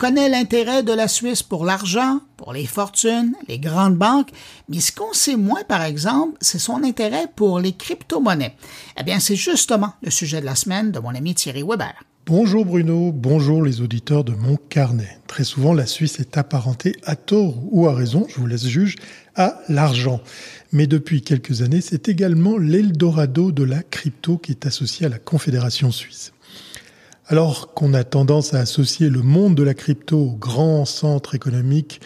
[0.00, 4.30] Connaît l'intérêt de la Suisse pour l'argent, pour les fortunes, les grandes banques,
[4.70, 8.56] mais ce qu'on sait moins, par exemple, c'est son intérêt pour les crypto-monnaies.
[8.98, 11.92] Eh bien, c'est justement le sujet de la semaine de mon ami Thierry Weber.
[12.24, 15.18] Bonjour Bruno, bonjour les auditeurs de mon carnet.
[15.26, 18.96] Très souvent, la Suisse est apparentée à tort ou à raison, je vous laisse juge,
[19.36, 20.22] à l'argent.
[20.72, 25.18] Mais depuis quelques années, c'est également l'Eldorado de la crypto qui est associé à la
[25.18, 26.32] Confédération suisse.
[27.30, 32.00] Alors qu'on a tendance à associer le monde de la crypto aux grands centres économiques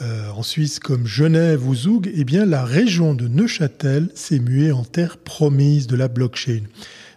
[0.00, 4.70] euh, en Suisse comme Genève ou Zug, eh bien la région de Neuchâtel s'est muée
[4.70, 6.60] en terre promise de la blockchain.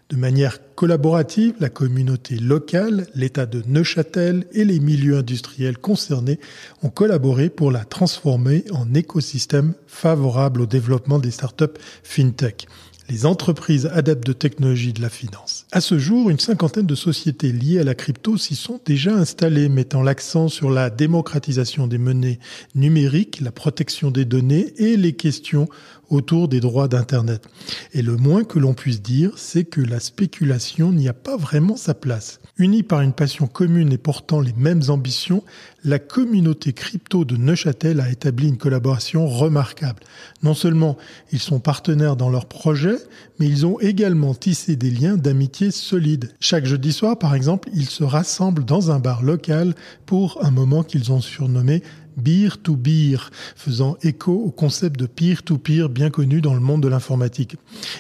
[0.09, 6.39] De manière collaborative, la communauté locale, l'État de Neuchâtel et les milieux industriels concernés
[6.81, 12.65] ont collaboré pour la transformer en écosystème favorable au développement des startups fintech
[13.11, 15.65] les entreprises adeptes de technologie de la finance.
[15.71, 19.67] À ce jour, une cinquantaine de sociétés liées à la crypto s'y sont déjà installées,
[19.67, 22.39] mettant l'accent sur la démocratisation des monnaies
[22.73, 25.67] numériques, la protection des données et les questions
[26.11, 27.47] autour des droits d'Internet.
[27.93, 31.77] Et le moins que l'on puisse dire, c'est que la spéculation n'y a pas vraiment
[31.77, 32.41] sa place.
[32.57, 35.43] Unie par une passion commune et portant les mêmes ambitions,
[35.83, 40.03] la communauté crypto de Neuchâtel a établi une collaboration remarquable.
[40.43, 40.97] Non seulement
[41.31, 42.97] ils sont partenaires dans leurs projets,
[43.39, 46.33] mais ils ont également tissé des liens d'amitié solides.
[46.39, 49.73] Chaque jeudi soir, par exemple, ils se rassemblent dans un bar local
[50.05, 51.81] pour un moment qu'ils ont surnommé
[52.21, 56.87] beer to beer, faisant écho au concept de peer-to-peer bien connu dans le monde de
[56.87, 57.55] l'informatique.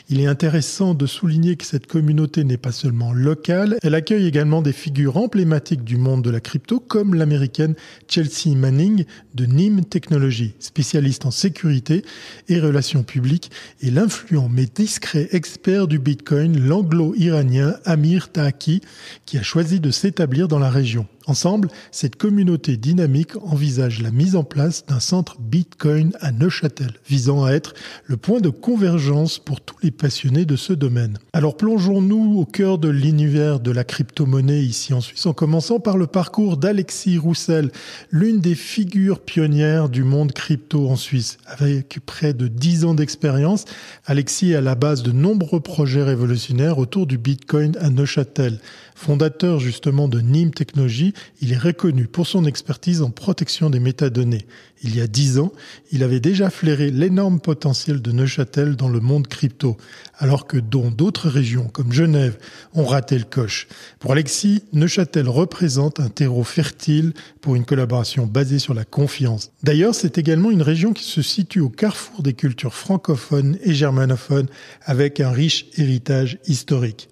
[0.09, 4.61] Il est intéressant de souligner que cette communauté n'est pas seulement locale, elle accueille également
[4.61, 7.75] des figures emblématiques du monde de la crypto comme l'américaine
[8.07, 12.03] Chelsea Manning de NIM Technology, spécialiste en sécurité
[12.47, 18.81] et relations publiques, et l'influent mais discret expert du Bitcoin, l'anglo-iranien Amir Taaki,
[19.25, 21.07] qui a choisi de s'établir dans la région.
[21.31, 27.45] Ensemble, cette communauté dynamique envisage la mise en place d'un centre Bitcoin à Neuchâtel, visant
[27.45, 31.19] à être le point de convergence pour tous les passionnés de ce domaine.
[31.31, 35.97] Alors plongeons-nous au cœur de l'univers de la crypto-monnaie ici en Suisse, en commençant par
[35.97, 37.71] le parcours d'Alexis Roussel,
[38.09, 41.37] l'une des figures pionnières du monde crypto en Suisse.
[41.45, 43.63] Avec près de 10 ans d'expérience,
[44.05, 48.59] Alexis est à la base de nombreux projets révolutionnaires autour du Bitcoin à Neuchâtel.
[48.95, 54.45] Fondateur justement de NIM Technologies, il est reconnu pour son expertise en protection des métadonnées.
[54.83, 55.51] Il y a dix ans,
[55.91, 59.77] il avait déjà flairé l'énorme potentiel de Neuchâtel dans le monde crypto,
[60.17, 62.37] alors que dans d'autres régions comme Genève
[62.73, 63.67] ont raté le coche.
[63.99, 69.51] Pour Alexis, Neuchâtel représente un terreau fertile pour une collaboration basée sur la confiance.
[69.63, 74.47] D'ailleurs, c'est également une région qui se situe au carrefour des cultures francophones et germanophones
[74.83, 77.09] avec un riche héritage historique.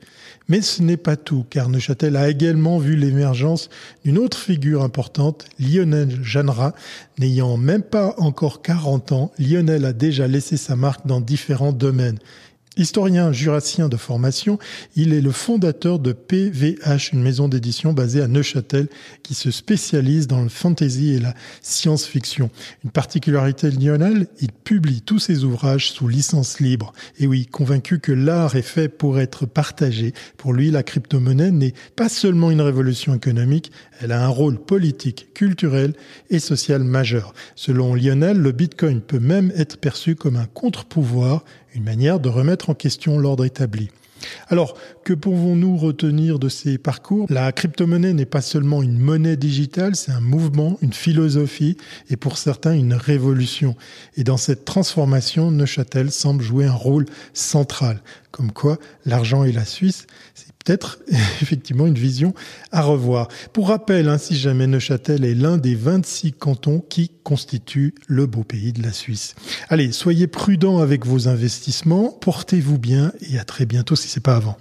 [0.50, 3.70] Mais ce n'est pas tout, car Neuchâtel a également vu l'émergence
[4.04, 6.74] d'une autre figure importante, Lionel Jeannera.
[7.20, 12.18] N'ayant même pas encore 40 ans, Lionel a déjà laissé sa marque dans différents domaines.
[12.80, 14.58] Historien jurassien de formation,
[14.96, 18.88] il est le fondateur de PVH, une maison d'édition basée à Neuchâtel
[19.22, 22.50] qui se spécialise dans le fantasy et la science-fiction.
[22.86, 26.94] Une particularité Lionel, il publie tous ses ouvrages sous licence libre.
[27.20, 31.74] Et oui, convaincu que l'art est fait pour être partagé, pour lui, la crypto-monnaie n'est
[31.98, 35.96] pas seulement une révolution économique, elle a un rôle politique, culturel
[36.30, 37.34] et social majeur.
[37.56, 41.44] Selon Lionel, le Bitcoin peut même être perçu comme un contre-pouvoir
[41.74, 43.90] une manière de remettre en question l'ordre établi.
[44.50, 47.26] Alors, que pouvons-nous retenir de ces parcours?
[47.30, 51.78] La crypto-monnaie n'est pas seulement une monnaie digitale, c'est un mouvement, une philosophie
[52.10, 53.76] et pour certains une révolution.
[54.18, 58.02] Et dans cette transformation, Neuchâtel semble jouer un rôle central.
[58.32, 60.06] Comme quoi, l'argent et la Suisse,
[61.42, 62.34] effectivement une vision
[62.72, 63.28] à revoir.
[63.54, 68.44] Pour rappel, hein, si jamais Neuchâtel est l'un des 26 cantons qui constituent le beau
[68.44, 69.36] pays de la Suisse.
[69.70, 74.36] Allez, soyez prudents avec vos investissements, portez-vous bien et à très bientôt si c'est pas
[74.36, 74.58] avant.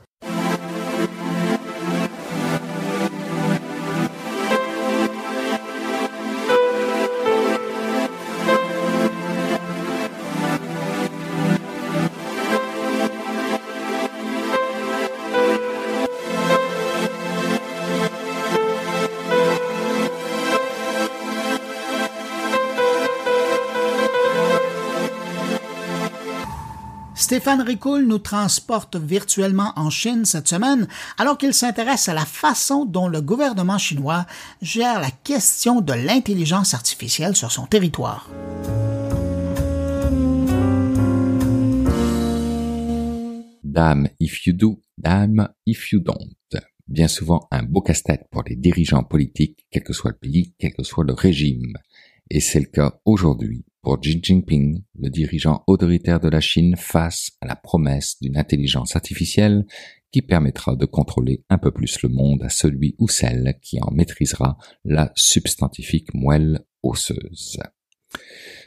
[27.39, 30.89] Stéphane Ricoul nous transporte virtuellement en Chine cette semaine
[31.19, 34.27] alors qu'il s'intéresse à la façon dont le gouvernement chinois
[34.61, 38.29] gère la question de l'intelligence artificielle sur son territoire.
[43.63, 46.35] Damn if you do, damn if you don't.
[46.89, 50.73] Bien souvent un beau casse-tête pour les dirigeants politiques, quel que soit le pays, quel
[50.73, 51.75] que soit le régime.
[52.31, 57.31] Et c'est le cas aujourd'hui pour Xi Jinping, le dirigeant autoritaire de la Chine, face
[57.41, 59.65] à la promesse d'une intelligence artificielle
[60.11, 63.91] qui permettra de contrôler un peu plus le monde à celui ou celle qui en
[63.91, 67.59] maîtrisera la substantifique moelle osseuse.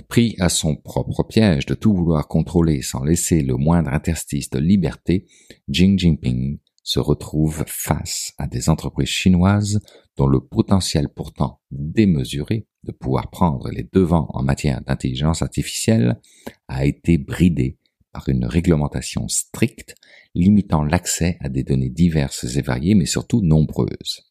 [0.07, 4.59] Pris à son propre piège de tout vouloir contrôler sans laisser le moindre interstice de
[4.59, 5.25] liberté,
[5.71, 9.79] Xi Jinping se retrouve face à des entreprises chinoises
[10.17, 16.19] dont le potentiel pourtant démesuré de pouvoir prendre les devants en matière d'intelligence artificielle
[16.67, 17.77] a été bridé
[18.11, 19.95] par une réglementation stricte
[20.35, 24.27] limitant l'accès à des données diverses et variées mais surtout nombreuses.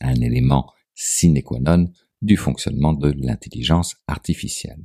[0.00, 1.90] Un élément sine qua non
[2.22, 4.82] du fonctionnement de l'intelligence artificielle.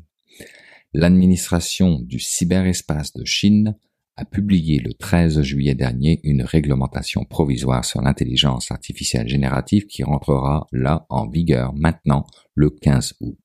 [0.94, 3.78] L'administration du cyberespace de Chine
[4.20, 10.68] a publié le 13 juillet dernier une réglementation provisoire sur l'intelligence artificielle générative qui rentrera
[10.74, 13.38] là en vigueur maintenant le 15 août.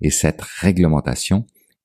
[0.00, 1.44] Et cette réglementation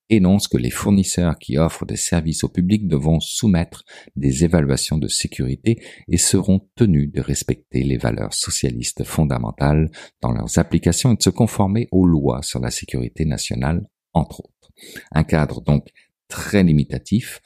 [0.10, 3.84] énonce que les fournisseurs qui offrent des services au public devront soumettre
[4.16, 10.58] des évaluations de sécurité et seront tenus de respecter les valeurs socialistes fondamentales dans leurs
[10.60, 14.72] applications et de se conformer aux lois sur la sécurité nationale, entre autres.
[15.12, 15.90] Un cadre donc
[16.30, 17.42] très limitatif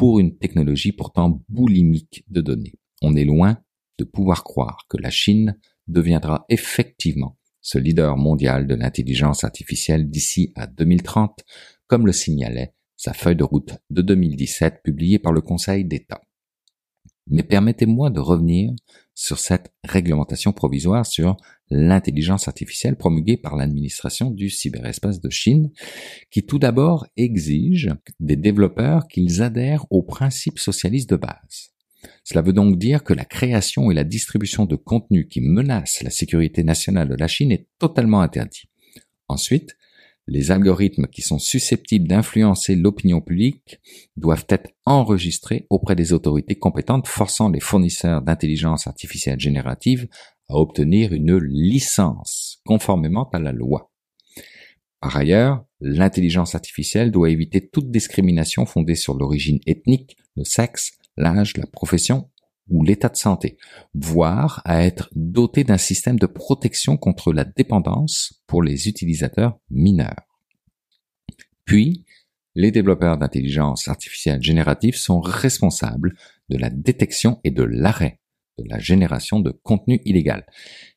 [0.00, 2.72] pour une technologie pourtant boulimique de données.
[3.02, 3.58] On est loin
[3.98, 5.58] de pouvoir croire que la Chine
[5.88, 11.44] deviendra effectivement ce leader mondial de l'intelligence artificielle d'ici à 2030,
[11.86, 16.22] comme le signalait sa feuille de route de 2017 publiée par le Conseil d'État.
[17.26, 18.72] Mais permettez-moi de revenir
[19.14, 21.36] sur cette réglementation provisoire sur
[21.70, 25.70] l'intelligence artificielle promulguée par l'administration du cyberespace de Chine,
[26.30, 31.70] qui tout d'abord exige des développeurs qu'ils adhèrent aux principes socialistes de base.
[32.24, 36.10] Cela veut donc dire que la création et la distribution de contenus qui menacent la
[36.10, 38.64] sécurité nationale de la Chine est totalement interdit.
[39.28, 39.76] Ensuite,
[40.26, 43.80] les algorithmes qui sont susceptibles d'influencer l'opinion publique
[44.16, 50.08] doivent être enregistrés auprès des autorités compétentes, forçant les fournisseurs d'intelligence artificielle générative
[50.48, 53.90] à obtenir une licence conformément à la loi.
[55.00, 61.56] Par ailleurs, l'intelligence artificielle doit éviter toute discrimination fondée sur l'origine ethnique, le sexe, l'âge,
[61.56, 62.30] la profession
[62.70, 63.58] ou l'état de santé,
[63.94, 70.26] voire à être doté d'un système de protection contre la dépendance pour les utilisateurs mineurs.
[71.64, 72.04] Puis,
[72.54, 76.16] les développeurs d'intelligence artificielle générative sont responsables
[76.48, 78.20] de la détection et de l'arrêt
[78.58, 80.46] de la génération de contenu illégal,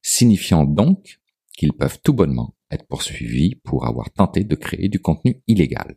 [0.01, 1.19] signifiant donc
[1.55, 5.95] qu'ils peuvent tout bonnement être poursuivis pour avoir tenté de créer du contenu illégal.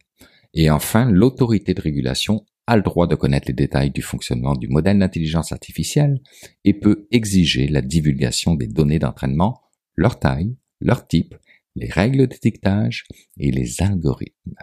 [0.54, 4.68] Et enfin, l'autorité de régulation a le droit de connaître les détails du fonctionnement du
[4.68, 6.20] modèle d'intelligence artificielle
[6.64, 9.62] et peut exiger la divulgation des données d'entraînement,
[9.94, 11.34] leur taille, leur type,
[11.76, 13.06] les règles d'étiquetage
[13.38, 14.54] et les algorithmes.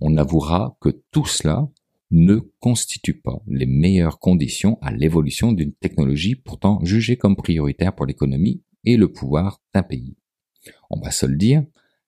[0.00, 1.68] On avouera que tout cela
[2.10, 8.06] ne constitue pas les meilleures conditions à l'évolution d'une technologie pourtant jugée comme prioritaire pour
[8.06, 10.16] l'économie et le pouvoir d'un pays.
[10.90, 11.64] On va se le dire,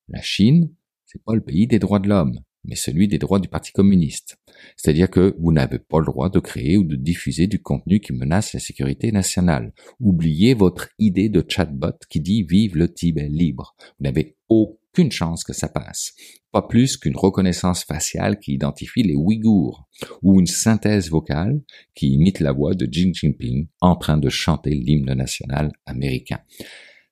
[0.09, 0.75] la Chine,
[1.07, 4.39] c'est pas le pays des droits de l'homme mais celui des droits du Parti communiste.
[4.77, 8.13] C'est-à-dire que vous n'avez pas le droit de créer ou de diffuser du contenu qui
[8.13, 9.73] menace la sécurité nationale.
[10.01, 13.75] Oubliez votre idée de chatbot qui dit vive le Tibet libre.
[13.99, 16.15] Vous n'avez aucune chance que ça passe.
[16.53, 19.89] Pas plus qu'une reconnaissance faciale qui identifie les Ouïghours
[20.23, 21.61] ou une synthèse vocale
[21.95, 26.39] qui imite la voix de Xi Jinping en train de chanter l'hymne national américain.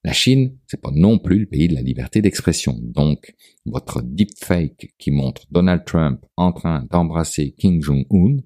[0.04, 2.76] La Chine, c'est pas non plus le pays de la liberté d'expression.
[2.82, 3.34] Donc,
[3.64, 8.38] votre deepfake qui montre Donald Trump en train d'embrasser Kim Jong-un,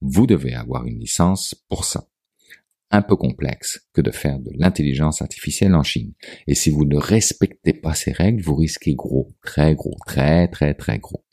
[0.00, 2.08] vous devez avoir une licence pour ça.
[2.90, 6.14] Un peu complexe que de faire de l'intelligence artificielle en Chine.
[6.46, 10.74] Et si vous ne respectez pas ces règles, vous risquez gros, très gros, très très
[10.74, 11.24] très gros.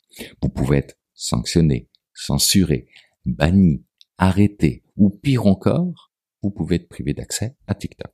[0.42, 2.86] Vous pouvez être sanctionné, censuré,
[3.24, 3.84] banni,
[4.18, 6.12] arrêté, ou pire encore,
[6.42, 8.12] vous pouvez être privé d'accès à TikTok.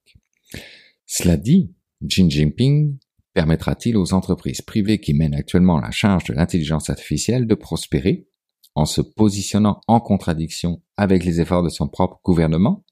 [1.07, 1.73] Cela dit,
[2.05, 2.99] Xi Jinping
[3.33, 8.29] permettra-t-il aux entreprises privées qui mènent actuellement la charge de l'intelligence artificielle de prospérer
[8.75, 12.85] en se positionnant en contradiction avec les efforts de son propre gouvernement?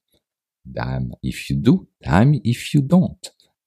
[0.64, 3.18] Damn if you do, damn if you don't.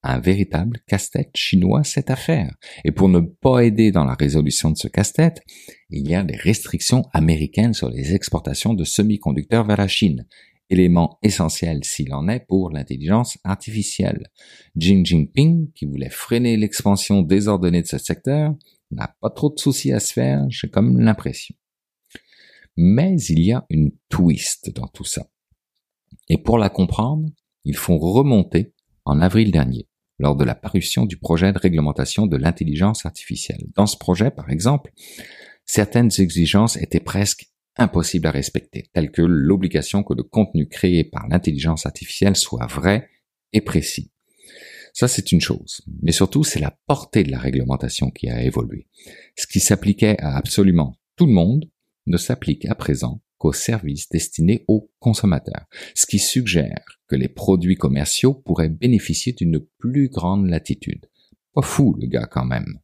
[0.01, 2.55] Un véritable casse-tête chinois cette affaire.
[2.85, 5.41] Et pour ne pas aider dans la résolution de ce casse-tête,
[5.89, 10.25] il y a des restrictions américaines sur les exportations de semi-conducteurs vers la Chine
[10.69, 14.29] élément essentiel s'il en est pour l'intelligence artificielle.
[14.77, 18.53] Xi Jinping, qui voulait freiner l'expansion désordonnée de ce secteur,
[18.91, 21.55] n'a pas trop de soucis à se faire, j'ai comme l'impression.
[22.75, 25.27] Mais il y a une twist dans tout ça.
[26.29, 27.29] Et pour la comprendre,
[27.63, 28.73] il faut remonter
[29.05, 29.87] en avril dernier,
[30.19, 33.65] lors de la parution du projet de réglementation de l'intelligence artificielle.
[33.75, 34.91] Dans ce projet, par exemple,
[35.65, 41.27] certaines exigences étaient presque impossible à respecter, telles que l'obligation que le contenu créé par
[41.27, 43.09] l'intelligence artificielle soit vrai
[43.53, 44.11] et précis.
[44.93, 45.81] Ça, c'est une chose.
[46.01, 48.87] Mais surtout, c'est la portée de la réglementation qui a évolué.
[49.35, 51.69] Ce qui s'appliquait à absolument tout le monde
[52.07, 57.75] ne s'applique à présent qu'aux services destinés aux consommateurs, ce qui suggère que les produits
[57.75, 61.05] commerciaux pourraient bénéficier d'une plus grande latitude.
[61.61, 62.79] Fou, le gars, quand même.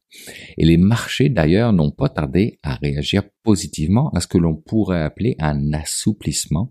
[0.56, 5.02] Et les marchés, d'ailleurs, n'ont pas tardé à réagir positivement à ce que l'on pourrait
[5.02, 6.70] appeler un assouplissement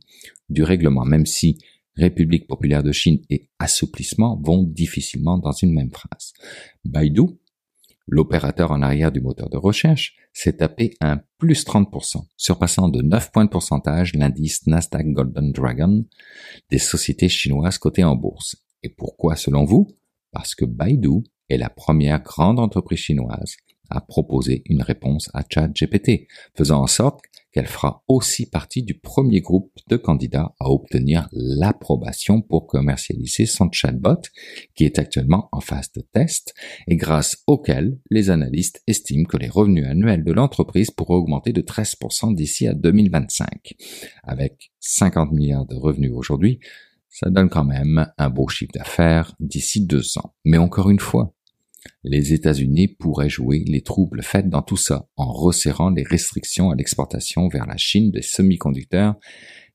[0.50, 1.58] du règlement, même si
[1.96, 6.34] République populaire de Chine et assouplissement vont difficilement dans une même phrase.
[6.84, 7.24] Baidu,
[8.08, 13.32] l'opérateur en arrière du moteur de recherche, s'est tapé un plus 30%, surpassant de 9
[13.32, 16.06] points de pourcentage l'indice Nasdaq Golden Dragon
[16.70, 18.56] des sociétés chinoises cotées en bourse.
[18.82, 19.88] Et pourquoi selon vous?
[20.32, 21.24] Parce que Baidu
[21.54, 23.56] est la première grande entreprise chinoise
[23.90, 27.22] à proposer une réponse à ChatGPT, faisant en sorte
[27.52, 33.70] qu'elle fera aussi partie du premier groupe de candidats à obtenir l'approbation pour commercialiser son
[33.72, 34.22] chatbot,
[34.74, 36.56] qui est actuellement en phase de test,
[36.88, 41.62] et grâce auquel les analystes estiment que les revenus annuels de l'entreprise pourraient augmenter de
[41.62, 43.76] 13% d'ici à 2025.
[44.24, 46.60] Avec 50 milliards de revenus aujourd'hui,
[47.10, 50.34] ça donne quand même un beau chiffre d'affaires d'ici deux ans.
[50.44, 51.33] Mais encore une fois,
[52.04, 56.76] les États-Unis pourraient jouer les troubles faits dans tout ça en resserrant les restrictions à
[56.76, 59.16] l'exportation vers la Chine des semi-conducteurs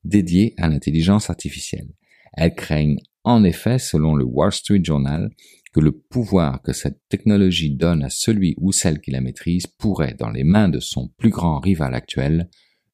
[0.03, 1.89] dédiés à l'intelligence artificielle.
[2.33, 5.29] Elles craignent en effet, selon le Wall Street Journal,
[5.73, 10.15] que le pouvoir que cette technologie donne à celui ou celle qui la maîtrise pourrait,
[10.17, 12.49] dans les mains de son plus grand rival actuel,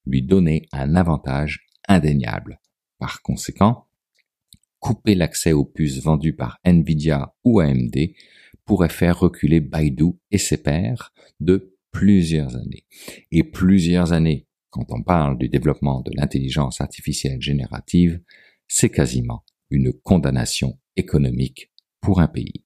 [0.06, 2.60] lui donner un avantage indéniable.
[3.00, 3.86] Par conséquent,
[4.80, 7.96] couper l'accès aux puces vendues par Nvidia ou AMD
[8.66, 12.86] pourrait faire reculer Baidu et ses pairs de plusieurs années.
[13.32, 18.20] Et plusieurs années, quand on parle du développement de l'intelligence artificielle générative,
[18.68, 21.72] c'est quasiment une condamnation économique
[22.02, 22.66] pour un pays.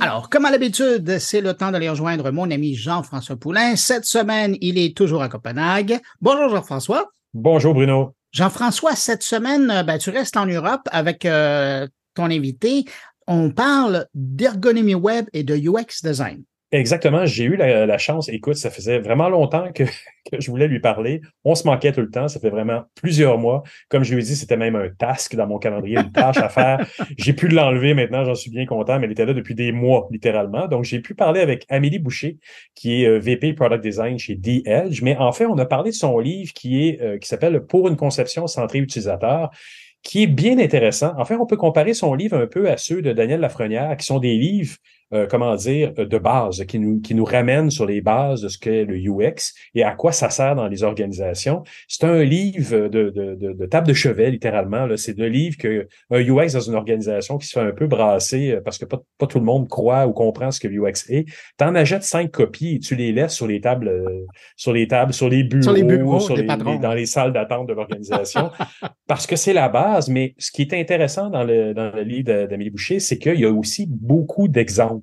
[0.00, 3.76] Alors, comme à l'habitude, c'est le temps d'aller rejoindre mon ami Jean-François Poulain.
[3.76, 6.00] Cette semaine, il est toujours à Copenhague.
[6.20, 7.10] Bonjour Jean-François.
[7.34, 8.14] Bonjour Bruno.
[8.38, 12.84] Jean-François, cette semaine, euh, ben, tu restes en Europe avec euh, ton invité.
[13.26, 16.44] On parle d'ergonomie web et de UX design.
[16.70, 18.28] Exactement, j'ai eu la, chance.
[18.28, 19.84] Écoute, ça faisait vraiment longtemps que,
[20.30, 21.22] que, je voulais lui parler.
[21.42, 22.28] On se manquait tout le temps.
[22.28, 23.62] Ça fait vraiment plusieurs mois.
[23.88, 26.50] Comme je lui ai dit, c'était même un task dans mon calendrier, une tâche à
[26.50, 26.86] faire.
[27.16, 30.08] J'ai pu l'enlever maintenant, j'en suis bien content, mais elle était là depuis des mois,
[30.10, 30.68] littéralement.
[30.68, 32.38] Donc, j'ai pu parler avec Amélie Boucher,
[32.74, 35.00] qui est euh, VP Product Design chez The Edge.
[35.02, 37.88] Mais en fait, on a parlé de son livre qui est euh, qui s'appelle Pour
[37.88, 39.50] une conception centrée utilisateur
[40.02, 41.12] qui est bien intéressant.
[41.18, 44.06] En fait, on peut comparer son livre un peu à ceux de Daniel Lafrenière, qui
[44.06, 44.76] sont des livres
[45.14, 48.48] euh, comment dire, euh, de base, qui nous, qui nous ramène sur les bases de
[48.48, 51.62] ce qu'est le UX et à quoi ça sert dans les organisations.
[51.88, 54.86] C'est un livre de, de, de, de, table de chevet, littéralement.
[54.96, 58.50] C'est le livre que un UX dans une organisation qui se fait un peu brasser
[58.50, 61.24] euh, parce que pas, pas tout le monde croit ou comprend ce que l'UX est.
[61.56, 63.90] T'en achètes cinq copies et tu les laisses sur les tables,
[64.56, 67.66] sur les tables, sur les bureaux, sur les bureaux, sur les, dans les salles d'attente
[67.66, 68.50] de l'organisation,
[69.06, 70.10] parce que c'est la base.
[70.10, 73.46] Mais ce qui est intéressant dans le, dans le livre d'Amélie Boucher, c'est qu'il y
[73.46, 74.97] a aussi beaucoup d'exemples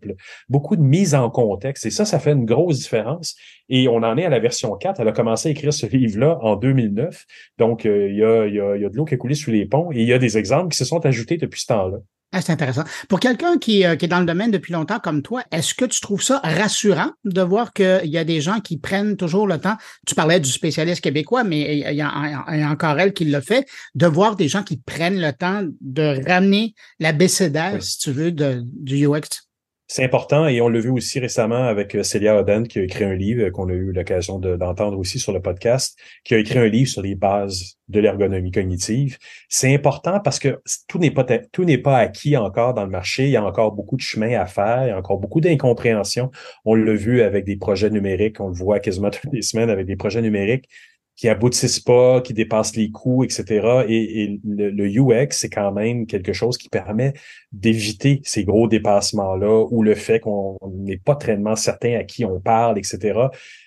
[0.50, 1.86] beaucoup de mise en contexte.
[1.86, 3.36] Et ça, ça fait une grosse différence.
[3.70, 5.00] Et on en est à la version 4.
[5.00, 7.26] Elle a commencé à écrire ce livre-là en 2009.
[7.58, 9.18] Donc, euh, il, y a, il, y a, il y a de l'eau qui a
[9.18, 11.62] coulé sous les ponts et il y a des exemples qui se sont ajoutés depuis
[11.62, 11.98] ce temps-là.
[12.32, 12.84] Ah, c'est intéressant.
[13.08, 15.86] Pour quelqu'un qui, euh, qui, est dans le domaine depuis longtemps comme toi, est-ce que
[15.86, 19.58] tu trouves ça rassurant de voir qu'il y a des gens qui prennent toujours le
[19.58, 19.78] temps?
[20.06, 24.06] Tu parlais du spécialiste québécois, mais il y a, encore elle qui le fait, de
[24.06, 28.62] voir des gens qui prennent le temps de ramener la BCD, si tu veux, de,
[28.66, 29.45] du UX.
[29.88, 33.04] C'est important et on l'a vu aussi récemment avec euh, Celia Oden qui a écrit
[33.04, 36.58] un livre euh, qu'on a eu l'occasion d'entendre aussi sur le podcast, qui a écrit
[36.58, 39.20] un livre sur les bases de l'ergonomie cognitive.
[39.48, 43.26] C'est important parce que tout n'est pas tout n'est pas acquis encore dans le marché.
[43.26, 44.86] Il y a encore beaucoup de chemin à faire.
[44.86, 46.32] Il y a encore beaucoup d'incompréhension.
[46.66, 48.40] On l'a vu avec des projets numériques.
[48.40, 50.68] On le voit quasiment toutes les semaines avec des projets numériques
[51.16, 53.86] qui aboutissent pas, qui dépassent les coûts, etc.
[53.88, 57.14] Et, le, UX, c'est quand même quelque chose qui permet
[57.54, 62.40] d'éviter ces gros dépassements-là ou le fait qu'on n'est pas tellement certain à qui on
[62.40, 63.20] parle, etc.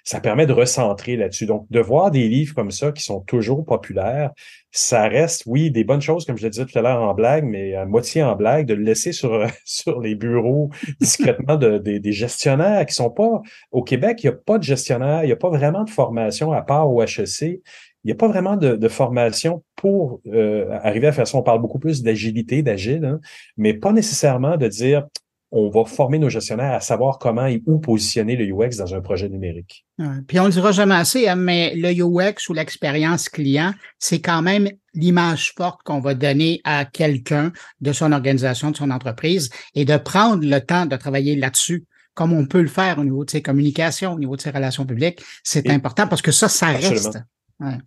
[0.09, 1.45] Ça permet de recentrer là-dessus.
[1.45, 4.31] Donc, de voir des livres comme ça qui sont toujours populaires,
[4.71, 7.45] ça reste, oui, des bonnes choses, comme je le disais tout à l'heure en blague,
[7.45, 12.13] mais à moitié en blague, de le laisser sur, sur les bureaux discrètement de, des
[12.13, 15.37] gestionnaires qui sont pas au Québec, il n'y a pas de gestionnaire, il n'y a
[15.37, 17.61] pas vraiment de formation à part au HEC.
[18.05, 21.37] Il n'y a pas vraiment de, formation pour euh, arriver à faire ça.
[21.37, 23.21] On parle beaucoup plus d'agilité, d'agile, hein,
[23.59, 25.05] mais pas nécessairement de dire
[25.51, 29.01] on va former nos gestionnaires à savoir comment et où positionner le UX dans un
[29.01, 29.87] projet numérique.
[30.27, 34.21] puis on ne le dira jamais assez, hein, mais le UX ou l'expérience client, c'est
[34.21, 39.49] quand même l'image forte qu'on va donner à quelqu'un de son organisation, de son entreprise,
[39.75, 41.87] et de prendre le temps de travailler là-dessus
[42.19, 44.85] comme on peut le faire au niveau de ses communications, au niveau de ses relations
[44.85, 47.17] publiques, c'est important parce que ça, ça reste.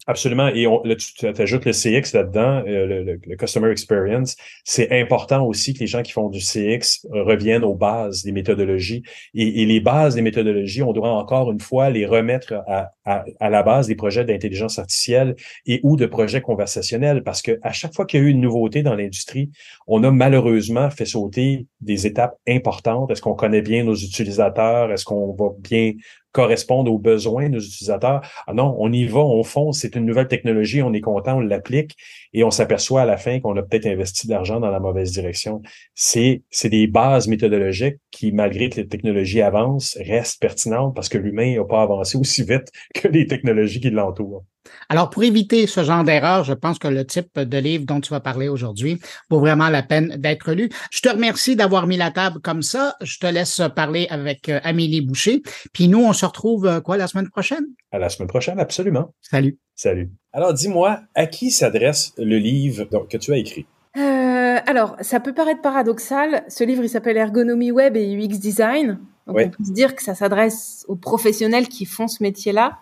[0.05, 0.49] Absolument.
[0.49, 4.35] Et on, là, tu ajoutes le CX là-dedans, euh, le, Customer Experience.
[4.65, 9.03] C'est important aussi que les gens qui font du CX reviennent aux bases des méthodologies.
[9.33, 12.91] Et, les bases des méthodologies, on doit encore une fois les remettre à,
[13.39, 15.35] la base des projets d'intelligence artificielle
[15.65, 17.23] et ou de projets conversationnels.
[17.23, 19.51] Parce que à chaque fois qu'il y a eu une nouveauté dans l'industrie,
[19.87, 23.09] on a malheureusement fait sauter des étapes importantes.
[23.09, 24.91] Est-ce qu'on connaît bien nos utilisateurs?
[24.91, 25.93] Est-ce qu'on va bien
[26.31, 28.21] correspondre aux besoins de nos utilisateurs.
[28.47, 31.41] Ah non, on y va, on fonce, c'est une nouvelle technologie, on est content, on
[31.41, 31.97] l'applique
[32.33, 35.11] et on s'aperçoit à la fin qu'on a peut-être investi de l'argent dans la mauvaise
[35.11, 35.61] direction.
[35.95, 41.17] C'est, c'est des bases méthodologiques qui, malgré que les technologies avancent, restent pertinentes parce que
[41.17, 44.43] l'humain n'a pas avancé aussi vite que les technologies qui l'entourent.
[44.89, 48.11] Alors, pour éviter ce genre d'erreur, je pense que le type de livre dont tu
[48.11, 48.99] vas parler aujourd'hui
[49.29, 50.69] vaut vraiment la peine d'être lu.
[50.91, 52.95] Je te remercie d'avoir mis la table comme ça.
[53.01, 55.41] Je te laisse parler avec euh, Amélie Boucher.
[55.73, 57.65] Puis nous, on se retrouve euh, quoi la semaine prochaine?
[57.91, 59.13] À la semaine prochaine, absolument.
[59.21, 59.57] Salut.
[59.75, 60.09] Salut.
[60.33, 63.65] Alors, dis-moi, à qui s'adresse le livre que tu as écrit?
[63.97, 66.43] Euh, alors, ça peut paraître paradoxal.
[66.47, 68.99] Ce livre, il s'appelle Ergonomie Web et UX Design.
[69.27, 72.77] Donc, on peut se dire que ça s'adresse aux professionnels qui font ce métier-là.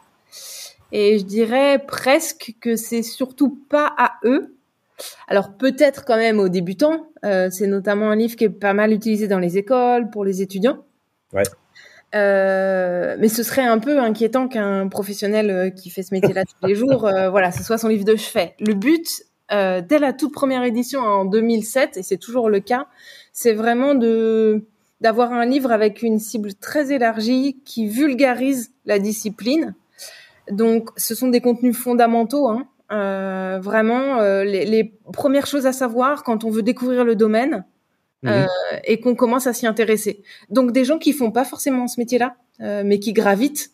[0.91, 4.55] Et je dirais presque que c'est surtout pas à eux.
[5.27, 7.07] Alors peut-être quand même aux débutants.
[7.23, 10.41] Euh, c'est notamment un livre qui est pas mal utilisé dans les écoles pour les
[10.41, 10.83] étudiants.
[11.33, 11.43] Ouais.
[12.15, 16.67] Euh, mais ce serait un peu inquiétant qu'un professionnel euh, qui fait ce métier-là tous
[16.67, 18.55] les jours, euh, voilà, ce soit son livre de chevet.
[18.59, 22.87] Le but, euh, dès la toute première édition en 2007, et c'est toujours le cas,
[23.33, 24.65] c'est vraiment de
[25.01, 29.73] d'avoir un livre avec une cible très élargie qui vulgarise la discipline.
[30.51, 36.23] Donc, ce sont des contenus fondamentaux, hein, euh, vraiment les, les, premières choses à savoir
[36.23, 37.63] quand on veut découvrir le domaine
[38.23, 38.27] mmh.
[38.27, 38.45] euh,
[38.83, 40.21] et qu'on commence à s'y intéresser.
[40.49, 43.71] Donc, des gens qui font pas forcément ce métier-là, euh, mais qui gravitent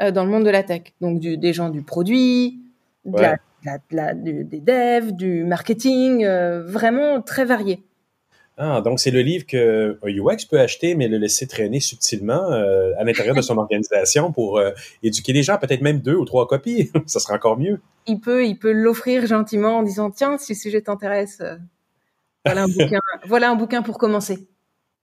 [0.00, 0.82] euh, dans le monde de la tech.
[1.00, 2.60] Donc, du, des gens du produit,
[3.04, 3.22] de Ouais.
[3.22, 6.24] la, de la- de la- du- des devs, du marketing,
[6.66, 7.82] vraiment très varié.
[8.58, 12.92] Ah, donc c'est le livre que UX peut acheter, mais le laisser traîner subtilement euh,
[12.98, 14.72] à l'intérieur de son organisation pour euh,
[15.02, 16.90] éduquer les gens, peut-être même deux ou trois copies.
[17.06, 17.80] Ça serait encore mieux.
[18.06, 21.40] Il peut, il peut l'offrir gentiment en disant tiens, si le sujet t'intéresse,
[22.44, 24.46] voilà un bouquin, voilà un bouquin pour commencer.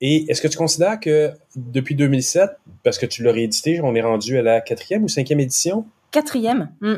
[0.01, 2.49] Et est-ce que tu considères que depuis 2007,
[2.83, 5.85] parce que tu l'as réédité, on est rendu à la quatrième ou cinquième édition?
[6.11, 6.71] Quatrième.
[6.81, 6.95] hmm.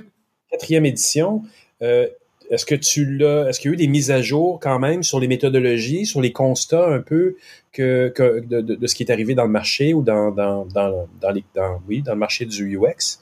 [0.51, 1.43] Quatrième édition.
[1.81, 2.07] euh,
[2.51, 5.03] est-ce que tu l'as, est-ce qu'il y a eu des mises à jour quand même
[5.03, 7.37] sur les méthodologies, sur les constats un peu
[7.71, 10.65] que, que de, de- de ce qui est arrivé dans le marché ou dans, dans,
[10.65, 13.19] dans, dans les, dans, oui, dans le marché du UX?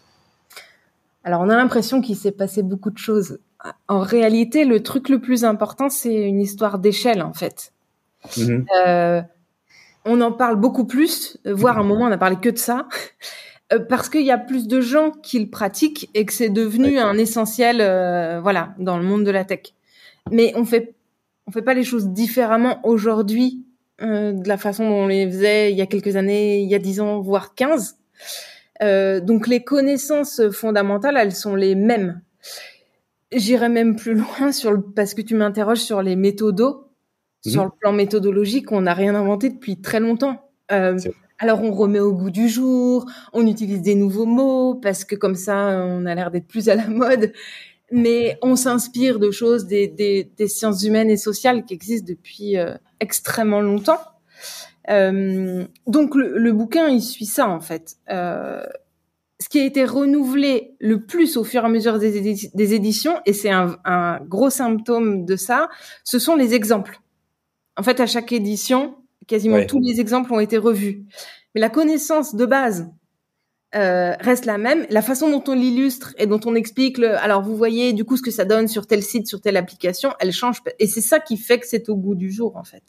[1.24, 3.38] Alors on a l'impression qu'il s'est passé beaucoup de choses.
[3.88, 7.74] En réalité, le truc le plus important, c'est une histoire d'échelle en fait.
[8.38, 8.66] Mhm.
[8.86, 9.22] Euh,
[10.06, 12.58] on en parle beaucoup plus, euh, voire à un moment on n'a parlé que de
[12.58, 12.88] ça,
[13.74, 17.00] euh, parce qu'il y a plus de gens qui le pratiquent et que c'est devenu
[17.00, 19.74] un essentiel, euh, voilà, dans le monde de la tech.
[20.32, 20.96] Mais on fait,
[21.48, 23.64] on fait pas les choses différemment aujourd'hui
[24.02, 26.76] euh, de la façon dont on les faisait il y a quelques années, il y
[26.76, 27.98] a 10 ans, voire 15.
[28.82, 32.22] Euh, donc les connaissances fondamentales, elles sont les mêmes.
[33.32, 36.86] J'irai même plus loin sur le, parce que tu m'interroges sur les méthodos.
[37.46, 37.52] Mhm.
[37.52, 40.50] Sur le plan méthodologique, on n'a rien inventé depuis très longtemps.
[40.72, 41.00] Euh,
[41.40, 45.36] alors on remet au goût du jour, on utilise des nouveaux mots parce que comme
[45.36, 47.32] ça on a l'air d'être plus à la mode,
[47.92, 52.58] mais on s'inspire de choses des, des, des sciences humaines et sociales qui existent depuis
[52.58, 54.02] euh, extrêmement longtemps.
[54.90, 57.96] Euh, donc le, le bouquin il suit ça en fait.
[59.42, 62.74] Ce qui a été renouvelé le plus au fur et à mesure des, édi- des
[62.74, 65.70] éditions, et c'est un, un gros symptôme de ça,
[66.04, 67.00] ce sont les exemples.
[67.78, 68.96] En fait, à chaque édition,
[69.28, 69.66] quasiment Ouais.
[69.68, 71.06] tous les exemples ont été revus.
[71.56, 72.90] Mais la connaissance de base
[73.76, 74.86] euh, reste la même.
[74.90, 78.18] La façon dont on l'illustre et dont on explique le, alors vous voyez du coup
[78.18, 80.58] ce que ça donne sur tel site, sur telle application, elle change.
[80.80, 82.84] Et c'est ça qui fait que c'est au goût du jour, en fait.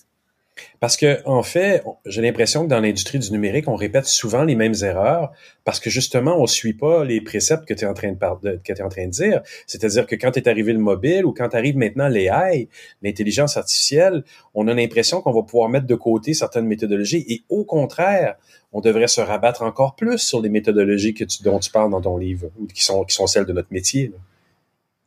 [0.81, 4.55] Parce que, en fait, j'ai l'impression que dans l'industrie du numérique, on répète souvent les
[4.55, 5.33] mêmes erreurs
[5.65, 8.73] parce que justement, on suit pas les préceptes que tu es en train de, que
[8.73, 9.43] es en train de dire.
[9.67, 12.69] C'est-à-dire que quand est arrivé le mobile ou quand arrive maintenant l'AI,
[13.03, 14.25] l'intelligence artificielle,
[14.55, 18.37] on a l'impression qu'on va pouvoir mettre de côté certaines méthodologies et au contraire,
[18.73, 22.49] on devrait se rabattre encore plus sur les méthodologies dont tu parles dans ton livre
[22.59, 24.09] ou qui sont, qui sont celles de notre métier.
[24.09, 24.19] là.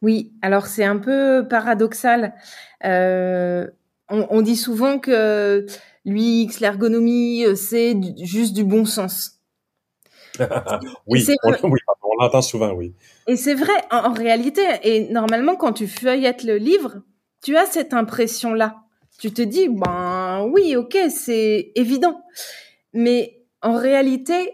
[0.03, 2.33] Oui, alors c'est un peu paradoxal.
[2.83, 3.67] Euh,
[4.13, 5.65] on, on dit souvent que
[6.05, 9.39] l'UX, l'ergonomie, euh, c'est juste du bon sens.
[11.07, 11.59] oui, on, vrai.
[11.63, 12.93] oui, on l'entend souvent, oui.
[13.27, 17.01] Et c'est vrai, en, en réalité, et normalement, quand tu feuillettes le livre,
[17.43, 18.77] tu as cette impression-là.
[19.19, 22.21] Tu te dis, ben oui, ok, c'est évident.
[22.93, 24.53] Mais en réalité,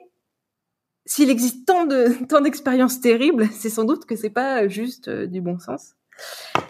[1.05, 5.27] s'il existe tant de tant d'expériences terribles, c'est sans doute que c'est pas juste euh,
[5.27, 5.95] du bon sens.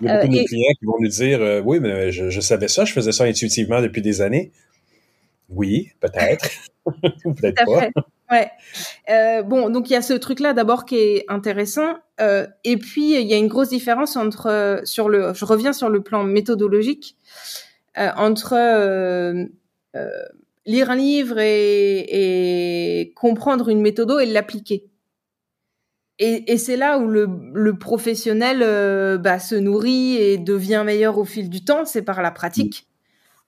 [0.01, 1.79] Il y a beaucoup Euh, de nos et- clients qui vont nous dire euh, Oui,
[1.79, 4.51] mais je, je savais ça, je faisais ça intuitivement depuis des années.
[5.49, 6.49] Oui, peut-être.
[7.23, 7.79] Peut-être pas.
[7.81, 7.91] fait.
[8.31, 8.49] Ouais.
[9.09, 13.19] Euh, bon, donc il y a ce truc-là d'abord qui est intéressant, euh, et puis
[13.19, 15.33] il y a une grosse différence entre sur le.
[15.33, 17.15] Je reviens sur le plan méthodologique
[17.95, 18.55] entre
[20.65, 24.85] lire un livre et, et comprendre une méthode et l'appliquer.
[26.19, 31.17] Et, et c'est là où le, le professionnel euh, bah, se nourrit et devient meilleur
[31.17, 32.87] au fil du temps, c'est par la pratique.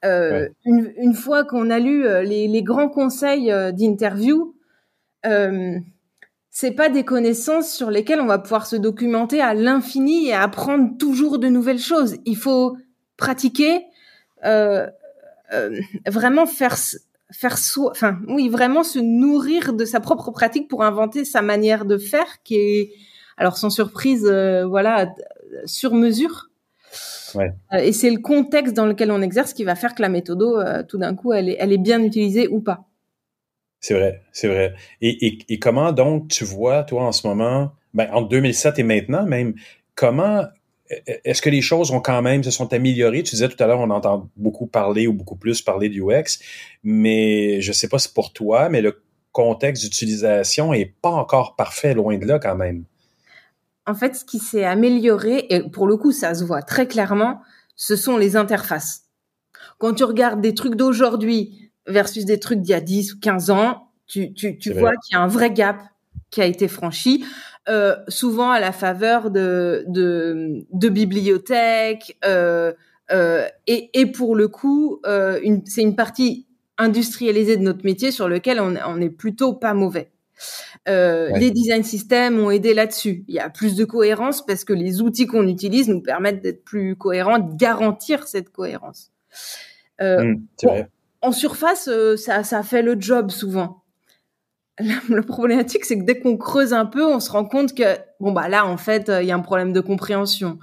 [0.04, 0.52] Euh, Ouais.
[0.66, 4.56] une, une fois qu'on a lu euh, les, les grands conseils euh, d'interview,
[5.28, 5.78] euh,
[6.50, 10.98] c'est pas des connaissances sur lesquelles on va pouvoir se documenter à l'infini et apprendre
[10.98, 12.16] toujours de nouvelles choses.
[12.26, 12.78] Il faut
[13.16, 13.86] pratiquer,
[14.44, 14.88] euh,
[15.54, 16.76] euh, vraiment faire
[17.32, 21.86] faire soi, enfin oui, vraiment se nourrir de sa propre pratique pour inventer sa manière
[21.86, 22.92] de faire qui est
[23.42, 25.14] alors sans surprise, euh, voilà,
[25.66, 26.50] sur mesure.
[27.34, 27.52] Ouais.
[27.74, 30.44] Euh, et c'est le contexte dans lequel on exerce qui va faire que la méthode,
[30.44, 32.86] euh, tout d'un coup, elle est, elle est bien utilisée ou pas.
[33.80, 34.76] C'est vrai, c'est vrai.
[35.02, 38.84] Et, et, et comment donc tu vois, toi, en ce moment, ben, entre 2007 et
[38.84, 39.56] maintenant même,
[39.96, 40.44] comment
[41.06, 43.24] est-ce que les choses ont quand même se sont améliorées?
[43.24, 46.40] Tu disais tout à l'heure, on entend beaucoup parler ou beaucoup plus parler du UX,
[46.84, 49.02] mais je sais pas si pour toi, mais le
[49.32, 52.84] contexte d'utilisation est pas encore parfait, loin de là quand même.
[53.88, 57.42] en fait, ce qui s'est amélioré, et pour le coup, ça se voit très clairement,
[57.76, 59.06] ce sont les interfaces.
[59.80, 63.50] Quand tu regardes des trucs d'aujourd'hui versus des trucs d'il y a 10 ou 15
[63.50, 65.78] ans, tu, tu, tu vois qu'il y a un vrai gap
[66.30, 67.26] qui a été franchi.
[67.70, 72.18] Euh, souvent à la faveur de, de, de bibliothèques.
[72.26, 72.74] Euh,
[73.12, 76.48] euh, et, et, pour le coup, euh, c'est une partie
[76.80, 80.12] industrialisée de notre métier sur lequel on, on est plutôt pas mauvais.
[80.90, 81.40] Euh, ouais.
[81.40, 83.24] Les design systems ont aidé là-dessus.
[83.28, 86.64] Il y a plus de cohérence parce que les outils qu'on utilise nous permettent d'être
[86.64, 89.12] plus cohérents, de garantir cette cohérence.
[90.02, 90.34] Euh,
[90.64, 90.88] mmh,
[91.22, 93.81] en surface, euh, ça, ça fait le job souvent.
[94.80, 98.32] La, problématique, c'est que dès qu'on creuse un peu, on se rend compte que bon
[98.32, 100.60] bah là, en fait, il y a un problème de compréhension.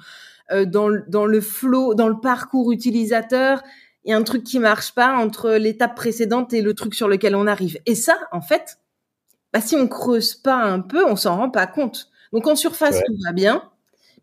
[0.51, 3.63] Euh, dans, dans le flow, dans le parcours utilisateur,
[4.05, 7.09] il y a un truc qui marche pas entre l'étape précédente et le truc sur
[7.09, 7.79] lequel on arrive.
[7.85, 8.79] Et ça, en fait,
[9.53, 12.11] bah, si on creuse pas un peu, on s'en rend pas compte.
[12.33, 13.03] Donc en surface, ouais.
[13.07, 13.63] tout va bien,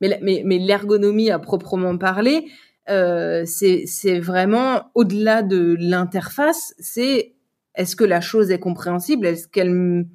[0.02, 2.48] mais, mais, mais l'ergonomie à proprement parler,
[2.90, 7.35] euh, c'est vraiment au-delà de l'interface, c'est
[7.76, 10.06] est-ce que la chose est compréhensible, est-ce qu'elle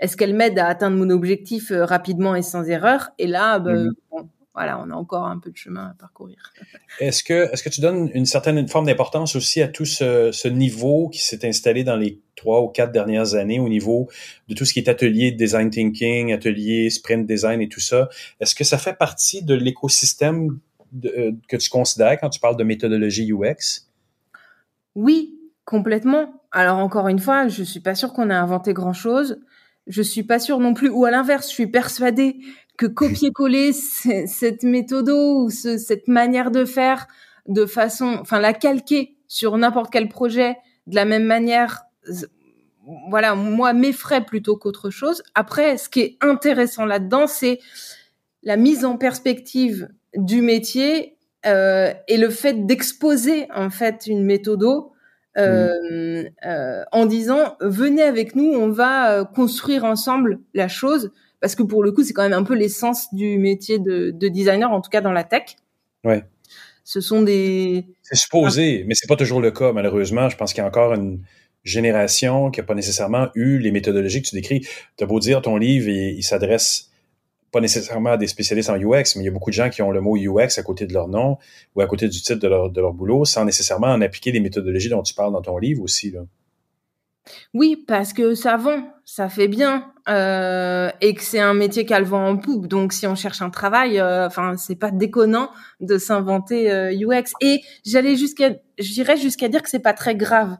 [0.00, 3.10] est-ce qu'elle m'aide à atteindre mon objectif euh, rapidement et sans erreur?
[3.18, 3.92] Et là, bah, mmh.
[4.10, 6.52] bon, voilà, on a encore un peu de chemin à parcourir.
[7.00, 10.46] Est-ce que, est-ce que tu donnes une certaine forme d'importance aussi à tout ce, ce
[10.46, 14.08] niveau qui s'est installé dans les trois ou quatre dernières années au niveau
[14.48, 18.08] de tout ce qui est atelier design thinking, atelier sprint design et tout ça?
[18.38, 20.60] Est-ce que ça fait partie de l'écosystème
[21.04, 23.88] euh, que tu considères quand tu parles de méthodologie UX?
[24.94, 26.43] Oui, complètement.
[26.54, 29.40] Alors encore une fois, je suis pas sûre qu'on a inventé grand chose.
[29.88, 32.38] Je suis pas sûre non plus, ou à l'inverse, je suis persuadée
[32.78, 33.72] que copier-coller
[34.26, 37.08] cette méthode ou ce, cette manière de faire
[37.48, 40.56] de façon, enfin la calquer sur n'importe quel projet
[40.86, 41.82] de la même manière,
[43.08, 45.24] voilà, moi m'effraie plutôt qu'autre chose.
[45.34, 47.58] Après, ce qui est intéressant là-dedans, c'est
[48.44, 54.93] la mise en perspective du métier euh, et le fait d'exposer en fait une méthode
[55.36, 56.28] euh, mmh.
[56.46, 61.84] euh, en disant venez avec nous, on va construire ensemble la chose parce que pour
[61.84, 64.88] le coup, c'est quand même un peu l'essence du métier de, de, designer, en tout
[64.88, 65.56] cas dans la tech.
[66.02, 66.24] Ouais.
[66.84, 67.84] Ce sont des.
[68.02, 70.30] C'est supposé, mais c'est pas toujours le cas, malheureusement.
[70.30, 71.20] Je pense qu'il y a encore une
[71.62, 74.66] génération qui n'a pas nécessairement eu les méthodologies que tu décris.
[74.96, 76.90] Tu as beau dire ton livre, il, il s'adresse
[77.54, 79.90] pas nécessairement des spécialistes en UX, mais il y a beaucoup de gens qui ont
[79.90, 81.38] le mot UX à côté de leur nom
[81.74, 84.40] ou à côté du titre de leur, de leur boulot sans nécessairement en appliquer les
[84.40, 86.12] méthodologies dont tu parles dans ton livre aussi.
[87.54, 91.94] Oui, parce que ça vend, ça fait bien, euh, et que c'est un métier qui
[91.94, 92.66] a le vent en poupe.
[92.66, 95.50] Donc, si on cherche un travail, euh, enfin, c'est pas déconnant
[95.80, 97.32] de s'inventer euh, UX.
[97.40, 100.56] Et j'allais jusqu'à, j'irais jusqu'à dire que c'est pas très grave.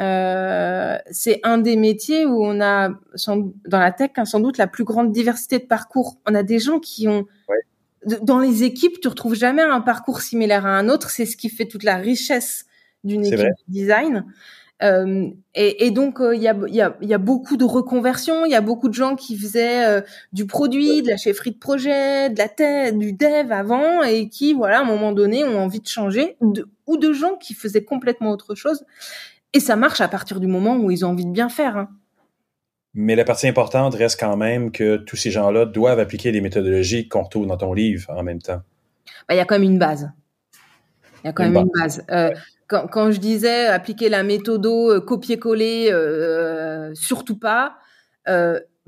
[0.00, 2.90] Euh, c'est un des métiers où on a,
[3.28, 6.18] dans la tech, hein, sans doute la plus grande diversité de parcours.
[6.26, 8.18] On a des gens qui ont, ouais.
[8.22, 11.10] dans les équipes, tu retrouves jamais un parcours similaire à un autre.
[11.10, 12.66] C'est ce qui fait toute la richesse
[13.04, 14.24] d'une équipe de design.
[14.82, 18.44] Euh, et, et, donc il euh, y, a, y, a, y, a, beaucoup de reconversions,
[18.44, 20.02] il y a beaucoup de gens qui faisaient
[20.32, 24.52] du produit, de la chefferie de projet, de la tête, du dev avant et qui
[24.52, 27.84] voilà à un moment donné ont envie de changer, de, ou de gens qui faisaient
[27.84, 28.84] complètement autre chose.
[29.54, 31.76] Et ça marche à partir du moment où ils ont envie de bien faire.
[31.76, 31.88] Hein.
[32.92, 37.08] Mais la partie importante reste quand même que tous ces gens-là doivent appliquer les méthodologies
[37.08, 38.62] qu'on retrouve dans ton livre en même temps.
[39.28, 40.10] Bah, il y a quand même une base.
[41.22, 42.04] Il y a quand même une base.
[42.10, 42.30] Euh,
[42.66, 47.76] quand, quand, je disais appliquer la méthode euh, copier-coller, euh, surtout pas.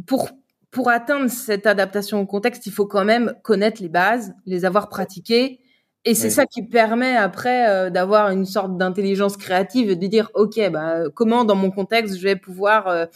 [0.06, 0.30] Pour
[0.76, 4.90] pour atteindre cette adaptation au contexte, il faut quand même connaître les bases, les avoir
[4.90, 5.58] pratiquées.
[6.08, 6.32] Et c'est oui.
[6.32, 11.44] ça qui permet après euh, d'avoir une sorte d'intelligence créative, de dire ok, bah, comment
[11.44, 13.06] dans mon contexte je vais pouvoir euh,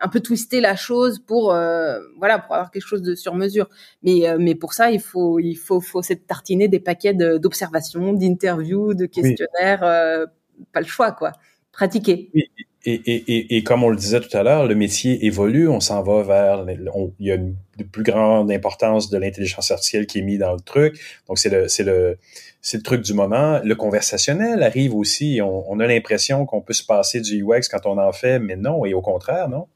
[0.00, 3.68] un peu twister la chose pour euh, voilà pour avoir quelque chose de sur mesure.
[4.02, 8.12] Mais euh, mais pour ça il faut il faut faut s'être tartiner des paquets d'observations,
[8.12, 9.84] d'interviews, de questionnaires.
[9.84, 10.26] Euh,
[10.72, 11.32] pas le choix quoi.
[11.72, 12.30] Pratiquer.
[12.34, 12.50] Oui.
[12.86, 15.80] Et, et, et, et, comme on le disait tout à l'heure, le métier évolue, on
[15.80, 17.54] s'en va vers, on, il y a une
[17.92, 20.98] plus grande importance de l'intelligence artificielle qui est mise dans le truc.
[21.28, 22.16] Donc c'est le, c'est le,
[22.62, 23.60] c'est le truc du moment.
[23.62, 25.40] Le conversationnel arrive aussi.
[25.42, 28.56] On, on a l'impression qu'on peut se passer du UX quand on en fait, mais
[28.56, 29.66] non, et au contraire, non?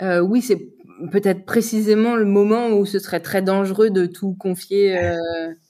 [0.00, 0.58] Euh, oui, c'est
[1.12, 5.16] peut-être précisément le moment où ce serait très dangereux de tout confier euh,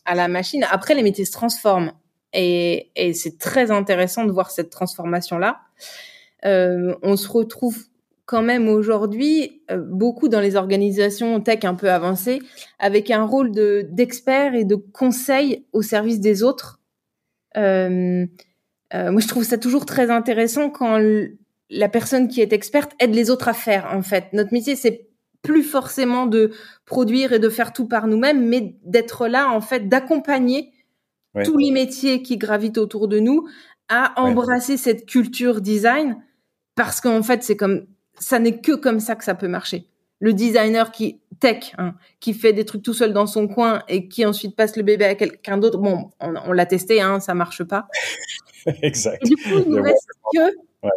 [0.07, 0.65] à la machine.
[0.71, 1.93] Après, les métiers se transforment
[2.35, 5.61] et, et c'est très intéressant de voir cette transformation-là.
[6.45, 7.79] Euh, on se retrouve
[8.27, 12.41] quand même aujourd'hui euh, beaucoup dans les organisations tech un peu avancées
[12.79, 16.81] avec un rôle de d'expert et de conseil au service des autres.
[17.57, 18.27] Euh,
[18.93, 21.01] moi, je trouve ça toujours très intéressant quand
[21.69, 23.91] la personne qui est experte aide les autres à faire.
[23.93, 25.09] En fait, notre métier, c'est
[25.43, 26.53] plus forcément de
[26.87, 30.71] produire et de faire tout par nous-mêmes, mais d'être là, en fait, d'accompagner
[31.45, 33.49] tous les métiers qui gravitent autour de nous
[33.89, 36.17] à embrasser cette culture design
[36.75, 37.87] parce qu'en fait, c'est comme,
[38.19, 39.87] ça n'est que comme ça que ça peut marcher.
[40.21, 44.09] Le designer qui tech, hein, qui fait des trucs tout seul dans son coin et
[44.09, 45.79] qui ensuite passe le bébé à quelqu'un d'autre.
[45.79, 47.89] Bon, on, l'a testé, hein, ça marche pas.
[48.83, 49.23] exact.
[49.25, 50.89] du coup, il nous reste que,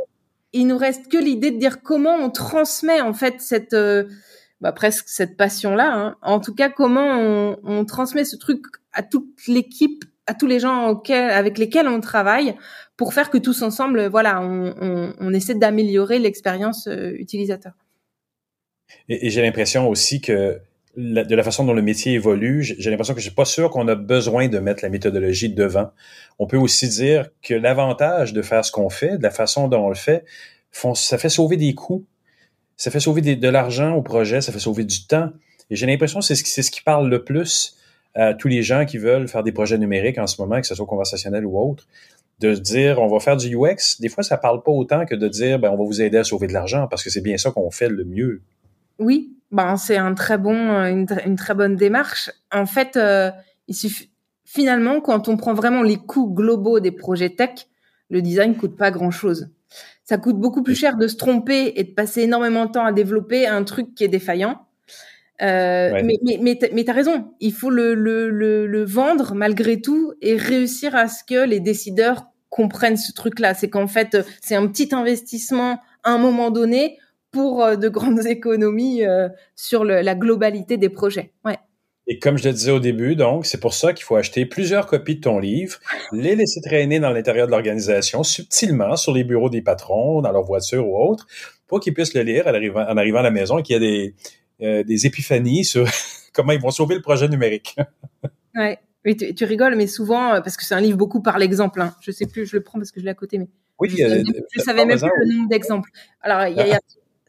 [0.53, 4.05] il nous reste que l'idée de dire comment on transmet en fait cette, euh,
[4.61, 5.93] bah, presque cette passion-là.
[5.93, 6.15] Hein.
[6.21, 10.59] En tout cas, comment on, on transmet ce truc à toute l'équipe à tous les
[10.59, 12.55] gens avec lesquels on travaille
[12.97, 17.73] pour faire que tous ensemble, voilà, on, essaie d'améliorer l'expérience euh, utilisateur.
[19.07, 20.59] Et, j'ai l'impression aussi que
[20.97, 23.87] de la façon dont le métier évolue, j'ai l'impression que je suis pas sûr qu'on
[23.87, 25.91] a besoin de mettre la méthodologie devant.
[26.39, 29.85] On peut aussi dire que l'avantage de faire ce qu'on fait, de la façon dont
[29.85, 30.25] on le fait,
[30.71, 32.05] ça fait sauver des coûts,
[32.77, 35.29] ça fait sauver de l'argent au projet, ça fait sauver du temps.
[35.69, 37.76] Et j'ai l'impression que c'est ce, ce qui parle le plus
[38.17, 40.75] à tous les gens qui veulent faire des projets numériques en ce moment, que ce
[40.75, 41.87] soit conversationnel ou autre,
[42.39, 43.99] de dire on va faire du UX.
[43.99, 46.23] Des fois, ça parle pas autant que de dire ben, on va vous aider à
[46.23, 48.41] sauver de l'argent parce que c'est bien ça qu'on fait le mieux.
[48.99, 52.31] Oui, ben c'est un très bon, une, très bonne démarche.
[52.51, 53.29] En fait, euh,
[53.67, 54.09] il suffit
[54.45, 57.67] finalement quand on prend vraiment les coûts globaux des projets tech,
[58.09, 59.49] le design coûte pas grand chose.
[60.03, 62.93] Ça coûte beaucoup plus cher de se tromper et de passer énormément de temps à
[62.93, 64.66] développer un truc qui est défaillant
[65.41, 69.81] euh, Mais, mais, mais, mais tu as raison, il faut le, le, le, vendre malgré
[69.81, 73.53] tout et réussir à ce que les décideurs comprennent ce truc-là.
[73.53, 76.97] C'est qu'en fait, c'est un petit investissement à un moment donné
[77.31, 81.33] pour euh, de grandes économies euh, sur le, la globalité des projets.
[81.45, 81.57] Ouais.
[82.09, 84.87] Et comme je le disais au début, donc, c'est pour ça qu'il faut acheter plusieurs
[84.87, 85.77] copies de ton livre,
[86.13, 90.43] les laisser traîner dans l'intérieur de l'organisation, subtilement, sur les bureaux des patrons, dans leur
[90.43, 91.27] voiture ou autre,
[91.67, 93.75] pour qu'ils puissent le lire en arrivant, en arrivant à la maison et qu'il y
[93.75, 94.15] a des,
[94.61, 95.85] euh, des épiphanies sur
[96.33, 97.75] comment ils vont sauver le projet numérique.
[98.55, 98.79] ouais.
[99.05, 101.79] Oui, tu, rigoles, mais souvent, euh, parce que c'est un livre beaucoup par l'exemple.
[101.79, 101.95] Hein.
[102.01, 103.47] Je sais plus, je le prends parce que je l'ai à côté, mais
[103.79, 104.23] oui, je, euh,
[104.57, 105.89] savais même plus le nombre d'exemples.
[106.21, 106.79] Alors, il y, a,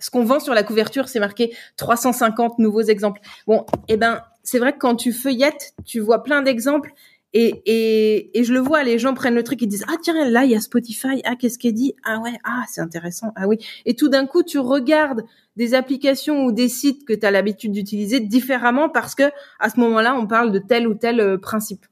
[0.00, 3.20] ce qu'on vend sur la couverture, c'est marqué 350 nouveaux exemples.
[3.46, 6.90] Bon, eh ben, c'est vrai que quand tu feuillettes, tu vois plein d'exemples
[7.34, 10.28] et, et, et je le vois, les gens prennent le truc, ils disent ah tiens
[10.28, 13.46] là il y a Spotify, ah qu'est-ce qu'elle dit, ah ouais, ah c'est intéressant, ah
[13.46, 13.58] oui.
[13.84, 15.22] Et tout d'un coup tu regardes
[15.56, 19.24] des applications ou des sites que tu as l'habitude d'utiliser différemment parce que
[19.60, 21.84] à ce moment-là on parle de tel ou tel euh, principe.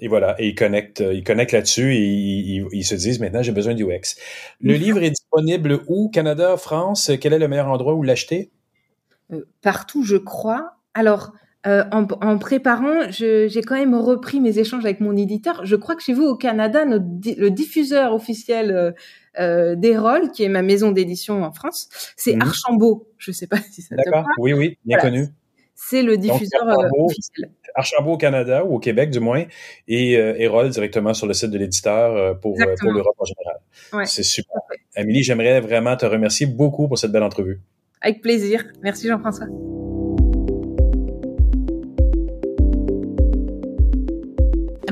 [0.00, 3.52] Et voilà, et ils connectent, euh, ils connectent là-dessus et ils, se disent maintenant j'ai
[3.52, 4.16] besoin du UX.
[4.60, 6.08] Le livre est disponible où?
[6.08, 7.12] Canada, France?
[7.20, 8.50] Quel est le meilleur endroit où l'acheter?
[9.32, 10.78] Euh, Partout, je crois.
[10.94, 11.32] Alors,
[11.66, 15.64] euh, en, préparant, j'ai quand même repris mes échanges avec mon éditeur.
[15.64, 18.92] Je crois que chez vous au Canada, le diffuseur officiel euh,
[19.40, 22.42] euh d'Erol, qui est ma maison d'édition en France, c'est mmh.
[22.42, 23.08] Archambault.
[23.16, 24.26] Je sais pas si ça te D'accord.
[24.38, 25.28] Oui, oui, bien connu.
[25.74, 27.50] C'est le diffuseur euh, officiel.
[27.74, 29.44] Archambault au Canada ou au Québec du moins,
[29.88, 33.56] et Erol directement sur le site de l'éditeur pour, pour l'Europe en général.
[33.92, 34.06] Ouais.
[34.06, 34.60] C'est super.
[34.94, 37.60] Amélie, j'aimerais vraiment te remercier beaucoup pour cette belle entrevue.
[38.00, 38.64] Avec plaisir.
[38.82, 39.46] Merci Jean-François.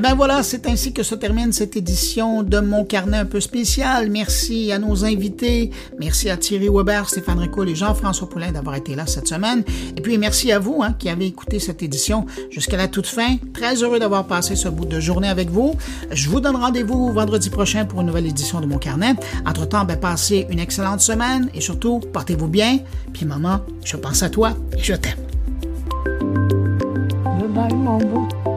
[0.03, 4.09] Ben voilà, c'est ainsi que se termine cette édition de Mon Carnet un peu spécial.
[4.09, 5.71] Merci à nos invités.
[5.97, 9.63] Merci à Thierry Weber, Stéphane Ricoul et Jean-François Poulain d'avoir été là cette semaine.
[9.95, 13.37] Et puis merci à vous hein, qui avez écouté cette édition jusqu'à la toute fin.
[13.53, 15.73] Très heureux d'avoir passé ce bout de journée avec vous.
[16.11, 19.15] Je vous donne rendez-vous vendredi prochain pour une nouvelle édition de Mon Carnet.
[19.45, 22.79] Entre-temps, ben, passez une excellente semaine et surtout, portez-vous bien.
[23.13, 25.15] Puis maman, je pense à toi et je t'aime.
[27.55, 28.52] Bye, mon beau.